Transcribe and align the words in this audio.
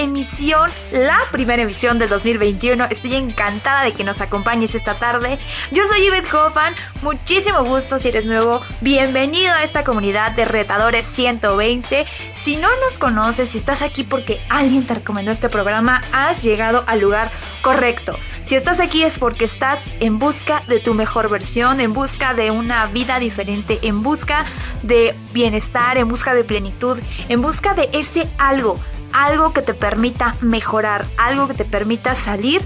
Emisión, 0.00 0.70
la 0.92 1.20
primera 1.30 1.62
emisión 1.62 1.98
del 1.98 2.08
2021. 2.08 2.86
Estoy 2.90 3.16
encantada 3.16 3.84
de 3.84 3.92
que 3.92 4.02
nos 4.02 4.20
acompañes 4.20 4.74
esta 4.74 4.94
tarde. 4.94 5.38
Yo 5.70 5.84
soy 5.86 6.06
Yvette 6.06 6.32
Hoffman, 6.32 6.74
muchísimo 7.02 7.64
gusto 7.64 7.98
si 7.98 8.08
eres 8.08 8.24
nuevo. 8.24 8.62
Bienvenido 8.80 9.52
a 9.52 9.62
esta 9.62 9.84
comunidad 9.84 10.32
de 10.32 10.46
retadores 10.46 11.06
120. 11.06 12.06
Si 12.34 12.56
no 12.56 12.68
nos 12.82 12.98
conoces, 12.98 13.50
si 13.50 13.58
estás 13.58 13.82
aquí 13.82 14.02
porque 14.02 14.40
alguien 14.48 14.86
te 14.86 14.94
recomendó 14.94 15.32
este 15.32 15.50
programa, 15.50 16.00
has 16.12 16.42
llegado 16.42 16.82
al 16.86 17.00
lugar 17.00 17.30
correcto. 17.60 18.16
Si 18.44 18.56
estás 18.56 18.80
aquí 18.80 19.02
es 19.04 19.18
porque 19.18 19.44
estás 19.44 19.84
en 20.00 20.18
busca 20.18 20.62
de 20.66 20.80
tu 20.80 20.94
mejor 20.94 21.28
versión, 21.28 21.78
en 21.78 21.92
busca 21.92 22.32
de 22.32 22.50
una 22.50 22.86
vida 22.86 23.18
diferente, 23.18 23.78
en 23.82 24.02
busca 24.02 24.46
de 24.82 25.14
bienestar, 25.32 25.98
en 25.98 26.08
busca 26.08 26.34
de 26.34 26.42
plenitud, 26.42 26.98
en 27.28 27.42
busca 27.42 27.74
de 27.74 27.90
ese 27.92 28.28
algo, 28.38 28.80
algo 29.12 29.52
que 29.52 29.62
te 29.62 29.74
permita 29.74 30.36
mejorar, 30.40 31.06
algo 31.18 31.48
que 31.48 31.54
te 31.54 31.64
permita 31.64 32.14
salir 32.14 32.62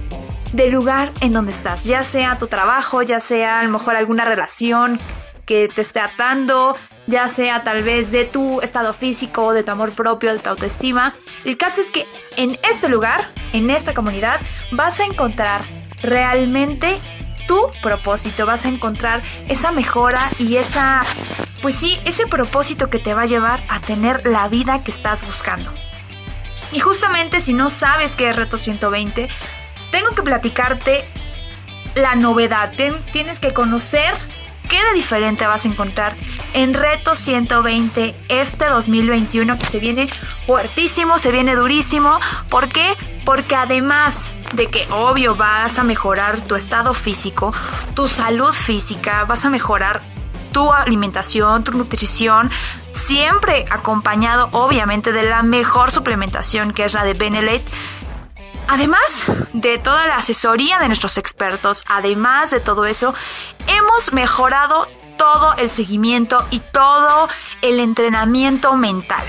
del 0.52 0.70
lugar 0.70 1.12
en 1.20 1.32
donde 1.32 1.52
estás, 1.52 1.84
ya 1.84 2.04
sea 2.04 2.38
tu 2.38 2.46
trabajo, 2.46 3.02
ya 3.02 3.18
sea 3.20 3.58
a 3.58 3.64
lo 3.64 3.70
mejor 3.70 3.96
alguna 3.96 4.24
relación 4.24 5.00
que 5.46 5.68
te 5.68 5.82
esté 5.82 6.00
atando, 6.00 6.76
ya 7.06 7.28
sea 7.28 7.64
tal 7.64 7.82
vez 7.82 8.10
de 8.10 8.24
tu 8.24 8.60
estado 8.60 8.94
físico, 8.94 9.52
de 9.52 9.62
tu 9.62 9.70
amor 9.72 9.92
propio, 9.92 10.32
de 10.32 10.38
tu 10.38 10.50
autoestima. 10.50 11.14
El 11.44 11.56
caso 11.56 11.80
es 11.80 11.90
que 11.90 12.06
en 12.36 12.56
este 12.70 12.88
lugar, 12.88 13.30
en 13.52 13.68
esta 13.70 13.94
comunidad, 13.94 14.40
vas 14.72 15.00
a 15.00 15.04
encontrar 15.04 15.60
realmente 16.02 16.98
tu 17.46 17.66
propósito, 17.82 18.46
vas 18.46 18.64
a 18.64 18.68
encontrar 18.68 19.22
esa 19.48 19.72
mejora 19.72 20.20
y 20.38 20.56
esa, 20.56 21.02
pues 21.60 21.74
sí, 21.74 21.98
ese 22.04 22.26
propósito 22.26 22.88
que 22.88 22.98
te 22.98 23.12
va 23.12 23.22
a 23.22 23.26
llevar 23.26 23.62
a 23.68 23.80
tener 23.80 24.26
la 24.26 24.48
vida 24.48 24.82
que 24.82 24.90
estás 24.90 25.26
buscando. 25.26 25.72
Y 26.74 26.80
justamente 26.80 27.40
si 27.40 27.54
no 27.54 27.70
sabes 27.70 28.16
qué 28.16 28.28
es 28.28 28.36
Reto 28.36 28.58
120, 28.58 29.28
tengo 29.92 30.10
que 30.10 30.22
platicarte 30.22 31.04
la 31.94 32.16
novedad. 32.16 32.72
tienes 33.12 33.38
que 33.38 33.52
conocer 33.52 34.12
qué 34.68 34.82
de 34.82 34.92
diferente 34.94 35.46
vas 35.46 35.64
a 35.64 35.68
encontrar 35.68 36.14
en 36.52 36.74
Reto 36.74 37.14
120 37.14 38.16
este 38.28 38.64
2021 38.66 39.56
que 39.56 39.66
se 39.66 39.78
viene 39.78 40.08
fuertísimo, 40.46 41.20
se 41.20 41.30
viene 41.30 41.54
durísimo. 41.54 42.18
¿Por 42.50 42.68
qué? 42.68 42.94
Porque 43.24 43.54
además 43.54 44.32
de 44.54 44.66
que 44.66 44.84
obvio 44.90 45.36
vas 45.36 45.78
a 45.78 45.84
mejorar 45.84 46.40
tu 46.40 46.56
estado 46.56 46.92
físico, 46.92 47.54
tu 47.94 48.08
salud 48.08 48.52
física, 48.52 49.24
vas 49.26 49.44
a 49.44 49.50
mejorar 49.50 50.02
tu 50.54 50.72
alimentación, 50.72 51.64
tu 51.64 51.72
nutrición, 51.72 52.50
siempre 52.94 53.66
acompañado 53.70 54.48
obviamente 54.52 55.12
de 55.12 55.28
la 55.28 55.42
mejor 55.42 55.90
suplementación 55.90 56.72
que 56.72 56.84
es 56.84 56.94
la 56.94 57.04
de 57.04 57.12
Benelete. 57.12 57.70
Además 58.68 59.26
de 59.52 59.76
toda 59.76 60.06
la 60.06 60.16
asesoría 60.16 60.78
de 60.78 60.86
nuestros 60.86 61.18
expertos, 61.18 61.84
además 61.86 62.52
de 62.52 62.60
todo 62.60 62.86
eso, 62.86 63.14
hemos 63.66 64.12
mejorado 64.12 64.88
todo 65.18 65.54
el 65.58 65.68
seguimiento 65.68 66.46
y 66.50 66.60
todo 66.60 67.28
el 67.60 67.80
entrenamiento 67.80 68.74
mental. 68.74 69.24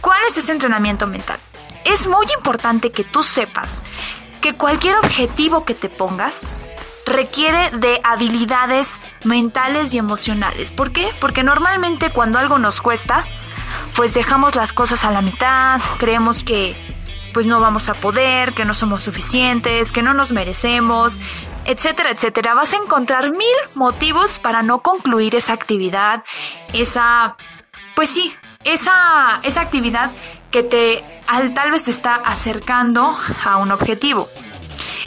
¿Cuál 0.00 0.20
es 0.30 0.38
ese 0.38 0.52
entrenamiento 0.52 1.06
mental? 1.08 1.40
Es 1.84 2.06
muy 2.06 2.26
importante 2.36 2.92
que 2.92 3.04
tú 3.04 3.22
sepas 3.24 3.82
que 4.40 4.54
cualquier 4.54 4.96
objetivo 4.98 5.64
que 5.64 5.74
te 5.74 5.88
pongas, 5.88 6.50
requiere 7.06 7.70
de 7.70 8.00
habilidades 8.04 9.00
mentales 9.24 9.94
y 9.94 9.98
emocionales. 9.98 10.70
¿Por 10.70 10.92
qué? 10.92 11.10
Porque 11.20 11.42
normalmente 11.42 12.10
cuando 12.10 12.38
algo 12.38 12.58
nos 12.58 12.82
cuesta, 12.82 13.24
pues 13.94 14.12
dejamos 14.12 14.56
las 14.56 14.72
cosas 14.72 15.04
a 15.04 15.10
la 15.10 15.22
mitad, 15.22 15.80
creemos 15.98 16.44
que 16.44 16.76
pues 17.32 17.46
no 17.46 17.60
vamos 17.60 17.88
a 17.88 17.94
poder, 17.94 18.54
que 18.54 18.64
no 18.64 18.74
somos 18.74 19.02
suficientes, 19.02 19.92
que 19.92 20.02
no 20.02 20.14
nos 20.14 20.32
merecemos, 20.32 21.20
etcétera, 21.66 22.10
etcétera. 22.10 22.54
Vas 22.54 22.72
a 22.72 22.78
encontrar 22.78 23.30
mil 23.30 23.56
motivos 23.74 24.38
para 24.38 24.62
no 24.62 24.80
concluir 24.80 25.36
esa 25.36 25.52
actividad, 25.52 26.24
esa, 26.72 27.36
pues 27.94 28.10
sí, 28.10 28.34
esa, 28.64 29.40
esa 29.42 29.60
actividad 29.60 30.10
que 30.50 30.62
te 30.62 31.04
al, 31.26 31.52
tal 31.54 31.70
vez 31.70 31.84
te 31.84 31.90
está 31.90 32.14
acercando 32.14 33.16
a 33.44 33.58
un 33.58 33.70
objetivo. 33.70 34.28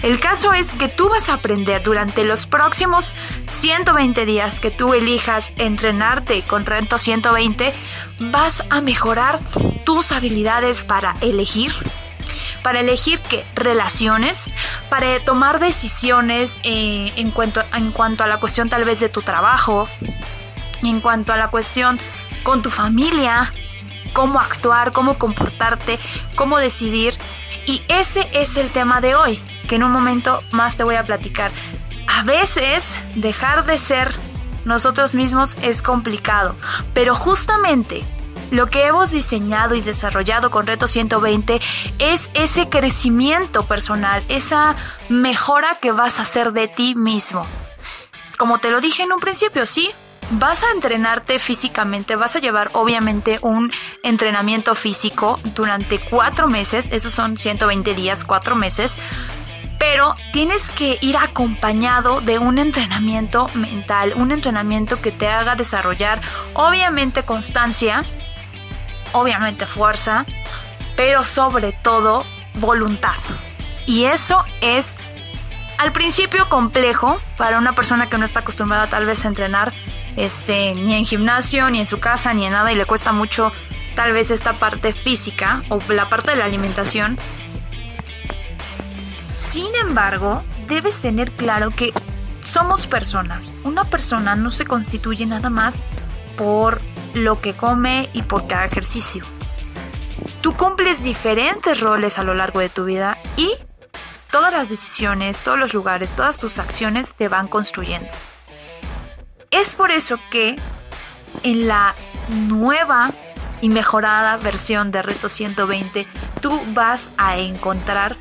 El 0.01 0.19
caso 0.19 0.53
es 0.53 0.73
que 0.73 0.87
tú 0.87 1.09
vas 1.09 1.27
a 1.27 1.33
aprender 1.33 1.83
durante 1.83 2.23
los 2.23 2.47
próximos 2.47 3.13
120 3.51 4.25
días 4.25 4.61
que 4.61 4.71
tú 4.71 4.93
elijas 4.93 5.51
entrenarte 5.57 6.41
con 6.43 6.65
Rento 6.65 6.97
120, 6.97 7.73
vas 8.19 8.63
a 8.69 8.79
mejorar 8.79 9.39
tus 9.83 10.13
habilidades 10.13 10.83
para 10.83 11.15
elegir, 11.19 11.73
para 12.63 12.79
elegir 12.79 13.19
qué 13.21 13.43
relaciones, 13.55 14.49
para 14.89 15.21
tomar 15.21 15.59
decisiones 15.59 16.59
eh, 16.63 17.11
en, 17.17 17.31
cuanto, 17.31 17.61
en 17.73 17.91
cuanto 17.91 18.23
a 18.23 18.27
la 18.27 18.39
cuestión 18.39 18.69
tal 18.69 18.85
vez 18.85 19.01
de 19.01 19.09
tu 19.09 19.21
trabajo, 19.21 19.89
en 20.81 21.01
cuanto 21.01 21.33
a 21.33 21.37
la 21.37 21.49
cuestión 21.49 21.99
con 22.43 22.61
tu 22.61 22.71
familia, 22.71 23.51
cómo 24.13 24.39
actuar, 24.39 24.93
cómo 24.93 25.17
comportarte, 25.17 25.99
cómo 26.35 26.57
decidir. 26.57 27.15
Y 27.65 27.81
ese 27.87 28.27
es 28.33 28.57
el 28.57 28.71
tema 28.71 29.01
de 29.01 29.15
hoy 29.15 29.39
que 29.67 29.75
en 29.75 29.83
un 29.83 29.91
momento 29.91 30.41
más 30.51 30.75
te 30.75 30.83
voy 30.83 30.95
a 30.95 31.03
platicar. 31.03 31.51
A 32.07 32.23
veces 32.23 32.99
dejar 33.15 33.65
de 33.65 33.77
ser 33.77 34.09
nosotros 34.65 35.15
mismos 35.15 35.55
es 35.61 35.81
complicado, 35.81 36.55
pero 36.93 37.15
justamente 37.15 38.03
lo 38.51 38.67
que 38.67 38.85
hemos 38.85 39.11
diseñado 39.11 39.75
y 39.75 39.81
desarrollado 39.81 40.49
con 40.49 40.65
Reto 40.65 40.87
120 40.87 41.61
es 41.99 42.31
ese 42.33 42.67
crecimiento 42.67 43.63
personal, 43.67 44.23
esa 44.27 44.75
mejora 45.07 45.77
que 45.79 45.91
vas 45.91 46.19
a 46.19 46.23
hacer 46.23 46.51
de 46.51 46.67
ti 46.67 46.95
mismo. 46.95 47.45
Como 48.37 48.59
te 48.59 48.71
lo 48.71 48.81
dije 48.81 49.03
en 49.03 49.11
un 49.11 49.19
principio, 49.19 49.65
sí, 49.65 49.91
vas 50.31 50.63
a 50.63 50.71
entrenarte 50.71 51.39
físicamente, 51.39 52.15
vas 52.15 52.35
a 52.35 52.39
llevar 52.39 52.69
obviamente 52.73 53.39
un 53.41 53.71
entrenamiento 54.03 54.75
físico 54.75 55.39
durante 55.55 55.99
cuatro 55.99 56.47
meses, 56.47 56.89
esos 56.91 57.13
son 57.13 57.37
120 57.37 57.95
días, 57.95 58.23
cuatro 58.23 58.55
meses, 58.55 58.99
pero 59.79 60.15
tienes 60.33 60.71
que 60.71 60.97
ir 61.01 61.17
acompañado 61.17 62.21
de 62.21 62.37
un 62.37 62.59
entrenamiento 62.59 63.47
mental, 63.55 64.13
un 64.15 64.31
entrenamiento 64.31 65.01
que 65.01 65.11
te 65.11 65.27
haga 65.27 65.55
desarrollar 65.55 66.21
obviamente 66.53 67.23
constancia, 67.23 68.03
obviamente 69.13 69.65
fuerza, 69.65 70.25
pero 70.95 71.23
sobre 71.23 71.71
todo 71.71 72.25
voluntad. 72.55 73.15
Y 73.85 74.05
eso 74.05 74.43
es 74.61 74.97
al 75.77 75.93
principio 75.93 76.49
complejo 76.49 77.19
para 77.37 77.57
una 77.57 77.73
persona 77.73 78.09
que 78.09 78.17
no 78.17 78.25
está 78.25 78.41
acostumbrada 78.41 78.87
tal 78.87 79.05
vez 79.05 79.23
a 79.23 79.29
entrenar 79.29 79.71
este, 80.19 80.75
ni 80.75 80.93
en 80.93 81.05
gimnasio, 81.05 81.69
ni 81.69 81.79
en 81.79 81.85
su 81.87 81.99
casa, 81.99 82.33
ni 82.33 82.45
en 82.45 82.53
nada 82.53 82.71
y 82.71 82.75
le 82.75 82.85
cuesta 82.85 83.11
mucho 83.11 83.51
tal 83.95 84.13
vez 84.13 84.31
esta 84.31 84.53
parte 84.53 84.93
física 84.93 85.63
o 85.69 85.79
la 85.89 86.07
parte 86.07 86.31
de 86.31 86.37
la 86.37 86.45
alimentación 86.45 87.17
sin 89.39 89.73
embargo, 89.75 90.43
debes 90.67 90.97
tener 90.97 91.31
claro 91.31 91.71
que 91.71 91.93
somos 92.43 92.87
personas. 92.87 93.53
Una 93.63 93.85
persona 93.85 94.35
no 94.35 94.49
se 94.51 94.65
constituye 94.65 95.25
nada 95.25 95.49
más 95.49 95.81
por 96.37 96.81
lo 97.13 97.39
que 97.39 97.55
come 97.55 98.09
y 98.11 98.21
por 98.23 98.47
cada 98.47 98.65
ejercicio. 98.65 99.23
Tú 100.41 100.53
cumples 100.53 101.03
diferentes 101.03 101.79
roles 101.79 102.19
a 102.19 102.23
lo 102.23 102.33
largo 102.33 102.59
de 102.59 102.67
tu 102.67 102.83
vida 102.83 103.17
y 103.37 103.49
todas 104.29 104.51
las 104.51 104.67
decisiones, 104.67 105.39
todos 105.39 105.57
los 105.57 105.73
lugares, 105.73 106.13
todas 106.13 106.37
tus 106.37 106.59
acciones 106.59 107.13
te 107.13 107.29
van 107.29 107.47
construyendo. 107.47 108.09
Es 109.51 109.73
por 109.73 109.91
eso 109.91 110.19
que 110.31 110.55
en 111.43 111.67
la 111.67 111.95
nueva 112.47 113.11
y 113.61 113.69
mejorada 113.69 114.37
versión 114.37 114.91
de 114.91 115.01
Reto 115.01 115.29
120 115.29 116.07
tú 116.41 116.61
vas 116.73 117.11
a 117.17 117.37
encontrar 117.37 118.15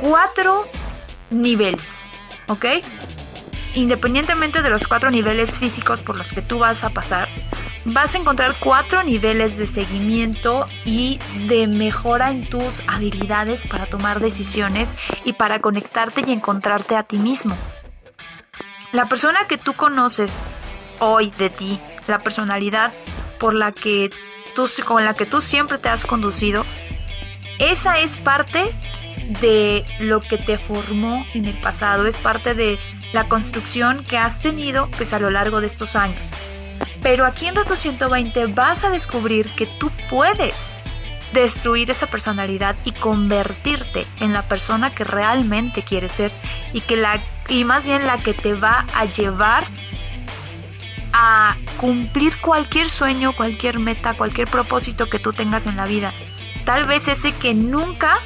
cuatro 0.00 0.64
niveles, 1.30 2.02
¿ok? 2.48 2.66
independientemente 3.74 4.62
de 4.62 4.70
los 4.70 4.86
cuatro 4.86 5.10
niveles 5.10 5.58
físicos 5.58 6.02
por 6.02 6.16
los 6.16 6.32
que 6.32 6.42
tú 6.42 6.58
vas 6.58 6.84
a 6.84 6.90
pasar, 6.90 7.28
vas 7.84 8.14
a 8.14 8.18
encontrar 8.18 8.54
cuatro 8.58 9.02
niveles 9.02 9.56
de 9.56 9.66
seguimiento 9.66 10.66
y 10.84 11.18
de 11.48 11.66
mejora 11.66 12.30
en 12.30 12.48
tus 12.48 12.82
habilidades 12.86 13.66
para 13.66 13.86
tomar 13.86 14.20
decisiones 14.20 14.96
y 15.24 15.32
para 15.34 15.60
conectarte 15.60 16.22
y 16.26 16.32
encontrarte 16.32 16.96
a 16.96 17.02
ti 17.02 17.18
mismo. 17.18 17.56
La 18.94 19.06
persona 19.06 19.40
que 19.48 19.58
tú 19.58 19.72
conoces 19.72 20.40
hoy 21.00 21.32
de 21.36 21.50
ti, 21.50 21.80
la 22.06 22.20
personalidad 22.20 22.92
por 23.40 23.52
la 23.52 23.72
que 23.72 24.08
tú, 24.54 24.70
con 24.84 25.04
la 25.04 25.14
que 25.14 25.26
tú 25.26 25.40
siempre 25.40 25.78
te 25.78 25.88
has 25.88 26.06
conducido, 26.06 26.64
esa 27.58 27.98
es 27.98 28.16
parte 28.16 28.72
de 29.40 29.84
lo 29.98 30.20
que 30.20 30.38
te 30.38 30.58
formó 30.58 31.26
en 31.34 31.46
el 31.46 31.60
pasado, 31.60 32.06
es 32.06 32.18
parte 32.18 32.54
de 32.54 32.78
la 33.12 33.28
construcción 33.28 34.04
que 34.04 34.16
has 34.16 34.40
tenido 34.40 34.88
pues 34.96 35.12
a 35.12 35.18
lo 35.18 35.28
largo 35.28 35.60
de 35.60 35.66
estos 35.66 35.96
años. 35.96 36.22
Pero 37.02 37.26
aquí 37.26 37.48
en 37.48 37.56
Reto 37.56 37.74
120 37.74 38.46
vas 38.46 38.84
a 38.84 38.90
descubrir 38.90 39.48
que 39.56 39.66
tú 39.66 39.90
puedes 40.08 40.76
destruir 41.32 41.90
esa 41.90 42.06
personalidad 42.06 42.76
y 42.84 42.92
convertirte 42.92 44.06
en 44.20 44.32
la 44.32 44.42
persona 44.42 44.94
que 44.94 45.02
realmente 45.02 45.82
quieres 45.82 46.12
ser 46.12 46.30
y 46.72 46.80
que 46.80 46.96
la 46.96 47.18
y 47.48 47.64
más 47.64 47.86
bien 47.86 48.06
la 48.06 48.18
que 48.18 48.34
te 48.34 48.54
va 48.54 48.86
a 48.94 49.04
llevar 49.04 49.66
a 51.12 51.56
cumplir 51.78 52.36
cualquier 52.40 52.90
sueño, 52.90 53.34
cualquier 53.36 53.78
meta, 53.78 54.14
cualquier 54.14 54.48
propósito 54.48 55.08
que 55.08 55.18
tú 55.18 55.32
tengas 55.32 55.66
en 55.66 55.76
la 55.76 55.84
vida. 55.84 56.12
Tal 56.64 56.84
vez 56.86 57.08
ese 57.08 57.32
que 57.32 57.54
nunca 57.54 58.18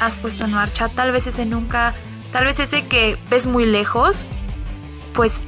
has 0.00 0.18
puesto 0.18 0.44
en 0.44 0.52
marcha, 0.52 0.88
tal 0.88 1.12
vez 1.12 1.26
ese 1.26 1.46
nunca, 1.46 1.94
tal 2.32 2.44
vez 2.44 2.58
ese 2.58 2.86
que 2.86 3.16
ves 3.30 3.46
muy 3.46 3.64
lejos, 3.64 4.26
pues 5.14 5.42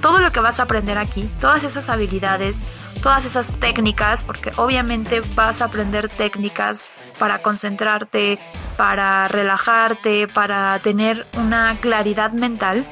todo 0.00 0.20
lo 0.20 0.30
que 0.30 0.40
vas 0.40 0.60
a 0.60 0.64
aprender 0.64 0.98
aquí, 0.98 1.28
todas 1.40 1.64
esas 1.64 1.88
habilidades, 1.88 2.64
todas 3.02 3.24
esas 3.24 3.58
técnicas, 3.58 4.22
porque 4.22 4.52
obviamente 4.56 5.20
vas 5.34 5.60
a 5.60 5.66
aprender 5.66 6.08
técnicas 6.08 6.84
para 7.18 7.40
concentrarte, 7.40 8.38
para 8.76 9.28
relajarte, 9.28 10.28
para 10.28 10.78
tener 10.80 11.26
una 11.34 11.76
claridad 11.80 12.32
mental. 12.32 12.84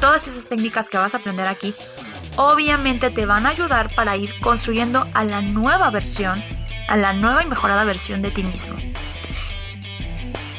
Todas 0.00 0.28
esas 0.28 0.48
técnicas 0.48 0.88
que 0.88 0.98
vas 0.98 1.14
a 1.14 1.18
aprender 1.18 1.46
aquí 1.46 1.74
obviamente 2.36 3.10
te 3.10 3.26
van 3.26 3.46
a 3.46 3.50
ayudar 3.50 3.94
para 3.94 4.16
ir 4.16 4.38
construyendo 4.40 5.06
a 5.14 5.24
la 5.24 5.40
nueva 5.40 5.90
versión, 5.90 6.42
a 6.88 6.96
la 6.96 7.12
nueva 7.12 7.42
y 7.42 7.46
mejorada 7.46 7.84
versión 7.84 8.22
de 8.22 8.30
ti 8.30 8.42
mismo. 8.42 8.76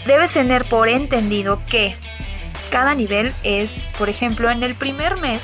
Debes 0.06 0.34
tener 0.34 0.66
por 0.66 0.88
entendido 0.88 1.62
que 1.68 1.98
cada 2.72 2.94
nivel 2.94 3.34
es, 3.44 3.88
por 3.98 4.10
ejemplo, 4.10 4.50
en 4.50 4.64
el 4.64 4.76
primer 4.76 5.18
mes, 5.18 5.42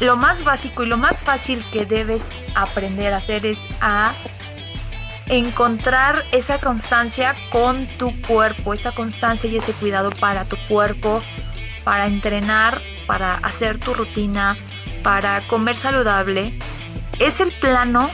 lo 0.00 0.16
más 0.16 0.44
básico 0.44 0.84
y 0.84 0.86
lo 0.86 0.96
más 0.96 1.24
fácil 1.24 1.64
que 1.72 1.84
debes 1.84 2.30
aprender 2.54 3.12
a 3.12 3.16
hacer 3.16 3.44
es 3.44 3.58
a 3.80 4.12
encontrar 5.28 6.24
esa 6.32 6.58
constancia 6.58 7.34
con 7.50 7.86
tu 7.98 8.18
cuerpo, 8.22 8.72
esa 8.72 8.92
constancia 8.92 9.50
y 9.50 9.56
ese 9.56 9.72
cuidado 9.72 10.10
para 10.10 10.44
tu 10.44 10.56
cuerpo, 10.68 11.22
para 11.84 12.06
entrenar, 12.06 12.80
para 13.06 13.34
hacer 13.34 13.78
tu 13.78 13.94
rutina, 13.94 14.56
para 15.02 15.40
comer 15.42 15.76
saludable, 15.76 16.58
es 17.18 17.40
el 17.40 17.50
plano 17.52 18.10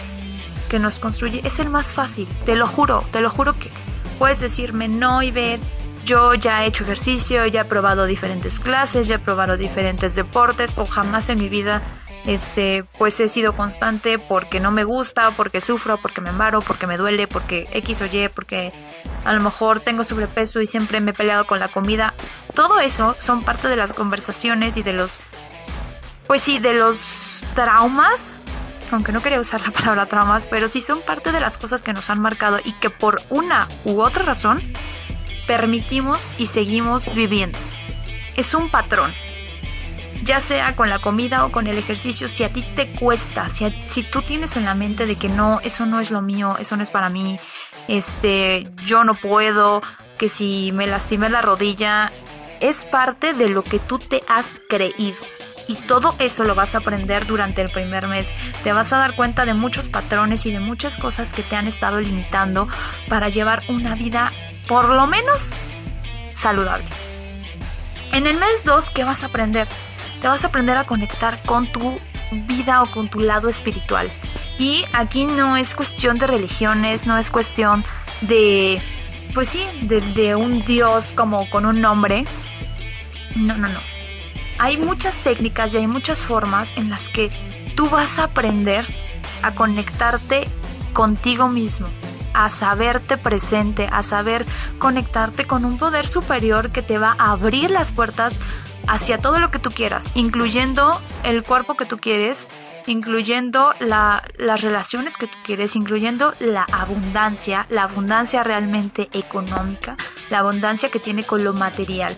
que 0.69 0.79
nos 0.79 0.99
construye, 0.99 1.41
es 1.45 1.59
el 1.59 1.71
más 1.71 1.95
fácil, 1.95 2.29
te 2.45 2.57
lo 2.57 2.67
juro, 2.67 3.05
te 3.11 3.21
lo 3.21 3.31
juro 3.31 3.59
que 3.59 3.71
puedes 4.19 4.41
decirme, 4.41 4.89
no, 4.89 5.23
Ivette, 5.23 5.63
yo 6.05 6.35
ya 6.35 6.65
he 6.65 6.67
hecho 6.67 6.85
ejercicio, 6.85 7.47
ya 7.47 7.63
he 7.63 7.65
probado 7.65 8.07
diferentes 8.07 8.61
clases, 8.61 9.09
ya 9.09 9.17
he 9.17 9.19
probado 9.19 9.57
diferentes 9.57 10.15
deportes 10.15 10.75
o 10.77 10.85
jamás 10.85 11.29
en 11.31 11.39
mi 11.39 11.49
vida 11.49 11.83
este 12.27 12.85
pues 12.99 13.19
he 13.21 13.29
sido 13.29 13.55
constante 13.55 14.19
porque 14.19 14.61
no 14.61 14.71
me 14.71 14.85
gusta, 14.85 15.31
porque 15.33 15.61
sufro, 15.61 15.99
porque 15.99 16.21
me 16.21 16.31
embaro, 16.31 16.61
porque 16.61 16.87
me 16.87 16.97
duele, 16.97 17.27
porque 17.27 17.69
X 17.73 18.01
o 18.01 18.07
Y, 18.07 18.29
porque 18.29 18.73
a 19.25 19.33
lo 19.33 19.41
mejor 19.41 19.81
tengo 19.81 20.05
sobrepeso 20.05 20.61
y 20.61 20.67
siempre 20.67 21.01
me 21.01 21.11
he 21.11 21.15
peleado 21.15 21.47
con 21.47 21.61
la 21.61 21.69
comida. 21.69 22.15
Todo 22.55 22.81
eso 22.81 23.17
son 23.19 23.43
parte 23.43 23.69
de 23.69 23.77
las 23.77 23.93
conversaciones 23.93 24.77
y 24.77 24.83
de 24.83 24.93
los 24.93 25.21
pues 26.27 26.43
sí, 26.43 26.59
de 26.59 26.73
los 26.73 27.45
traumas, 27.55 28.37
aunque 28.91 29.13
no 29.13 29.23
quería 29.23 29.41
usar 29.41 29.61
la 29.61 29.71
palabra 29.71 30.07
traumas, 30.07 30.47
pero 30.47 30.69
sí 30.69 30.81
son 30.81 31.01
parte 31.03 31.33
de 31.33 31.41
las 31.41 31.59
cosas 31.59 31.85
que 31.85 31.93
nos 31.93 32.09
han 32.11 32.21
marcado 32.21 32.61
y 32.65 32.73
que 32.73 32.91
por 32.91 33.23
una 33.29 33.69
u 33.85 34.01
otra 34.01 34.25
razón 34.25 34.63
permitimos 35.47 36.31
y 36.39 36.47
seguimos 36.47 37.15
viviendo. 37.15 37.59
Es 38.37 38.55
un 38.55 38.71
patrón. 38.71 39.13
Ya 40.23 40.41
sea 40.41 40.75
con 40.77 40.89
la 40.89 41.01
comida 41.01 41.45
o 41.45 41.53
con 41.53 41.67
el 41.67 41.77
ejercicio, 41.77 42.29
si 42.29 42.45
a 42.45 42.53
ti 42.53 42.65
te 42.75 42.93
cuesta, 42.93 43.49
si, 43.49 43.69
si 43.89 44.03
tú 44.03 44.23
tienes 44.23 44.57
en 44.57 44.65
la 44.65 44.75
mente 44.75 45.07
de 45.07 45.17
que 45.17 45.29
no, 45.29 45.61
eso 45.61 45.87
no 45.87 46.01
es 46.01 46.11
lo 46.11 46.23
mío, 46.23 46.57
eso 46.59 46.77
no 46.77 46.83
es 46.83 46.91
para 46.91 47.09
mí, 47.09 47.39
este, 47.89 48.69
yo 48.85 49.05
no 49.05 49.15
puedo, 49.15 49.83
que 50.19 50.29
si 50.29 50.73
me 50.73 50.87
lastimé 50.87 51.29
la 51.29 51.43
rodilla, 51.43 52.13
es 52.61 52.85
parte 52.85 53.35
de 53.35 53.49
lo 53.49 53.63
que 53.63 53.79
tú 53.79 53.99
te 53.99 54.23
has 54.29 54.59
creído. 54.69 55.19
Y 55.67 55.77
todo 55.77 56.15
eso 56.19 56.45
lo 56.45 56.55
vas 56.55 56.75
a 56.75 56.79
aprender 56.79 57.27
durante 57.27 57.63
el 57.63 57.71
primer 57.71 58.07
mes. 58.07 58.35
Te 58.63 58.73
vas 58.73 58.93
a 58.93 58.99
dar 58.99 59.17
cuenta 59.17 59.47
de 59.47 59.55
muchos 59.55 59.89
patrones 59.89 60.45
y 60.47 60.53
de 60.53 60.61
muchas 60.61 60.99
cosas 60.99 61.33
que 61.33 61.43
te 61.43 61.57
han 61.57 61.67
estado 61.67 62.01
limitando 62.01 62.69
para 63.09 63.31
llevar 63.31 63.63
una 63.69 63.95
vida 63.95 64.33
por 64.69 64.91
lo 64.91 65.07
menos 65.07 65.53
saludable. 66.35 66.87
En 68.13 68.27
el 68.27 68.37
mes 68.37 68.65
2, 68.65 68.91
¿qué 68.91 69.05
vas 69.05 69.23
a 69.23 69.27
aprender? 69.27 69.67
Te 70.25 70.29
vas 70.29 70.43
a 70.43 70.47
aprender 70.47 70.79
a 70.79 70.85
conectar 70.85 71.43
con 71.43 71.67
tu 71.67 71.99
vida 72.33 72.83
o 72.83 72.87
con 72.87 73.09
tu 73.09 73.21
lado 73.21 73.51
espiritual. 73.51 74.11
Y 74.59 74.87
aquí 74.95 75.27
no 75.27 75.59
es 75.59 75.75
cuestión 75.75 76.17
de 76.17 76.27
religiones, 76.27 77.07
no 77.07 77.19
es 77.19 77.29
cuestión 77.29 77.85
de, 78.23 78.81
pues 79.35 79.51
sí, 79.51 79.67
de, 79.83 80.35
un 80.35 80.65
Dios 80.65 81.13
como 81.15 81.51
con 81.51 81.67
un 81.67 81.83
nombre. 81.83 82.25
No, 83.37 83.59
no, 83.59 83.69
no 83.69 83.79
hay 84.59 84.79
muchas 84.79 85.15
técnicas 85.19 85.75
y 85.75 85.77
hay 85.77 85.87
muchas 85.87 86.23
formas 86.23 86.73
en 86.79 86.89
las 86.89 87.11
que 87.11 87.31
tú 87.77 87.91
vas 87.91 88.19
a 88.19 88.25
aprender 88.25 88.87
a 89.43 89.55
conectarte 89.55 90.49
contigo 90.95 91.51
mismo, 91.51 91.87
a 92.33 92.49
saberte 92.49 93.19
presente, 93.19 93.91
a 93.93 94.03
saber 94.03 94.47
conectarte 94.79 95.45
con 95.47 95.67
un 95.67 95.77
poder 95.77 96.07
superior 96.07 96.71
que 96.71 96.81
te 96.81 96.97
va 96.97 97.15
a 97.19 97.33
abrir 97.33 97.71
las 97.71 97.93
puertas 97.93 98.41
hacia 98.87 99.19
todo 99.19 99.39
lo 99.39 99.51
que 99.51 99.59
tú 99.59 99.71
quieras, 99.71 100.11
incluyendo 100.15 101.01
el 101.23 101.43
cuerpo 101.43 101.75
que 101.75 101.87
tú 101.87 101.99
quieres, 101.99 102.49
incluyendo 102.87 103.75
las 103.81 104.61
relaciones 104.61 105.17
que 105.17 105.27
tú 105.27 105.37
quieres, 105.45 105.77
incluyendo 105.77 106.35
la 106.39 106.67
abundancia, 106.71 107.67
la 107.71 107.85
abundancia 107.85 108.43
realmente 108.43 109.09
económica, 109.13 109.97
la 110.31 110.41
abundancia 110.41 110.91
que 110.91 110.99
tiene 110.99 111.25
con 111.25 111.45
lo 111.45 111.53
material. 111.53 112.17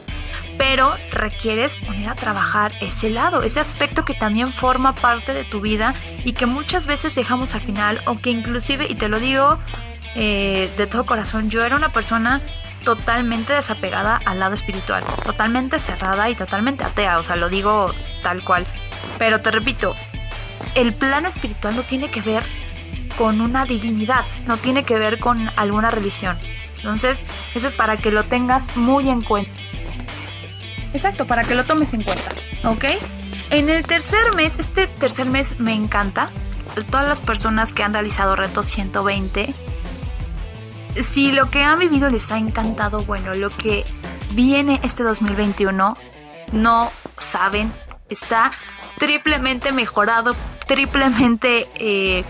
Pero 0.59 0.95
requieres 1.12 1.76
poner 1.76 2.09
a 2.09 2.14
trabajar 2.14 2.73
ese 2.81 3.11
lado, 3.11 3.43
ese 3.43 3.61
aspecto 3.61 4.05
que 4.05 4.14
también 4.14 4.52
forma 4.52 4.95
parte 4.95 5.35
de 5.35 5.45
tu 5.45 5.61
vida 5.61 5.95
y 6.25 6.33
que 6.33 6.47
muchas 6.47 6.87
veces 6.87 7.14
dejamos 7.14 7.55
al 7.55 7.61
final 7.61 8.00
o 8.07 8.19
que 8.19 8.31
inclusive, 8.31 8.87
y 8.88 8.95
te 8.95 9.09
lo 9.09 9.21
digo 9.21 9.59
eh, 10.14 10.73
de 10.79 10.87
todo 10.87 11.05
corazón, 11.05 11.50
yo 11.50 11.62
era 11.62 11.76
una 11.76 11.91
persona 11.91 12.41
totalmente 12.87 13.52
desapegada 13.52 14.21
al 14.25 14.38
lado 14.38 14.55
espiritual, 14.55 15.02
totalmente 15.25 15.81
cerrada 15.81 16.31
y 16.31 16.37
totalmente 16.37 16.85
atea, 16.85 17.19
o 17.19 17.23
sea, 17.25 17.35
lo 17.35 17.49
digo 17.49 17.93
tal 18.23 18.45
cual. 18.45 18.64
Pero 19.19 19.40
te 19.40 19.50
repito, 19.50 19.97
el 20.76 20.95
plano 20.95 21.26
espiritual 21.26 21.75
no 21.75 21.83
tiene 21.83 22.09
que 22.11 22.21
ver 22.21 22.45
con 23.19 23.40
una 23.40 23.64
divinidad, 23.64 24.25
no 24.47 24.57
tiene 24.57 24.85
que 24.85 25.00
ver 25.00 25.19
con 25.19 25.50
alguna 25.57 25.90
religión. 25.90 26.38
Entonces, 26.76 27.26
eso 27.57 27.66
es 27.66 27.75
para 27.75 27.97
que 27.97 28.12
lo 28.12 28.23
tengas 28.23 28.76
muy 28.76 29.11
en 29.11 29.23
cuenta. 29.23 29.50
Exacto, 30.95 31.26
para 31.26 31.43
que 31.43 31.57
lo 31.57 31.64
tomes 31.64 31.93
en 31.93 32.05
cuenta, 32.05 32.31
¿ok? 32.62 32.85
En 33.50 33.69
el 33.69 33.85
tercer 33.85 34.37
mes, 34.37 34.61
este 34.61 34.87
tercer 34.87 35.26
mes 35.26 35.59
me 35.59 35.75
encanta. 35.75 36.28
Todas 36.88 37.09
las 37.09 37.21
personas 37.21 37.75
que 37.75 37.83
han 37.83 37.95
realizado 37.95 38.37
Reto 38.37 38.62
120, 38.62 39.52
si 41.03 41.33
lo 41.33 41.50
que 41.50 41.62
han 41.62 41.79
vivido 41.79 42.09
les 42.11 42.31
ha 42.33 42.38
encantado, 42.38 43.00
bueno, 43.00 43.35
lo 43.35 43.50
que 43.50 43.85
viene 44.31 44.81
este 44.83 45.03
2021, 45.03 45.97
no 46.53 46.93
saben, 47.17 47.73
está 48.09 48.53
triplemente 48.99 49.73
mejorado, 49.73 50.37
triplemente 50.67 51.69
eh, 51.75 52.25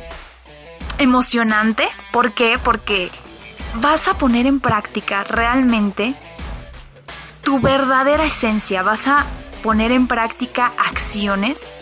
emocionante. 0.99 1.89
¿Por 2.13 2.33
qué? 2.33 2.59
Porque 2.63 3.11
vas 3.75 4.09
a 4.09 4.19
poner 4.19 4.47
en 4.47 4.61
práctica 4.61 5.25
realmente 5.25 6.15
tu 7.43 7.61
verdadera 7.61 8.25
esencia, 8.25 8.83
vas 8.83 9.07
a 9.07 9.27
poner 9.63 9.93
en 9.93 10.07
práctica 10.07 10.73
acciones, 10.79 11.73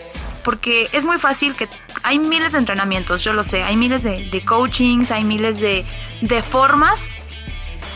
porque 0.45 0.89
es 0.93 1.05
muy 1.05 1.19
fácil 1.19 1.55
que 1.55 1.69
hay 2.03 2.19
miles 2.19 2.53
de 2.53 2.59
entrenamientos, 2.59 3.25
yo 3.25 3.33
lo 3.33 3.43
sé, 3.43 3.65
hay 3.65 3.77
miles 3.77 4.03
de, 4.05 4.43
coachings, 4.45 5.11
hay 5.11 5.25
miles 5.25 5.59
de, 5.59 5.85
formas 6.43 7.17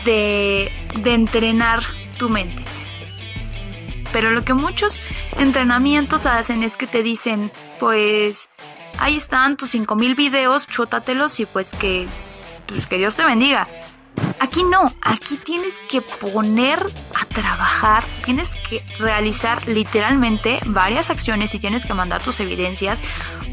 de, 0.03 0.71
de 0.95 1.13
entrenar 1.13 1.81
tu 2.17 2.29
mente. 2.29 2.63
Pero 4.11 4.31
lo 4.31 4.43
que 4.43 4.53
muchos 4.53 5.01
entrenamientos 5.37 6.25
hacen 6.25 6.63
es 6.63 6.75
que 6.75 6.87
te 6.87 7.03
dicen, 7.03 7.51
pues 7.79 8.49
ahí 8.97 9.15
están 9.15 9.55
tus 9.55 9.71
5000 9.71 10.15
videos, 10.15 10.67
chótatelos 10.67 11.39
y 11.39 11.45
pues 11.45 11.73
que, 11.73 12.07
pues 12.65 12.87
que 12.87 12.97
Dios 12.97 13.15
te 13.15 13.23
bendiga. 13.23 13.67
Aquí 14.39 14.63
no, 14.63 14.93
aquí 15.01 15.37
tienes 15.37 15.81
que 15.81 16.01
poner 16.01 16.79
a 17.13 17.25
trabajar, 17.25 18.05
tienes 18.23 18.55
que 18.55 18.83
realizar 18.97 19.67
literalmente 19.67 20.59
varias 20.65 21.09
acciones 21.09 21.53
y 21.55 21.59
tienes 21.59 21.85
que 21.85 21.93
mandar 21.93 22.21
tus 22.21 22.39
evidencias 22.39 23.01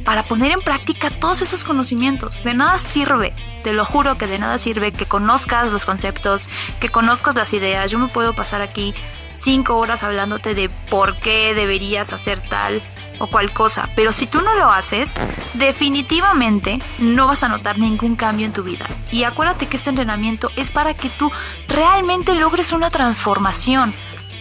para 0.05 0.23
poner 0.23 0.53
en 0.53 0.61
práctica 0.61 1.11
todos 1.11 1.43
esos 1.43 1.65
conocimientos. 1.65 2.45
De 2.45 2.55
nada 2.55 2.79
sirve, 2.79 3.35
te 3.65 3.73
lo 3.73 3.85
juro 3.85 4.17
que 4.17 4.29
de 4.29 4.39
nada 4.39 4.59
sirve 4.59 4.93
que 4.93 5.07
conozcas 5.07 5.73
los 5.73 5.85
conceptos, 5.85 6.49
que 6.79 6.89
conozcas 6.89 7.35
las 7.35 7.53
ideas. 7.53 7.91
Yo 7.91 7.99
me 7.99 8.07
puedo 8.07 8.35
pasar 8.37 8.63
aquí 8.63 8.95
cinco 9.35 9.79
horas 9.79 10.05
hablándote 10.05 10.55
de 10.55 10.69
por 10.69 11.19
qué 11.19 11.53
deberías 11.55 12.13
hacer 12.13 12.41
tal 12.49 12.81
o 13.19 13.27
cual 13.27 13.53
cosa, 13.53 13.89
pero 13.95 14.13
si 14.13 14.27
tú 14.27 14.41
no 14.43 14.55
lo 14.55 14.71
haces, 14.71 15.15
definitivamente 15.55 16.79
no 16.99 17.27
vas 17.27 17.43
a 17.43 17.49
notar 17.49 17.79
ningún 17.79 18.17
cambio 18.17 18.47
en 18.47 18.53
tu 18.53 18.63
vida. 18.63 18.87
Y 19.11 19.25
acuérdate 19.25 19.67
que 19.67 19.77
este 19.77 19.91
entrenamiento 19.91 20.51
es 20.57 20.71
para 20.71 20.95
que 20.95 21.09
tú 21.09 21.31
realmente 21.69 22.35
logres 22.35 22.73
una 22.73 22.91
transformación, 22.91 23.95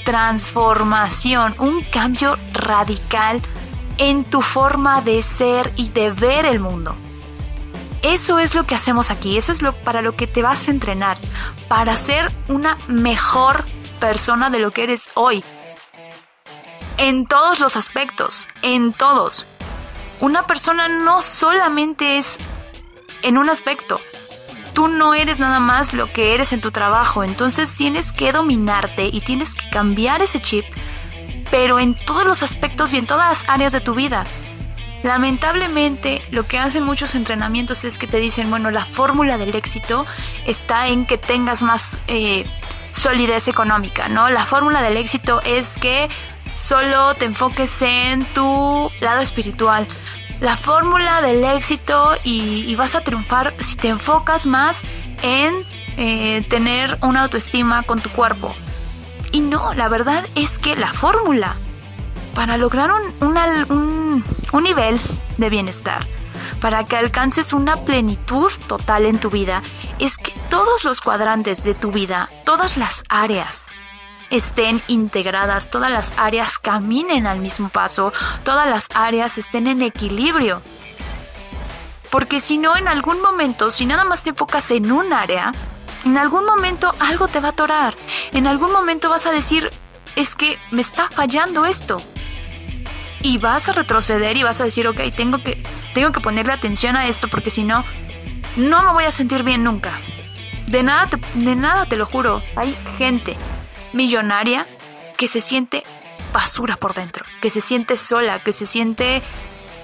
transformación, 0.03 1.55
un 1.58 1.84
cambio 1.84 2.38
radical 2.53 3.41
en 3.98 4.24
tu 4.24 4.41
forma 4.41 5.01
de 5.01 5.22
ser 5.22 5.72
y 5.75 5.89
de 5.89 6.12
ver 6.12 6.46
el 6.46 6.60
mundo. 6.60 6.96
Eso 8.01 8.38
es 8.38 8.53
lo 8.53 8.65
que 8.65 8.75
hacemos 8.75 9.10
aquí, 9.10 9.38
eso 9.38 9.51
es 9.51 9.62
lo 9.62 9.74
para 9.74 10.01
lo 10.01 10.15
que 10.15 10.27
te 10.27 10.44
vas 10.44 10.67
a 10.67 10.72
entrenar, 10.72 11.17
para 11.67 11.98
ser 11.98 12.32
una 12.48 12.77
mejor 12.88 13.65
persona 14.00 14.51
de 14.51 14.60
lo 14.60 14.70
que 14.70 14.84
eres 14.84 15.10
hoy, 15.15 15.44
en 16.98 17.25
todos 17.25 17.60
los 17.60 17.75
aspectos, 17.75 18.48
en 18.62 18.94
todos. 18.94 19.48
Una 20.20 20.48
persona 20.48 20.88
no 20.88 21.22
solamente 21.22 22.18
es 22.18 22.40
en 23.22 23.38
un 23.38 23.50
aspecto. 23.50 24.00
Tú 24.74 24.88
no 24.88 25.14
eres 25.14 25.40
nada 25.40 25.60
más 25.60 25.94
lo 25.94 26.12
que 26.12 26.34
eres 26.34 26.52
en 26.54 26.62
tu 26.62 26.72
trabajo, 26.72 27.24
entonces 27.24 27.74
tienes 27.74 28.12
que 28.12 28.32
dominarte 28.32 29.08
y 29.08 29.22
tienes 29.22 29.56
que 29.56 29.70
cambiar 29.70 30.22
ese 30.22 30.42
chip, 30.42 30.66
pero 31.50 31.80
en 31.80 31.96
todos 31.96 32.25
los 32.25 32.44
aspectos 32.44 32.94
y 32.94 32.98
en 32.98 33.08
todas 33.08 33.30
las 33.30 33.50
áreas 33.50 33.72
de 33.72 33.80
tu 33.80 33.94
vida. 33.94 34.25
Lamentablemente, 35.04 36.22
lo 36.32 36.48
que 36.48 36.58
hacen 36.58 36.84
muchos 36.84 37.14
entrenamientos 37.16 37.84
es 37.84 38.00
que 38.00 38.08
te 38.08 38.18
dicen, 38.18 38.50
bueno, 38.50 38.72
la 38.72 38.86
fórmula 38.86 39.38
del 39.38 39.54
éxito 39.56 40.06
está 40.48 40.88
en 40.88 41.06
que 41.06 41.18
tengas 41.18 41.62
más 41.62 42.00
eh, 42.08 42.46
solidez 42.92 43.48
económica, 43.48 44.08
¿no? 44.10 44.30
La 44.30 44.46
fórmula 44.46 44.82
del 44.82 44.98
éxito 44.98 45.42
es 45.44 45.78
que 45.78 46.10
solo 46.56 47.14
te 47.16 47.26
enfoques 47.26 47.82
en 47.84 48.26
tu 48.26 48.90
lado 49.02 49.22
espiritual. 49.22 49.86
La 50.40 50.58
fórmula 50.58 51.22
del 51.22 51.44
éxito 51.44 52.16
y, 52.24 52.74
vas 52.76 52.96
a 52.96 53.02
triunfar 53.02 53.54
si 53.60 53.76
te 53.76 53.90
enfocas 53.90 54.46
más 54.46 54.82
en 55.22 55.54
eh, 55.98 56.44
tener 56.50 56.98
una 57.02 57.24
autoestima 57.24 57.84
con 57.84 58.02
tu 58.02 58.10
cuerpo. 58.10 58.56
Y 59.32 59.42
no, 59.42 59.74
la 59.74 59.90
verdad 59.90 60.26
es 60.36 60.58
que 60.58 60.76
la 60.76 60.94
fórmula 60.94 61.56
para 62.34 62.58
lograr 62.58 62.92
un, 62.92 64.24
un 64.52 64.64
nivel 64.64 65.00
de 65.38 65.50
bienestar, 65.50 66.06
para 66.60 66.84
que 66.84 66.98
alcances 66.98 67.54
una 67.54 67.78
plenitud 67.86 68.52
total 68.68 69.06
en 69.06 69.20
tu 69.20 69.30
vida, 69.30 69.64
es 70.00 70.18
que 70.18 70.34
todos 70.50 70.84
los 70.84 71.00
cuadrantes 71.00 71.64
de 71.64 71.74
tu 71.74 71.92
vida, 71.92 72.30
todas 72.44 72.76
las 72.76 73.04
áreas, 73.08 73.68
estén 74.36 74.82
integradas, 74.88 75.70
todas 75.70 75.92
las 75.92 76.18
áreas 76.18 76.60
caminen 76.60 77.27
al 77.27 77.39
mismo 77.39 77.70
paso, 77.70 78.13
todas 78.44 78.68
las 78.68 78.89
áreas 78.94 79.38
estén 79.38 79.68
en 79.68 79.82
equilibrio. 79.82 80.62
Porque 82.12 82.39
si 82.39 82.58
no, 82.58 82.75
en 82.75 82.88
algún 82.88 83.22
momento, 83.22 83.72
si 83.72 83.86
nada 83.86 84.06
más 84.06 84.24
te 84.24 84.32
enfocas 84.32 84.72
en 84.72 84.92
un 84.92 85.13
área, 85.13 85.51
en 86.06 86.18
algún 86.18 86.46
momento 86.46 86.94
algo 87.00 87.27
te 87.27 87.39
va 87.39 87.50
a 87.50 87.51
atorar. 87.51 87.96
En 88.32 88.48
algún 88.48 88.72
momento 88.72 89.10
vas 89.10 89.25
a 89.25 89.32
decir, 89.32 89.72
es 90.15 90.36
que 90.36 90.58
me 90.72 90.82
está 90.82 91.10
fallando 91.10 91.65
esto. 91.65 91.98
Y 93.22 93.38
vas 93.38 93.70
a 93.70 93.74
retroceder 93.74 94.38
y 94.38 94.44
vas 94.44 94.62
a 94.62 94.65
decir, 94.65 94.88
ok, 94.88 95.00
tengo 95.15 95.39
que, 95.39 95.63
tengo 95.94 96.12
que 96.12 96.20
ponerle 96.20 96.54
atención 96.54 96.96
a 96.96 97.08
esto 97.08 97.27
porque 97.27 97.50
si 97.50 97.63
no, 97.63 97.84
no 98.56 98.84
me 98.84 98.92
voy 98.92 99.04
a 99.06 99.12
sentir 99.12 99.44
bien 99.44 99.63
nunca. 99.63 99.92
De 100.68 100.84
nada, 100.84 101.10
de 101.34 101.56
nada 101.56 101.86
te 101.86 101.96
lo 101.96 102.06
juro. 102.06 102.44
Hay 102.56 102.77
gente 102.98 103.36
millonaria 103.96 104.68
que 105.18 105.28
se 105.28 105.42
siente 105.42 105.84
basura 106.34 106.78
por 106.78 106.94
dentro, 106.94 107.25
que 107.42 107.50
se 107.50 107.62
siente 107.62 107.98
sola, 107.98 108.40
que 108.40 108.52
se 108.52 108.66
siente 108.66 109.22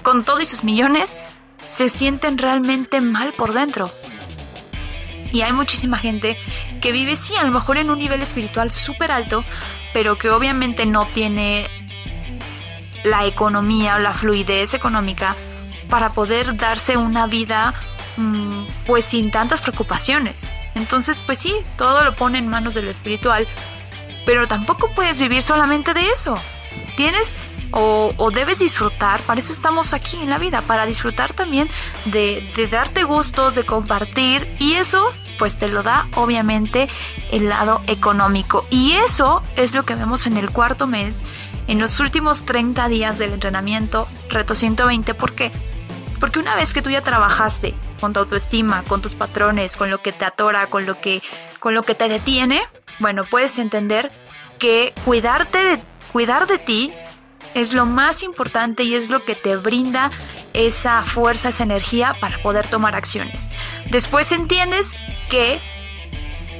con 0.02 0.24
todos 0.24 0.46
sus 0.48 0.64
millones, 0.64 1.18
se 1.66 1.88
sienten 1.88 2.38
realmente 2.38 3.00
mal 3.00 3.32
por 3.32 3.54
dentro. 3.54 3.90
Y 5.32 5.40
hay 5.40 5.52
muchísima 5.52 5.98
gente 5.98 6.36
que 6.82 6.92
vive, 6.92 7.16
sí, 7.16 7.34
a 7.36 7.44
lo 7.44 7.50
mejor 7.50 7.78
en 7.78 7.88
un 7.88 7.98
nivel 7.98 8.20
espiritual 8.20 8.70
súper 8.70 9.10
alto, 9.10 9.44
pero 9.94 10.18
que 10.18 10.28
obviamente 10.28 10.84
no 10.84 11.06
tiene 11.06 11.66
la 13.04 13.24
economía 13.26 13.96
o 13.96 13.98
la 13.98 14.12
fluidez 14.12 14.74
económica 14.74 15.34
para 15.88 16.10
poder 16.10 16.56
darse 16.56 16.96
una 16.96 17.26
vida 17.26 17.74
mm, 18.18 18.64
pues 18.86 19.06
sin 19.06 19.30
tantas 19.30 19.62
preocupaciones. 19.62 20.50
Entonces, 20.74 21.20
pues 21.20 21.38
sí, 21.38 21.54
todo 21.76 22.04
lo 22.04 22.14
pone 22.14 22.38
en 22.38 22.48
manos 22.48 22.74
de 22.74 22.82
lo 22.82 22.90
espiritual, 22.90 23.46
pero 24.24 24.48
tampoco 24.48 24.90
puedes 24.94 25.20
vivir 25.20 25.42
solamente 25.42 25.94
de 25.94 26.08
eso. 26.08 26.34
Tienes 26.96 27.34
o, 27.72 28.30
debes 28.32 28.58
disfrutar, 28.58 29.20
para 29.22 29.40
eso 29.40 29.52
estamos 29.52 29.94
aquí 29.94 30.18
en 30.20 30.28
la 30.28 30.38
vida, 30.38 30.60
para 30.62 30.84
disfrutar 30.84 31.32
también 31.32 31.68
de, 32.04 32.46
de 32.54 32.66
darte 32.66 33.02
gustos, 33.02 33.54
de 33.54 33.64
compartir 33.64 34.54
y 34.58 34.74
eso 34.74 35.10
pues 35.38 35.56
te 35.56 35.68
lo 35.68 35.82
da 35.82 36.06
obviamente 36.14 36.88
el 37.30 37.48
lado 37.48 37.82
económico. 37.86 38.66
Y 38.70 38.92
eso 38.92 39.42
es 39.56 39.74
lo 39.74 39.84
que 39.84 39.94
vemos 39.94 40.26
en 40.26 40.36
el 40.36 40.50
cuarto 40.50 40.86
mes, 40.86 41.24
en 41.66 41.80
los 41.80 41.98
últimos 41.98 42.44
30 42.44 42.88
días 42.88 43.18
del 43.18 43.32
entrenamiento 43.32 44.06
Reto 44.28 44.54
120. 44.54 45.14
¿Por 45.14 45.32
qué? 45.34 45.50
Porque 46.20 46.38
una 46.38 46.54
vez 46.54 46.72
que 46.72 46.82
tú 46.82 46.90
ya 46.90 47.02
trabajaste 47.02 47.74
con 48.00 48.12
tu 48.12 48.20
autoestima, 48.20 48.84
con 48.84 49.02
tus 49.02 49.14
patrones, 49.14 49.76
con 49.76 49.90
lo 49.90 49.98
que 49.98 50.12
te 50.12 50.24
atora, 50.24 50.66
con 50.66 50.86
lo 50.86 51.00
que, 51.00 51.22
con 51.62 51.74
lo 51.74 51.84
que 51.84 51.94
te 51.94 52.08
detiene, 52.08 52.60
bueno, 52.98 53.22
puedes 53.22 53.56
entender 53.60 54.10
que 54.58 54.92
cuidarte 55.04 55.80
cuidar 56.12 56.48
de 56.48 56.58
ti 56.58 56.92
es 57.54 57.72
lo 57.72 57.86
más 57.86 58.24
importante 58.24 58.82
y 58.82 58.94
es 58.96 59.10
lo 59.10 59.24
que 59.24 59.36
te 59.36 59.54
brinda 59.54 60.10
esa 60.54 61.04
fuerza, 61.04 61.50
esa 61.50 61.62
energía 61.62 62.16
para 62.20 62.38
poder 62.38 62.66
tomar 62.66 62.96
acciones. 62.96 63.48
Después 63.92 64.32
entiendes 64.32 64.96
que 65.30 65.60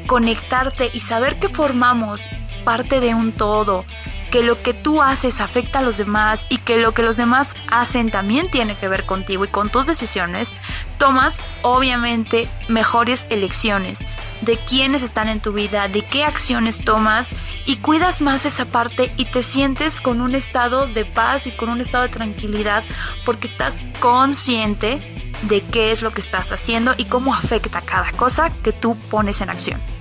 conectarte 0.06 0.88
y 0.94 1.00
saber 1.00 1.40
que 1.40 1.48
formamos 1.48 2.28
parte 2.64 3.00
de 3.00 3.12
un 3.12 3.32
todo, 3.32 3.84
que 4.32 4.42
lo 4.42 4.62
que 4.62 4.72
tú 4.72 5.02
haces 5.02 5.42
afecta 5.42 5.80
a 5.80 5.82
los 5.82 5.98
demás 5.98 6.46
y 6.48 6.56
que 6.56 6.78
lo 6.78 6.92
que 6.92 7.02
los 7.02 7.18
demás 7.18 7.54
hacen 7.70 8.10
también 8.10 8.50
tiene 8.50 8.74
que 8.74 8.88
ver 8.88 9.04
contigo 9.04 9.44
y 9.44 9.48
con 9.48 9.68
tus 9.68 9.86
decisiones, 9.86 10.54
tomas 10.96 11.42
obviamente 11.60 12.48
mejores 12.66 13.26
elecciones 13.28 14.06
de 14.40 14.56
quiénes 14.56 15.02
están 15.02 15.28
en 15.28 15.40
tu 15.40 15.52
vida, 15.52 15.86
de 15.88 16.00
qué 16.00 16.24
acciones 16.24 16.82
tomas 16.82 17.36
y 17.66 17.76
cuidas 17.76 18.22
más 18.22 18.46
esa 18.46 18.64
parte 18.64 19.12
y 19.18 19.26
te 19.26 19.42
sientes 19.42 20.00
con 20.00 20.22
un 20.22 20.34
estado 20.34 20.86
de 20.86 21.04
paz 21.04 21.46
y 21.46 21.50
con 21.50 21.68
un 21.68 21.82
estado 21.82 22.04
de 22.04 22.08
tranquilidad 22.08 22.84
porque 23.26 23.46
estás 23.46 23.84
consciente 24.00 24.98
de 25.42 25.60
qué 25.60 25.92
es 25.92 26.00
lo 26.00 26.10
que 26.14 26.22
estás 26.22 26.52
haciendo 26.52 26.94
y 26.96 27.04
cómo 27.04 27.34
afecta 27.34 27.82
cada 27.82 28.10
cosa 28.12 28.50
que 28.62 28.72
tú 28.72 28.96
pones 29.10 29.42
en 29.42 29.50
acción. 29.50 29.91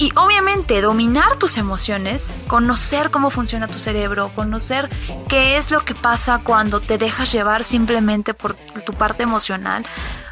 Y 0.00 0.10
obviamente 0.16 0.80
dominar 0.80 1.36
tus 1.36 1.58
emociones, 1.58 2.32
conocer 2.48 3.10
cómo 3.10 3.28
funciona 3.28 3.66
tu 3.66 3.78
cerebro, 3.78 4.32
conocer 4.34 4.88
qué 5.28 5.58
es 5.58 5.70
lo 5.70 5.84
que 5.84 5.94
pasa 5.94 6.40
cuando 6.42 6.80
te 6.80 6.96
dejas 6.96 7.30
llevar 7.30 7.64
simplemente 7.64 8.32
por 8.32 8.56
tu 8.56 8.94
parte 8.94 9.24
emocional, 9.24 9.84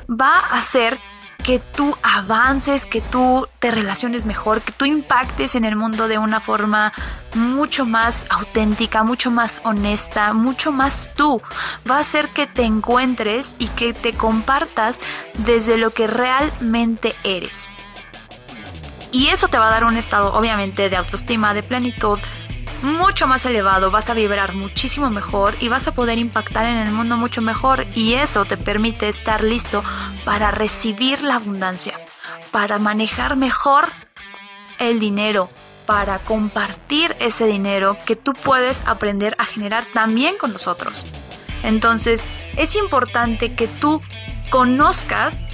va 0.08 0.32
a 0.32 0.56
hacer 0.56 0.98
que 1.44 1.58
tú 1.58 1.94
avances, 2.02 2.87
que 2.87 3.02
tú 3.02 3.46
te 3.58 3.70
relaciones 3.70 4.25
mejor, 4.25 4.62
que 4.62 4.72
tú 4.72 4.87
impactes 4.87 5.54
en 5.54 5.66
el 5.66 5.76
mundo 5.76 6.08
de 6.08 6.16
una 6.16 6.40
forma 6.40 6.94
mucho 7.34 7.84
más 7.84 8.25
auténtica, 8.30 9.04
mucho 9.04 9.30
más 9.30 9.60
honesta, 9.64 10.32
mucho 10.32 10.72
más 10.72 11.12
tú. 11.14 11.42
Va 11.88 11.96
a 11.96 12.00
hacer 12.00 12.30
que 12.30 12.46
te 12.46 12.62
encuentres 12.62 13.54
y 13.58 13.68
que 13.68 13.92
te 13.92 14.14
compartas 14.14 15.02
desde 15.37 15.76
lo 15.76 15.90
que 15.90 16.06
realmente 16.06 17.14
eres. 17.22 17.70
Y 19.10 19.28
eso 19.28 19.48
te 19.48 19.58
va 19.58 19.68
a 19.68 19.70
dar 19.70 19.84
un 19.84 19.96
estado 19.96 20.34
obviamente 20.34 20.90
de 20.90 20.96
autoestima, 20.96 21.54
de 21.54 21.62
plenitud 21.62 22.18
mucho 22.82 23.26
más 23.26 23.44
elevado, 23.44 23.90
vas 23.90 24.08
a 24.10 24.14
vibrar 24.14 24.54
muchísimo 24.54 25.10
mejor 25.10 25.54
y 25.60 25.68
vas 25.68 25.88
a 25.88 25.92
poder 25.92 26.18
impactar 26.18 26.66
en 26.66 26.78
el 26.78 26.92
mundo 26.92 27.16
mucho 27.16 27.42
mejor 27.42 27.86
y 27.94 28.14
eso 28.14 28.44
te 28.44 28.56
permite 28.56 29.08
estar 29.08 29.42
listo 29.42 29.82
para 30.24 30.50
recibir 30.50 31.22
la 31.22 31.36
abundancia, 31.36 31.98
para 32.52 32.78
manejar 32.78 33.36
mejor 33.36 33.88
el 34.78 35.00
dinero, 35.00 35.50
para 35.86 36.20
compartir 36.20 37.16
ese 37.18 37.46
dinero 37.46 37.96
que 38.06 38.14
tú 38.14 38.32
puedes 38.32 38.82
aprender 38.86 39.34
a 39.38 39.44
generar 39.44 39.84
también 39.92 40.36
con 40.38 40.52
nosotros. 40.52 41.04
Entonces, 41.64 42.22
es 42.56 42.76
importante 42.76 43.54
que 43.54 43.66
tú 43.66 44.00
conozcas 44.50 45.46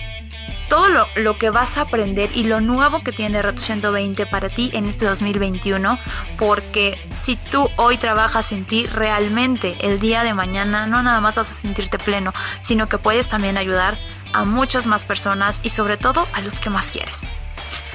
todo 0.75 1.07
lo, 1.15 1.39
que 1.39 1.51
vas 1.51 1.79
a 1.79 1.83
aprender 1.83 2.31
y 2.35 2.43
lo 2.43 2.61
nuevo 2.61 3.05
que 3.05 3.13
tiene 3.13 3.41
Reto 3.43 3.61
120 3.61 4.27
para 4.27 4.49
ti 4.49 4.71
en 4.73 4.87
este 4.87 5.05
2021, 5.05 6.01
porque 6.37 6.99
si 7.15 7.37
tú 7.37 7.71
hoy 7.77 7.97
trabajas 7.97 8.51
en 8.51 8.65
ti 8.65 8.89
realmente, 8.89 9.77
el 9.83 10.01
día 10.01 10.25
de 10.25 10.35
mañana 10.35 10.89
no 10.89 11.01
nada 11.01 11.21
más 11.21 11.37
vas 11.37 11.49
a 11.49 11.55
sentirte 11.55 12.01
pleno, 12.01 12.33
sino 12.61 12.89
que 12.89 12.99
puedes 12.99 13.29
también 13.29 13.57
ayudar 13.57 13.97
a 14.33 14.43
muchas 14.43 14.89
más 14.89 15.05
personas 15.05 15.61
y 15.63 15.69
sobre 15.69 15.97
todo 15.97 16.27
a 16.33 16.41
los 16.41 16.59
que 16.59 16.71
más 16.71 16.91
quieres. 16.91 17.29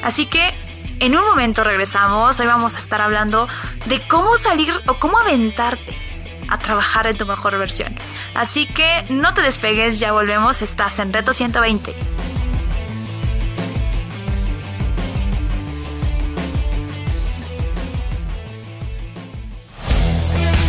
Así 0.02 0.26
que 0.26 0.54
en 1.02 1.18
un 1.18 1.26
momento 1.26 1.66
regresamos, 1.66 2.40
hoy 2.40 2.48
vamos 2.48 2.78
a 2.78 2.80
estar 2.80 3.02
hablando 3.02 3.50
de 3.88 4.00
cómo 4.08 4.38
salir 4.38 4.72
o 4.88 4.94
cómo 4.94 5.20
aventarte 5.20 5.98
a 6.48 6.58
trabajar 6.58 7.08
en 7.08 7.18
tu 7.18 7.26
mejor 7.26 7.58
versión. 7.58 7.94
Así 8.36 8.68
que 8.68 9.04
no 9.10 9.34
te 9.34 9.42
despegues, 9.42 10.00
ya 10.00 10.14
volvemos, 10.14 10.62
estás 10.62 11.00
en 11.00 11.12
Reto 11.12 11.34
120. 11.34 11.94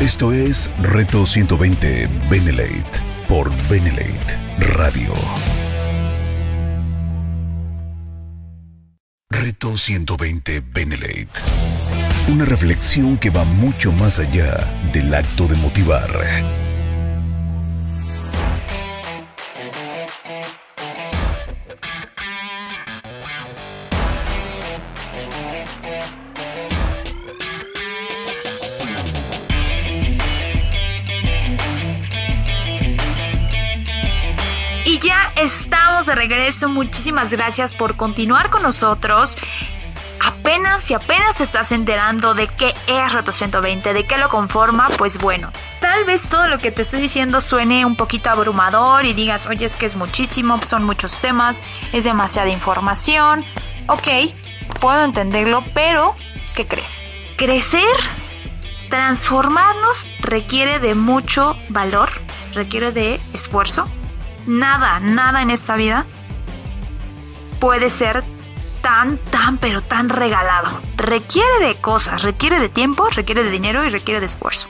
Esto 0.01 0.33
es 0.33 0.71
Reto 0.81 1.27
120 1.27 2.09
Benelate 2.31 3.01
por 3.29 3.51
Benelate 3.69 4.39
Radio. 4.75 5.13
Reto 9.29 9.77
120 9.77 10.63
Benelate. 10.73 11.29
Una 12.29 12.47
reflexión 12.47 13.19
que 13.19 13.29
va 13.29 13.45
mucho 13.45 13.93
más 13.93 14.19
allá 14.19 14.67
del 14.95 15.15
acto 15.15 15.47
de 15.47 15.57
motivar 15.57 16.11
regreso. 36.31 36.69
Muchísimas 36.69 37.31
gracias 37.31 37.75
por 37.75 37.97
continuar 37.97 38.51
con 38.51 38.63
nosotros. 38.63 39.37
Apenas 40.23 40.91
y 40.91 40.95
apenas 40.95 41.37
te 41.37 41.45
estás 41.45 41.73
enterando 41.73 42.35
de 42.35 42.47
qué 42.47 42.75
es 42.87 43.13
Reto 43.13 43.33
120, 43.33 43.93
de 43.93 44.07
qué 44.07 44.19
lo 44.19 44.29
conforma, 44.29 44.89
pues 44.99 45.19
bueno, 45.19 45.51
tal 45.81 46.05
vez 46.05 46.29
todo 46.29 46.47
lo 46.47 46.59
que 46.59 46.71
te 46.71 46.83
estoy 46.83 47.01
diciendo 47.01 47.41
suene 47.41 47.87
un 47.87 47.97
poquito 47.97 48.29
abrumador 48.29 49.07
y 49.07 49.15
digas, 49.15 49.47
oye, 49.47 49.65
es 49.65 49.77
que 49.77 49.87
es 49.87 49.97
muchísimo, 49.97 50.61
son 50.63 50.85
muchos 50.85 51.17
temas, 51.17 51.65
es 51.93 52.05
demasiada 52.05 52.51
información. 52.51 53.45
Ok, 53.87 54.09
puedo 54.79 55.05
entenderlo, 55.05 55.65
pero 55.73 56.15
¿qué 56.55 56.67
crees? 56.67 57.03
Crecer, 57.37 57.97
transformarnos 58.91 60.07
requiere 60.21 60.79
de 60.81 60.95
mucho 60.95 61.57
valor, 61.71 62.11
requiere 62.53 62.93
de 62.93 63.19
esfuerzo, 63.33 63.89
nada, 64.47 65.01
nada 65.01 65.41
en 65.41 65.51
esta 65.51 65.77
vida 65.77 66.05
puede 67.61 67.91
ser 67.91 68.25
tan, 68.81 69.19
tan, 69.19 69.59
pero 69.59 69.83
tan 69.83 70.09
regalado. 70.09 70.81
Requiere 70.97 71.61
de 71.61 71.77
cosas, 71.77 72.23
requiere 72.23 72.59
de 72.59 72.69
tiempo, 72.69 73.09
requiere 73.11 73.45
de 73.45 73.51
dinero 73.51 73.85
y 73.85 73.91
requiere 73.91 74.21
de 74.21 74.27
esfuerzo. 74.27 74.69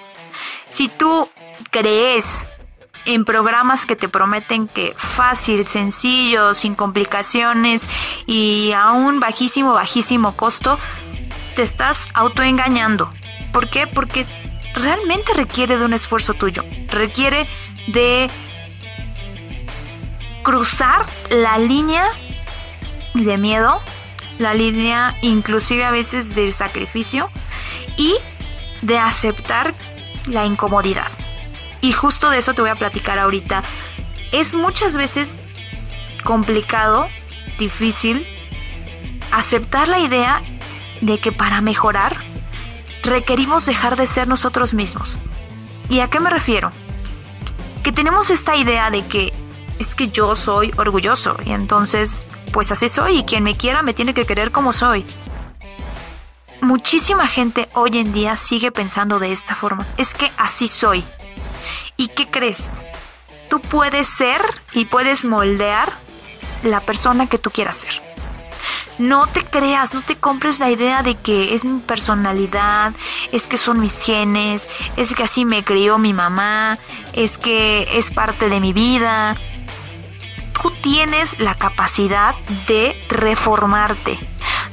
Si 0.69 0.89
tú 0.89 1.31
crees 1.71 2.47
en 3.07 3.25
programas 3.25 3.87
que 3.87 3.97
te 3.97 4.09
prometen 4.09 4.69
que 4.69 4.95
fácil, 4.97 5.67
sencillo, 5.67 6.55
sin 6.55 6.75
complicaciones 6.75 7.89
y 8.27 8.73
a 8.73 8.93
un 8.93 9.21
bajísimo, 9.21 9.73
bajísimo 9.73 10.37
costo, 10.37 10.79
te 11.57 11.63
estás 11.63 12.07
autoengañando. 12.15 13.11
¿Por 13.53 13.69
qué? 13.69 13.87
Porque 13.87 14.27
realmente 14.75 15.33
requiere 15.35 15.79
de 15.79 15.85
un 15.85 15.95
esfuerzo 15.95 16.35
tuyo, 16.35 16.65
requiere 16.89 17.49
de 17.89 18.29
cruzar 20.43 21.05
la 21.31 21.59
línea 21.59 22.07
de 23.15 23.39
miedo, 23.39 23.81
la 24.39 24.55
línea 24.55 25.17
inclusive 25.23 25.85
a 25.85 25.91
veces 25.91 26.35
del 26.35 26.53
sacrificio 26.53 27.31
y 27.97 28.15
de 28.83 28.99
aceptar 28.99 29.75
la 30.27 30.47
incomodidad. 30.47 31.11
Y 31.81 31.93
justo 31.93 32.31
de 32.31 32.39
eso 32.39 32.55
te 32.55 32.63
voy 32.63 32.71
a 32.71 32.75
platicar 32.75 33.19
ahorita. 33.19 33.63
Es 34.33 34.55
muchas 34.55 34.97
veces 34.97 35.43
complicado, 36.25 37.09
difícil, 37.59 38.27
aceptar 39.31 39.89
la 39.89 39.99
idea 39.99 40.43
de 41.01 41.19
que 41.19 41.33
para 41.33 41.61
mejorar 41.61 42.17
requerimos 43.03 43.67
dejar 43.67 43.97
de 43.97 44.07
ser 44.07 44.29
nosotros 44.29 44.75
mismos. 44.75 45.19
¿Y 45.89 46.01
a 46.01 46.09
qué 46.09 46.21
me 46.21 46.31
refiero? 46.31 46.73
Que 47.83 47.93
tenemos 47.93 48.31
esta 48.31 48.57
idea 48.57 48.91
de 48.91 49.05
que 49.07 49.33
es 49.79 49.95
que 49.95 50.09
yo 50.09 50.37
soy 50.37 50.73
orgulloso 50.77 51.37
y 51.45 51.53
entonces 51.53 52.27
pues 52.53 52.73
así 52.73 52.89
soy 52.89 53.19
y 53.19 53.25
quien 53.25 53.45
me 53.45 53.57
quiera 53.57 53.83
me 53.83 53.95
tiene 53.95 54.15
que 54.15 54.27
querer 54.27 54.53
como 54.53 54.73
soy. 54.73 55.05
Muchísima 56.61 57.27
gente 57.27 57.69
hoy 57.75 57.99
en 57.99 58.13
día 58.13 58.37
sigue 58.37 58.71
pensando 58.71 59.19
de 59.19 59.33
esta 59.33 59.55
forma. 59.55 59.87
Es 59.97 60.13
que 60.13 60.31
así 60.37 60.69
soy. 60.69 61.05
¿Y 61.97 62.09
qué 62.09 62.29
crees? 62.29 62.71
Tú 63.49 63.61
puedes 63.61 64.09
ser 64.09 64.43
y 64.73 64.85
puedes 64.85 65.25
moldear 65.25 65.93
la 66.63 66.81
persona 66.81 67.27
que 67.27 67.39
tú 67.39 67.51
quieras 67.51 67.79
ser. 67.79 68.03
No 68.99 69.27
te 69.27 69.41
creas, 69.43 69.95
no 69.95 70.03
te 70.03 70.17
compres 70.17 70.59
la 70.59 70.71
idea 70.71 71.03
de 71.03 71.15
que 71.15 71.55
es 71.55 71.65
mi 71.65 71.81
personalidad, 71.81 72.93
es 73.33 73.49
que 73.49 73.57
son 73.57 73.81
mis 73.81 74.03
genes, 74.03 74.69
es 74.99 75.15
que 75.15 75.23
así 75.23 75.47
me 75.47 75.65
crió 75.65 75.97
mi 75.97 76.13
mamá, 76.13 76.79
es 77.15 77.39
que 77.39 77.89
es 77.97 78.11
parte 78.11 78.51
de 78.51 78.61
mi 78.61 78.75
vida 78.75 79.37
tú 80.63 80.71
tienes 80.83 81.41
la 81.41 81.55
capacidad 81.55 82.35
de 82.67 82.97
reformarte. 83.09 84.19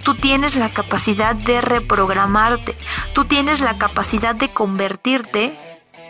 Tú 0.04 0.16
tienes 0.16 0.56
la 0.56 0.70
capacidad 0.70 1.36
de 1.36 1.62
reprogramarte. 1.62 2.76
Tú 3.14 3.26
tienes 3.26 3.60
la 3.62 3.78
capacidad 3.78 4.36
de 4.36 4.50
convertirte 4.50 5.58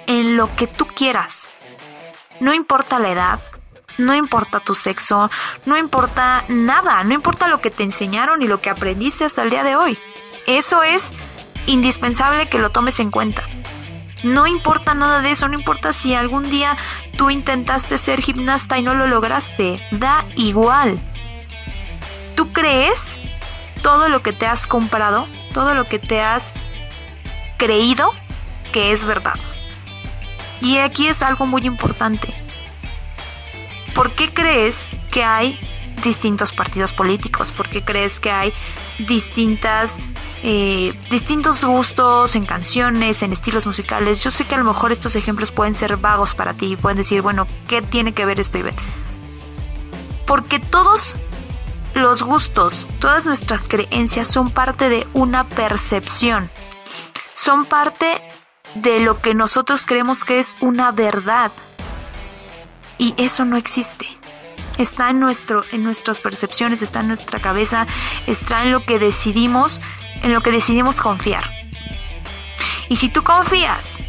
en 0.07 0.37
lo 0.37 0.55
que 0.55 0.67
tú 0.67 0.85
quieras. 0.85 1.49
No 2.39 2.53
importa 2.53 2.99
la 2.99 3.11
edad, 3.11 3.39
no 3.97 4.15
importa 4.15 4.59
tu 4.59 4.75
sexo, 4.75 5.29
no 5.65 5.77
importa 5.77 6.43
nada, 6.47 7.03
no 7.03 7.13
importa 7.13 7.47
lo 7.47 7.61
que 7.61 7.71
te 7.71 7.83
enseñaron 7.83 8.41
y 8.41 8.47
lo 8.47 8.61
que 8.61 8.69
aprendiste 8.69 9.25
hasta 9.25 9.43
el 9.43 9.49
día 9.49 9.63
de 9.63 9.75
hoy. 9.75 9.97
Eso 10.45 10.83
es 10.83 11.13
indispensable 11.65 12.47
que 12.47 12.59
lo 12.59 12.69
tomes 12.69 12.99
en 12.99 13.11
cuenta. 13.11 13.43
No 14.23 14.47
importa 14.47 14.93
nada 14.93 15.21
de 15.21 15.31
eso, 15.31 15.47
no 15.47 15.53
importa 15.53 15.93
si 15.93 16.15
algún 16.15 16.49
día 16.49 16.75
tú 17.17 17.29
intentaste 17.29 17.97
ser 17.97 18.21
gimnasta 18.21 18.77
y 18.77 18.81
no 18.81 18.93
lo 18.93 19.07
lograste, 19.07 19.81
da 19.91 20.25
igual. 20.35 20.99
¿Tú 22.35 22.51
crees 22.51 23.19
todo 23.81 24.09
lo 24.09 24.21
que 24.21 24.33
te 24.33 24.47
has 24.47 24.67
comprado, 24.67 25.27
todo 25.53 25.75
lo 25.75 25.85
que 25.85 25.99
te 25.99 26.21
has 26.21 26.53
creído 27.57 28.13
que 28.71 28.91
es 28.91 29.05
verdad? 29.05 29.39
Y 30.61 30.77
aquí 30.77 31.07
es 31.07 31.21
algo 31.21 31.45
muy 31.45 31.65
importante. 31.65 32.33
¿Por 33.93 34.11
qué 34.11 34.29
crees 34.33 34.87
que 35.11 35.23
hay 35.23 35.59
distintos 36.03 36.51
partidos 36.51 36.93
políticos? 36.93 37.51
¿Por 37.51 37.69
qué 37.69 37.83
crees 37.83 38.19
que 38.19 38.31
hay 38.31 38.53
distintas 38.99 39.99
eh, 40.43 40.93
distintos 41.09 41.63
gustos 41.63 42.35
en 42.35 42.45
canciones, 42.45 43.23
en 43.23 43.33
estilos 43.33 43.65
musicales. 43.65 44.23
Yo 44.23 44.29
sé 44.29 44.45
que 44.45 44.55
a 44.55 44.57
lo 44.59 44.63
mejor 44.63 44.91
estos 44.91 45.15
ejemplos 45.15 45.51
pueden 45.51 45.73
ser 45.73 45.97
vagos 45.97 46.35
para 46.35 46.53
ti 46.53 46.73
y 46.73 46.75
pueden 46.75 46.97
decir, 46.97 47.21
bueno, 47.21 47.47
¿qué 47.67 47.81
tiene 47.81 48.13
que 48.13 48.25
ver 48.25 48.39
esto, 48.39 48.59
Ivette? 48.59 48.79
Porque 50.25 50.59
todos 50.59 51.15
los 51.95 52.21
gustos, 52.21 52.87
todas 52.99 53.25
nuestras 53.25 53.67
creencias 53.67 54.27
son 54.27 54.51
parte 54.51 54.89
de 54.89 55.07
una 55.13 55.47
percepción. 55.47 56.51
Son 57.33 57.65
parte 57.65 58.21
de 58.75 58.99
lo 58.99 59.19
que 59.19 59.33
nosotros 59.33 59.85
creemos 59.85 60.23
que 60.23 60.39
es 60.39 60.55
una 60.59 60.91
verdad. 60.91 61.51
Y 62.99 63.15
eso 63.17 63.45
no 63.45 63.57
existe 63.57 64.16
está 64.77 65.09
en, 65.09 65.19
nuestro, 65.19 65.63
en 65.71 65.83
nuestras 65.83 66.19
percepciones, 66.19 66.81
está 66.81 66.99
en 67.01 67.07
nuestra 67.07 67.39
cabeza, 67.39 67.87
está 68.25 68.63
en 68.63 68.71
lo 68.71 68.85
que 68.85 68.99
decidimos, 68.99 69.81
en 70.23 70.33
lo 70.33 70.41
que 70.41 70.51
decidimos 70.51 71.01
confiar. 71.01 71.43
Y 72.89 72.95
si 72.95 73.09
tú 73.09 73.23
confías 73.23 74.03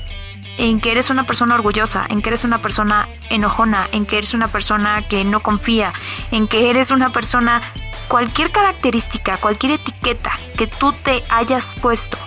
en 0.58 0.80
que 0.80 0.90
eres 0.90 1.10
una 1.10 1.24
persona 1.24 1.54
orgullosa, 1.54 2.06
en 2.08 2.20
que 2.20 2.30
eres 2.30 2.44
una 2.44 2.58
persona 2.58 3.08
enojona, 3.30 3.88
en 3.92 4.06
que 4.06 4.18
eres 4.18 4.34
una 4.34 4.48
persona 4.48 5.02
que 5.08 5.24
no 5.24 5.40
confía, 5.40 5.92
en 6.30 6.48
que 6.48 6.70
eres 6.70 6.90
una 6.90 7.10
persona 7.10 7.62
cualquier 8.08 8.50
característica, 8.50 9.36
cualquier 9.36 9.72
etiqueta 9.72 10.32
que 10.56 10.66
tú 10.66 10.92
te 10.92 11.22
hayas 11.28 11.74
puesto 11.74 12.18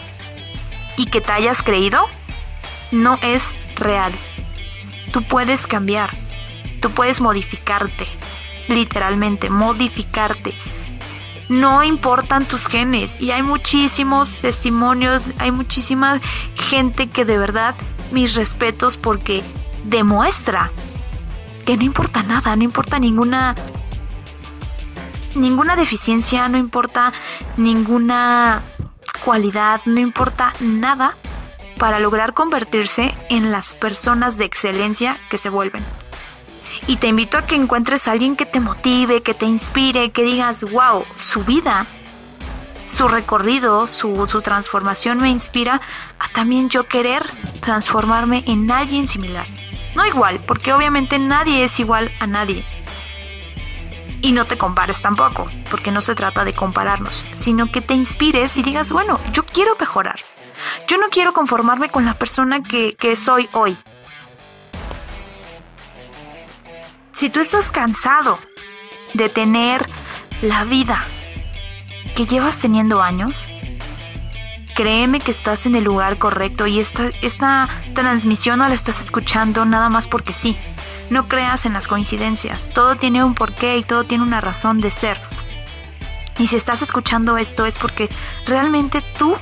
y 0.96 1.08
que 1.08 1.22
te 1.22 1.32
hayas 1.32 1.62
creído, 1.62 2.08
no 2.92 3.20
es 3.22 3.54
real. 3.76 4.14
Tú 5.12 5.24
puedes 5.24 5.68
cambiar, 5.68 6.12
tú 6.82 6.90
puedes 6.92 7.22
modificarte, 7.22 8.06
literalmente, 8.68 9.50
modificarte. 9.50 10.54
No 11.48 11.84
importan 11.84 12.46
tus 12.46 12.68
genes 12.68 13.18
y 13.20 13.32
hay 13.32 13.44
muchísimos 13.44 14.38
testimonios, 14.38 15.30
hay 15.38 15.52
muchísima 15.52 16.20
gente 16.56 17.08
que 17.08 17.26
de 17.26 17.38
verdad 17.38 17.76
mis 18.12 18.36
respetos 18.36 18.98
porque 18.98 19.44
demuestra 19.84 20.72
que 21.66 21.78
no 21.78 21.84
importa 21.84 22.24
nada, 22.24 22.56
no 22.56 22.64
importa 22.64 23.00
ninguna 23.00 23.56
ninguna 25.36 25.76
deficiencia, 25.76 26.48
no 26.50 26.58
importa 26.58 27.14
ninguna 27.58 28.64
cualidad, 29.24 29.82
no 29.86 30.00
importa 30.00 30.54
nada 30.60 31.16
para 31.78 32.00
lograr 32.00 32.34
convertirse 32.34 33.14
en 33.30 33.52
las 33.52 33.74
personas 33.74 34.38
de 34.38 34.46
excelencia 34.46 35.18
que 35.30 35.38
se 35.38 35.50
vuelven. 35.50 35.84
Y 36.88 36.98
te 36.98 37.08
invito 37.08 37.38
a 37.38 37.46
que 37.46 37.56
encuentres 37.56 38.08
a 38.08 38.12
alguien 38.12 38.36
que 38.36 38.46
te 38.46 38.60
motive, 38.60 39.22
que 39.22 39.34
te 39.34 39.46
inspire, 39.46 40.12
que 40.12 40.24
digas, 40.24 40.64
wow, 40.72 41.06
su 41.16 41.44
vida, 41.44 41.86
su 42.86 43.08
recorrido, 43.08 43.88
su, 43.88 44.26
transformación 44.44 45.20
me 45.20 45.30
inspira 45.30 45.80
a 46.20 46.28
también 46.30 46.70
yo 46.70 46.88
querer 46.88 47.24
transformarme 47.62 48.44
en 48.48 48.70
alguien 48.72 49.08
similar. 49.08 49.46
No 49.96 50.06
igual, 50.06 50.40
porque 50.46 50.74
obviamente 50.74 51.20
nadie 51.20 51.64
es 51.64 51.80
igual 51.80 52.12
a 52.20 52.28
nadie. 52.28 52.66
Y 54.22 54.34
no 54.34 54.46
te 54.46 54.58
compares 54.58 55.02
tampoco, 55.02 55.50
porque 55.70 55.92
no 55.92 56.02
se 56.02 56.16
trata 56.16 56.44
de 56.44 56.54
compararnos, 56.54 57.26
sino 57.36 57.72
que 57.72 57.82
te 57.82 57.94
inspires 57.94 58.56
y 58.56 58.64
digas, 58.64 58.92
bueno, 58.92 59.20
yo 59.32 59.46
quiero 59.46 59.76
mejorar. 59.80 60.20
Yo 60.88 60.98
no 60.98 61.10
quiero 61.10 61.34
conformarme 61.34 61.90
con 61.90 62.06
la 62.06 62.14
persona 62.14 62.60
que 62.62 63.16
soy 63.16 63.50
hoy. 63.54 63.78
Si 67.22 67.30
tú 67.30 67.40
estás 67.40 67.70
cansado 67.70 68.40
de 69.14 69.30
tener 69.30 69.86
la 70.42 70.64
vida 70.64 71.04
que 72.16 72.26
llevas 72.26 72.58
teniendo 72.58 73.04
años, 73.04 73.48
créeme 74.74 75.20
que 75.20 75.30
estás 75.30 75.68
en 75.68 75.76
el 75.76 75.84
lugar 75.84 76.18
correcto 76.18 76.66
y 76.66 76.80
esta, 76.80 77.12
esta 77.22 77.70
transmisión 77.94 78.58
no 78.58 78.68
la 78.68 78.74
estás 78.74 79.02
escuchando 79.02 79.66
nada 79.66 79.88
más 79.88 80.08
porque 80.08 80.34
sí. 80.34 80.58
No 81.12 81.28
creas 81.28 81.68
en 81.68 81.74
las 81.74 81.88
coincidencias. 81.88 82.70
Todo 82.70 82.96
tiene 82.96 83.24
un 83.24 83.36
porqué 83.36 83.78
y 83.78 83.84
todo 83.84 84.04
tiene 84.04 84.24
una 84.24 84.42
razón 84.42 84.82
de 84.82 84.90
ser. 84.90 85.20
Y 86.40 86.48
si 86.48 86.56
estás 86.56 86.82
escuchando 86.82 87.38
esto 87.38 87.68
es 87.68 87.78
porque 87.78 88.10
realmente 88.48 89.04
tú, 89.20 89.38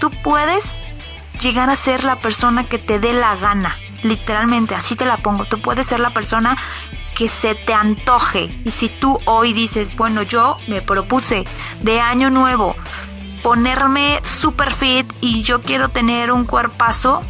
tú 0.00 0.10
puedes 0.24 0.72
llegar 1.42 1.68
a 1.68 1.76
ser 1.76 2.04
la 2.04 2.16
persona 2.16 2.64
que 2.64 2.78
te 2.78 2.98
dé 2.98 3.12
la 3.12 3.36
gana. 3.36 3.76
Literalmente, 4.06 4.74
así 4.74 4.96
te 4.96 5.04
la 5.04 5.16
pongo. 5.16 5.44
Tú 5.44 5.60
puedes 5.60 5.86
ser 5.86 6.00
la 6.00 6.10
persona 6.10 6.56
que 7.14 7.28
se 7.28 7.54
te 7.54 7.74
antoje. 7.74 8.50
Y 8.64 8.70
si 8.70 8.88
tú 8.88 9.18
hoy 9.24 9.52
dices, 9.52 9.96
bueno, 9.96 10.22
yo 10.22 10.58
me 10.68 10.82
propuse 10.82 11.44
de 11.82 12.00
año 12.00 12.30
nuevo 12.30 12.76
ponerme 13.42 14.20
super 14.22 14.72
fit 14.72 15.06
y 15.20 15.42
yo 15.42 15.62
quiero 15.62 15.88
tener 15.88 16.32
un 16.32 16.44
cuerpazo, 16.44 17.22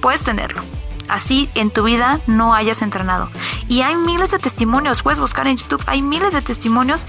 puedes 0.00 0.22
tenerlo 0.22 0.62
así 1.08 1.48
en 1.54 1.70
tu 1.70 1.82
vida 1.82 2.20
no 2.26 2.54
hayas 2.54 2.82
entrenado. 2.82 3.30
Y 3.68 3.82
hay 3.82 3.96
miles 3.96 4.30
de 4.30 4.38
testimonios, 4.38 5.02
puedes 5.02 5.20
buscar 5.20 5.46
en 5.48 5.56
YouTube, 5.56 5.82
hay 5.86 6.02
miles 6.02 6.32
de 6.32 6.42
testimonios 6.42 7.06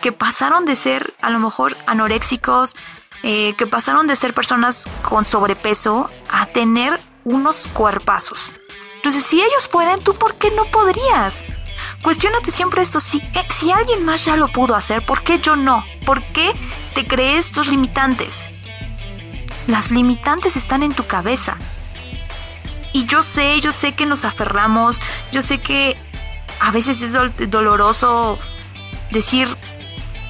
que 0.00 0.12
pasaron 0.12 0.64
de 0.64 0.74
ser 0.74 1.14
a 1.20 1.30
lo 1.30 1.38
mejor 1.38 1.76
anoréxicos, 1.86 2.76
eh, 3.22 3.54
que 3.56 3.66
pasaron 3.66 4.06
de 4.06 4.16
ser 4.16 4.34
personas 4.34 4.86
con 5.02 5.24
sobrepeso 5.24 6.10
a 6.30 6.46
tener 6.46 6.98
unos 7.24 7.68
cuerpazos. 7.68 8.52
Entonces, 8.96 9.24
si 9.24 9.40
ellos 9.40 9.68
pueden, 9.68 10.00
¿tú 10.00 10.14
por 10.14 10.36
qué 10.36 10.50
no 10.50 10.64
podrías? 10.66 11.44
Cuestiónate 12.02 12.50
siempre 12.50 12.82
esto, 12.82 13.00
si, 13.00 13.18
eh, 13.18 13.46
si 13.50 13.70
alguien 13.70 14.04
más 14.04 14.24
ya 14.24 14.36
lo 14.36 14.48
pudo 14.48 14.74
hacer, 14.74 15.04
¿por 15.04 15.22
qué 15.22 15.38
yo 15.38 15.56
no? 15.56 15.84
¿Por 16.04 16.22
qué 16.22 16.52
te 16.94 17.06
crees 17.06 17.50
tus 17.52 17.68
limitantes? 17.68 18.48
Las 19.66 19.90
limitantes 19.90 20.56
están 20.56 20.82
en 20.82 20.94
tu 20.94 21.06
cabeza. 21.06 21.56
Y 22.92 23.06
yo 23.06 23.22
sé, 23.22 23.60
yo 23.60 23.72
sé 23.72 23.94
que 23.94 24.06
nos 24.06 24.24
aferramos, 24.24 25.00
yo 25.32 25.42
sé 25.42 25.58
que 25.58 25.96
a 26.60 26.70
veces 26.70 27.00
es 27.02 27.12
doloroso 27.50 28.38
decir 29.10 29.48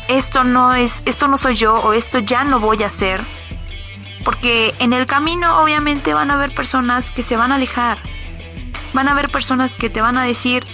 esto 0.09 0.45
no 0.45 0.75
es, 0.75 1.03
esto 1.07 1.29
no 1.29 1.37
soy 1.37 1.55
yo 1.55 1.75
o 1.75 1.93
esto 1.93 2.19
ya 2.19 2.45
no 2.45 2.61
voy 2.61 2.83
a 2.83 2.87
hacer. 2.87 3.21
Porque 4.25 4.75
en 4.79 4.93
el 4.93 5.07
camino 5.07 5.61
obviamente 5.61 6.15
van 6.15 6.31
a 6.31 6.35
haber 6.35 6.55
personas 6.55 7.11
que 7.11 7.23
se 7.23 7.37
van 7.37 7.53
a 7.53 7.57
alejar. 7.57 7.99
Van 8.93 9.09
a 9.09 9.13
haber 9.13 9.31
personas 9.31 9.75
que 9.75 9.91
te 9.91 10.01
van 10.01 10.17
a 10.17 10.25
decir, 10.25 10.65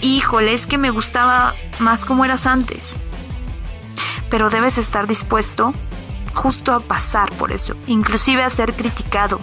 híjole, 0.00 0.52
es 0.52 0.66
que 0.66 0.78
me 0.78 0.90
gustaba 0.90 1.54
más 1.78 2.04
como 2.04 2.24
eras 2.24 2.46
antes. 2.46 2.96
Pero 4.30 4.50
debes 4.50 4.78
estar 4.78 5.06
dispuesto 5.06 5.74
justo 6.34 6.72
a 6.72 6.80
pasar 6.80 7.30
por 7.32 7.52
eso, 7.52 7.74
inclusive 7.86 8.42
a 8.42 8.50
ser 8.50 8.72
criticado, 8.72 9.40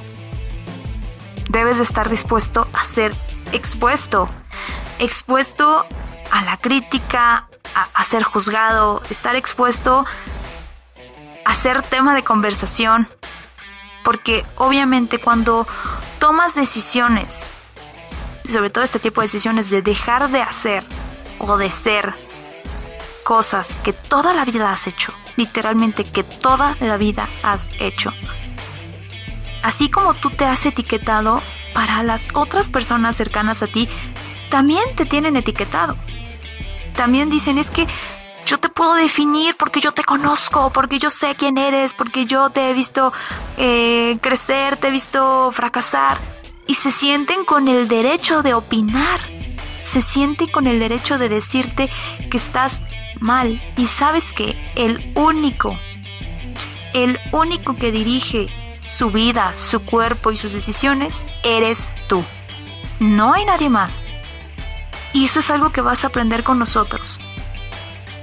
debes 1.50 1.80
estar 1.80 2.10
dispuesto 2.10 2.68
a 2.74 2.84
ser 2.84 3.14
expuesto, 3.52 4.28
expuesto 5.00 5.86
a 6.32 6.44
la 6.44 6.58
crítica, 6.58 7.48
a, 7.94 8.04
ser 8.04 8.24
juzgado, 8.24 9.02
estar 9.10 9.36
expuesto 9.36 10.06
a 11.46 11.54
ser 11.54 11.82
tema 11.84 12.16
de 12.16 12.24
conversación, 12.24 13.08
porque 14.10 14.44
obviamente 14.56 15.20
cuando 15.20 15.68
tomas 16.18 16.56
decisiones, 16.56 17.46
sobre 18.52 18.72
todo 18.72 18.84
este 18.84 18.98
tipo 18.98 19.22
de 19.22 19.26
decisiones 19.26 19.70
de 19.70 19.84
dejar 19.84 20.32
de 20.32 20.42
hacer 20.42 20.84
o 21.38 21.58
de 21.58 21.70
ser 21.70 22.16
cosas 23.24 23.78
que 23.84 23.94
toda 23.94 24.34
la 24.34 24.46
vida 24.46 24.72
has 24.72 24.88
hecho, 24.88 25.14
literalmente 25.36 26.06
que 26.06 26.24
toda 26.24 26.76
la 26.80 26.98
vida 26.98 27.30
has 27.44 27.72
hecho, 27.80 28.12
así 29.62 29.92
como 29.92 30.16
tú 30.16 30.32
te 30.32 30.46
has 30.46 30.66
etiquetado, 30.66 31.40
para 31.76 32.02
las 32.02 32.30
otras 32.34 32.72
personas 32.72 33.16
cercanas 33.16 33.62
a 33.62 33.68
ti, 33.68 33.88
también 34.50 34.96
te 34.96 35.06
tienen 35.06 35.38
etiquetado. 35.38 35.96
También 36.96 37.30
dicen, 37.30 37.60
es 37.60 37.70
que 37.70 37.86
yo 38.50 38.60
te 38.60 38.68
puedo 38.68 38.96
definir 38.96 39.56
porque 39.56 39.80
yo 39.80 39.92
te 39.92 40.04
conozco, 40.04 40.72
porque 40.72 40.98
yo 40.98 41.12
sé 41.12 41.36
quién 41.36 41.60
eres, 41.60 41.94
porque 41.94 42.26
yo 42.26 42.50
te 42.50 42.72
he 42.72 42.74
visto 42.74 43.14
eh, 43.58 44.18
crecer, 44.22 44.76
te 44.76 44.88
he 44.88 44.92
visto 44.92 45.52
fracasar. 45.52 46.18
Y 46.66 46.74
se 46.74 46.90
sienten 46.90 47.46
con 47.46 47.68
el 47.68 47.88
derecho 47.88 48.42
de 48.42 48.56
opinar. 48.56 49.20
Se 49.84 50.02
sienten 50.02 50.48
con 50.48 50.66
el 50.66 50.80
derecho 50.80 51.20
de 51.20 51.30
decirte 51.30 51.92
que 52.32 52.38
estás 52.38 52.82
mal. 53.20 53.62
Y 53.78 53.86
sabes 53.86 54.34
que 54.34 54.56
el 54.76 55.12
único, 55.16 55.78
el 56.94 57.20
único 57.32 57.76
que 57.76 57.92
dirige 57.92 58.48
su 58.84 59.12
vida, 59.12 59.54
su 59.58 59.80
cuerpo 59.82 60.32
y 60.32 60.38
sus 60.38 60.54
decisiones, 60.54 61.28
eres 61.44 61.92
tú. 62.08 62.24
No 63.00 63.34
hay 63.34 63.46
nadie 63.46 63.70
más. 63.70 64.04
Y 65.14 65.26
eso 65.26 65.40
es 65.40 65.52
algo 65.52 65.72
que 65.72 65.82
vas 65.82 66.04
a 66.04 66.08
aprender 66.08 66.44
con 66.44 66.58
nosotros. 66.58 67.20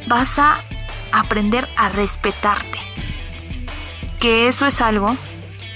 Vas 0.06 0.38
a 0.38 0.58
aprender 1.12 1.68
a 1.76 1.88
respetarte. 1.88 2.78
Que 4.20 4.48
eso 4.48 4.66
es 4.66 4.80
algo 4.80 5.16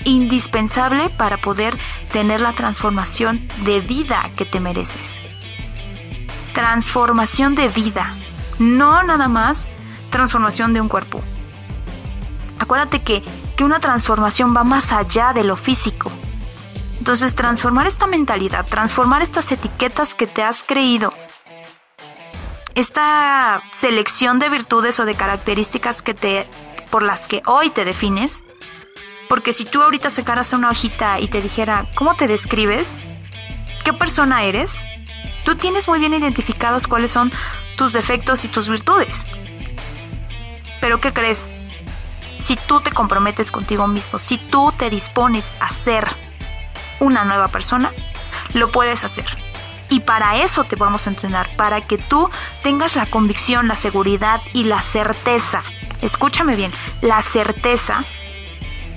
indispensable 0.05 1.11
para 1.11 1.37
poder 1.37 1.77
tener 2.12 2.40
la 2.40 2.53
transformación 2.53 3.47
de 3.64 3.81
vida 3.81 4.31
que 4.37 4.45
te 4.45 4.61
mereces. 4.61 5.21
Transformación 6.55 7.55
de 7.55 7.69
vida, 7.69 8.14
no 8.59 9.03
nada 9.03 9.29
más 9.29 9.69
transformación 10.11 10.73
de 10.73 10.81
un 10.81 10.88
cuerpo. 10.88 11.21
Acuérdate 12.59 13.03
que 13.03 13.23
una 13.64 13.81
transformación 13.81 14.55
va 14.57 14.64
más 14.64 14.93
allá 14.93 15.33
de 15.33 15.45
lo 15.45 15.57
físico. 15.57 16.11
Entonces, 16.99 17.35
transformar 17.35 17.87
esta 17.87 18.07
mentalidad, 18.07 18.66
transformar 18.66 19.23
estas 19.23 19.51
etiquetas 19.53 20.14
que 20.14 20.27
te 20.27 20.43
has 20.43 20.62
creído, 20.62 21.12
esta 22.74 23.62
selección 23.72 24.38
de 24.38 24.48
virtudes 24.48 25.00
o 25.00 25.04
de 25.04 25.14
características 25.14 26.02
que 26.02 26.14
te 26.14 26.48
por 26.90 27.02
las 27.02 27.28
que 27.28 27.42
hoy 27.46 27.70
te 27.70 27.85
defines, 27.85 28.42
porque 29.28 29.52
si 29.52 29.64
tú 29.64 29.83
ahorita 29.83 30.11
sacaras 30.11 30.52
una 30.52 30.70
hojita 30.70 31.20
y 31.20 31.28
te 31.28 31.40
dijera, 31.40 31.87
¿cómo 31.94 32.16
te 32.16 32.26
describes? 32.26 32.96
¿Qué 33.85 33.92
persona 33.92 34.42
eres? 34.42 34.83
Tú 35.44 35.54
tienes 35.54 35.87
muy 35.87 36.00
bien 36.00 36.14
identificados 36.14 36.87
cuáles 36.87 37.12
son 37.12 37.30
tus 37.76 37.92
defectos 37.92 38.44
y 38.44 38.48
tus 38.48 38.68
virtudes. 38.68 39.26
Pero 40.80 41.00
¿qué 41.00 41.12
crees? 41.12 41.48
si 42.40 42.56
tú 42.56 42.80
te 42.80 42.90
comprometes 42.90 43.52
contigo 43.52 43.87
mismo, 43.87 44.18
si 44.18 44.38
tú 44.38 44.72
te 44.76 44.90
dispones 44.90 45.52
a 45.61 45.70
ser 45.70 46.04
una 46.98 47.24
nueva 47.24 47.48
persona, 47.48 47.92
lo 48.54 48.72
puedes 48.72 49.04
hacer. 49.04 49.26
Y 49.90 50.00
para 50.00 50.37
eso 50.37 50.64
te 50.64 50.76
vamos 50.76 51.07
a 51.07 51.11
entrenar, 51.11 51.55
para 51.57 51.81
que 51.81 51.98
tú 51.98 52.31
tengas 52.62 52.94
la 52.94 53.07
convicción, 53.07 53.68
la 53.68 53.74
seguridad 53.74 54.40
y 54.53 54.64
la 54.64 54.81
certeza, 54.81 55.62
escúchame 56.00 56.55
bien, 56.57 56.72
la 57.03 57.20
certeza 57.20 58.05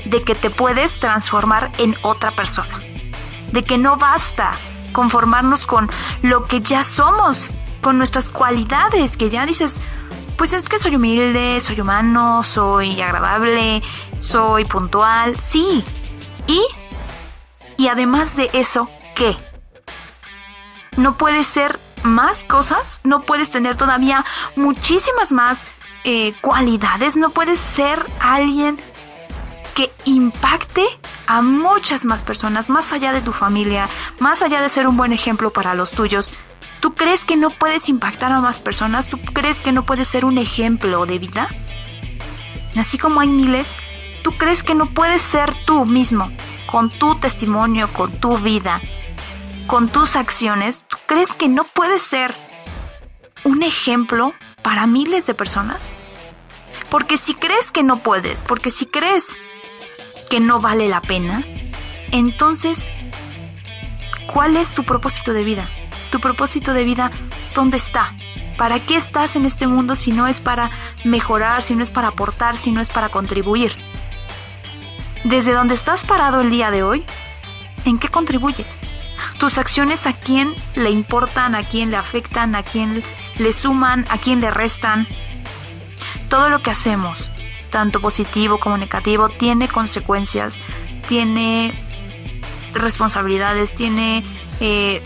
de 0.06 0.24
que 0.24 0.36
te 0.36 0.52
puedes 0.52 1.00
transformar 1.00 1.72
en 1.80 1.98
otra 2.04 2.32
persona, 2.32 2.80
de 3.52 3.64
que 3.64 3.78
no 3.78 3.98
basta 3.98 4.52
conformarnos 4.92 5.66
con 5.66 5.90
lo 6.22 6.46
que 6.46 6.62
ya 6.62 6.84
somos, 6.84 7.50
con 7.82 7.98
nuestras 7.98 8.30
cualidades, 8.30 9.18
que 9.18 9.30
ya 9.30 9.48
dices, 9.48 9.82
pues 10.38 10.54
es 10.54 10.70
que 10.70 10.78
soy 10.78 10.96
humilde, 10.96 11.60
soy 11.60 11.82
humano, 11.82 12.44
soy 12.44 13.02
agradable, 13.02 13.82
soy 14.20 14.66
puntual, 14.66 15.40
sí. 15.40 15.84
¿Y? 16.48 16.62
Y 17.78 17.88
además 17.88 18.36
de 18.36 18.50
eso, 18.54 18.90
¿qué? 19.16 19.36
¿No 20.98 21.18
puedes 21.18 21.48
ser 21.48 21.80
más 22.04 22.44
cosas? 22.44 23.02
¿No 23.04 23.22
puedes 23.22 23.52
tener 23.52 23.76
todavía 23.76 24.26
muchísimas 24.56 25.32
más 25.32 25.66
eh, 26.04 26.34
cualidades? 26.42 27.18
¿No 27.18 27.30
puedes 27.30 27.60
ser 27.60 28.06
alguien 28.20 28.80
que 29.74 29.92
impacte 30.06 30.86
a 31.26 31.42
muchas 31.42 32.06
más 32.06 32.24
personas, 32.24 32.70
más 32.70 32.94
allá 32.94 33.12
de 33.12 33.22
tu 33.22 33.32
familia, 33.32 33.90
más 34.20 34.42
allá 34.42 34.62
de 34.62 34.70
ser 34.70 34.88
un 34.88 34.98
buen 34.98 35.14
ejemplo 35.14 35.52
para 35.52 35.74
los 35.74 35.92
tuyos? 35.92 36.34
¿Tú 36.80 36.94
crees 36.94 37.26
que 37.26 37.38
no 37.38 37.50
puedes 37.50 37.90
impactar 37.90 38.32
a 38.32 38.42
más 38.42 38.60
personas? 38.60 39.08
¿Tú 39.08 39.18
crees 39.18 39.62
que 39.62 39.72
no 39.72 39.84
puedes 39.84 40.08
ser 40.08 40.26
un 40.26 40.38
ejemplo 40.38 41.06
de 41.06 41.18
vida? 41.18 41.48
Así 42.76 42.98
como 42.98 43.22
hay 43.22 43.30
miles, 43.30 43.76
¿tú 44.22 44.34
crees 44.34 44.64
que 44.64 44.76
no 44.76 44.94
puedes 44.94 45.22
ser 45.22 45.54
tú 45.66 45.86
mismo, 45.86 46.30
con 46.70 46.90
tu 46.90 47.16
testimonio, 47.16 47.88
con 47.94 48.12
tu 48.20 48.38
vida, 48.38 48.82
con 49.68 49.90
tus 49.90 50.16
acciones? 50.16 50.86
¿Tú 50.88 50.98
crees 51.06 51.32
que 51.32 51.48
no 51.48 51.64
puedes 51.64 52.02
ser 52.02 52.34
un 53.44 53.64
ejemplo 53.64 54.34
para 54.62 54.88
miles 54.88 55.26
de 55.26 55.34
personas? 55.34 55.90
Porque 56.90 57.18
si 57.18 57.34
crees 57.34 57.72
que 57.72 57.84
no 57.84 57.98
puedes, 57.98 58.44
porque 58.44 58.72
si 58.72 58.86
crees 58.86 59.38
que 60.30 60.40
no 60.40 60.60
vale 60.60 60.88
la 60.88 61.02
pena, 61.02 61.44
entonces, 62.12 62.92
¿cuál 64.32 64.58
es 64.58 64.74
tu 64.74 64.84
propósito 64.84 65.34
de 65.34 65.44
vida? 65.44 65.70
tu 66.14 66.20
propósito 66.20 66.76
de 66.76 66.84
vida, 66.84 67.12
¿dónde 67.56 67.78
está? 67.78 68.16
¿Para 68.56 68.80
qué 68.80 68.96
estás 68.96 69.36
en 69.36 69.46
este 69.46 69.66
mundo 69.66 69.96
si 69.96 70.12
no 70.12 70.28
es 70.28 70.42
para 70.42 70.70
mejorar, 71.04 71.64
si 71.64 71.76
no 71.76 71.82
es 71.82 71.90
para 71.90 72.10
aportar, 72.10 72.56
si 72.56 72.70
no 72.70 72.82
es 72.82 72.90
para 72.90 73.10
contribuir? 73.10 73.76
Desde 75.24 75.54
donde 75.54 75.74
estás 75.74 76.06
parado 76.06 76.42
el 76.42 76.52
día 76.52 76.70
de 76.70 76.84
hoy, 76.84 77.04
¿en 77.84 77.98
qué 77.98 78.10
contribuyes? 78.10 78.82
Tus 79.44 79.58
acciones 79.58 80.08
a 80.08 80.14
quién 80.14 80.56
le 80.74 80.90
importan, 80.90 81.54
a 81.54 81.64
quién 81.64 81.92
le 81.92 81.98
afectan, 81.98 82.56
a 82.56 82.64
quién 82.64 83.04
le 83.38 83.52
suman, 83.52 84.06
a 84.10 84.18
quién 84.18 84.40
le 84.40 84.50
restan. 84.50 85.06
Todo 86.30 86.48
lo 86.48 86.62
que 86.62 86.72
hacemos, 86.72 87.30
tanto 87.70 88.00
positivo 88.00 88.58
como 88.58 88.78
negativo, 88.78 89.28
tiene 89.28 89.68
consecuencias, 89.68 90.62
tiene 91.10 91.74
responsabilidades, 92.72 93.76
tiene 93.76 94.24
eh, 94.62 95.02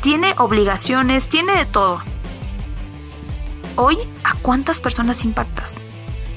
tiene 0.00 0.34
obligaciones, 0.38 1.28
tiene 1.28 1.56
de 1.56 1.64
todo. 1.64 2.00
Hoy, 3.74 3.98
¿a 4.22 4.34
cuántas 4.34 4.78
personas 4.78 5.24
impactas? 5.24 5.80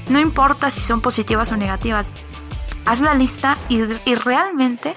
No 0.08 0.18
importa 0.18 0.68
si 0.72 0.80
son 0.80 1.00
positivas 1.00 1.52
o 1.52 1.56
negativas. 1.56 2.12
Haz 2.86 3.00
la 3.00 3.14
lista 3.14 3.56
y, 3.68 3.84
realmente, 4.16 4.94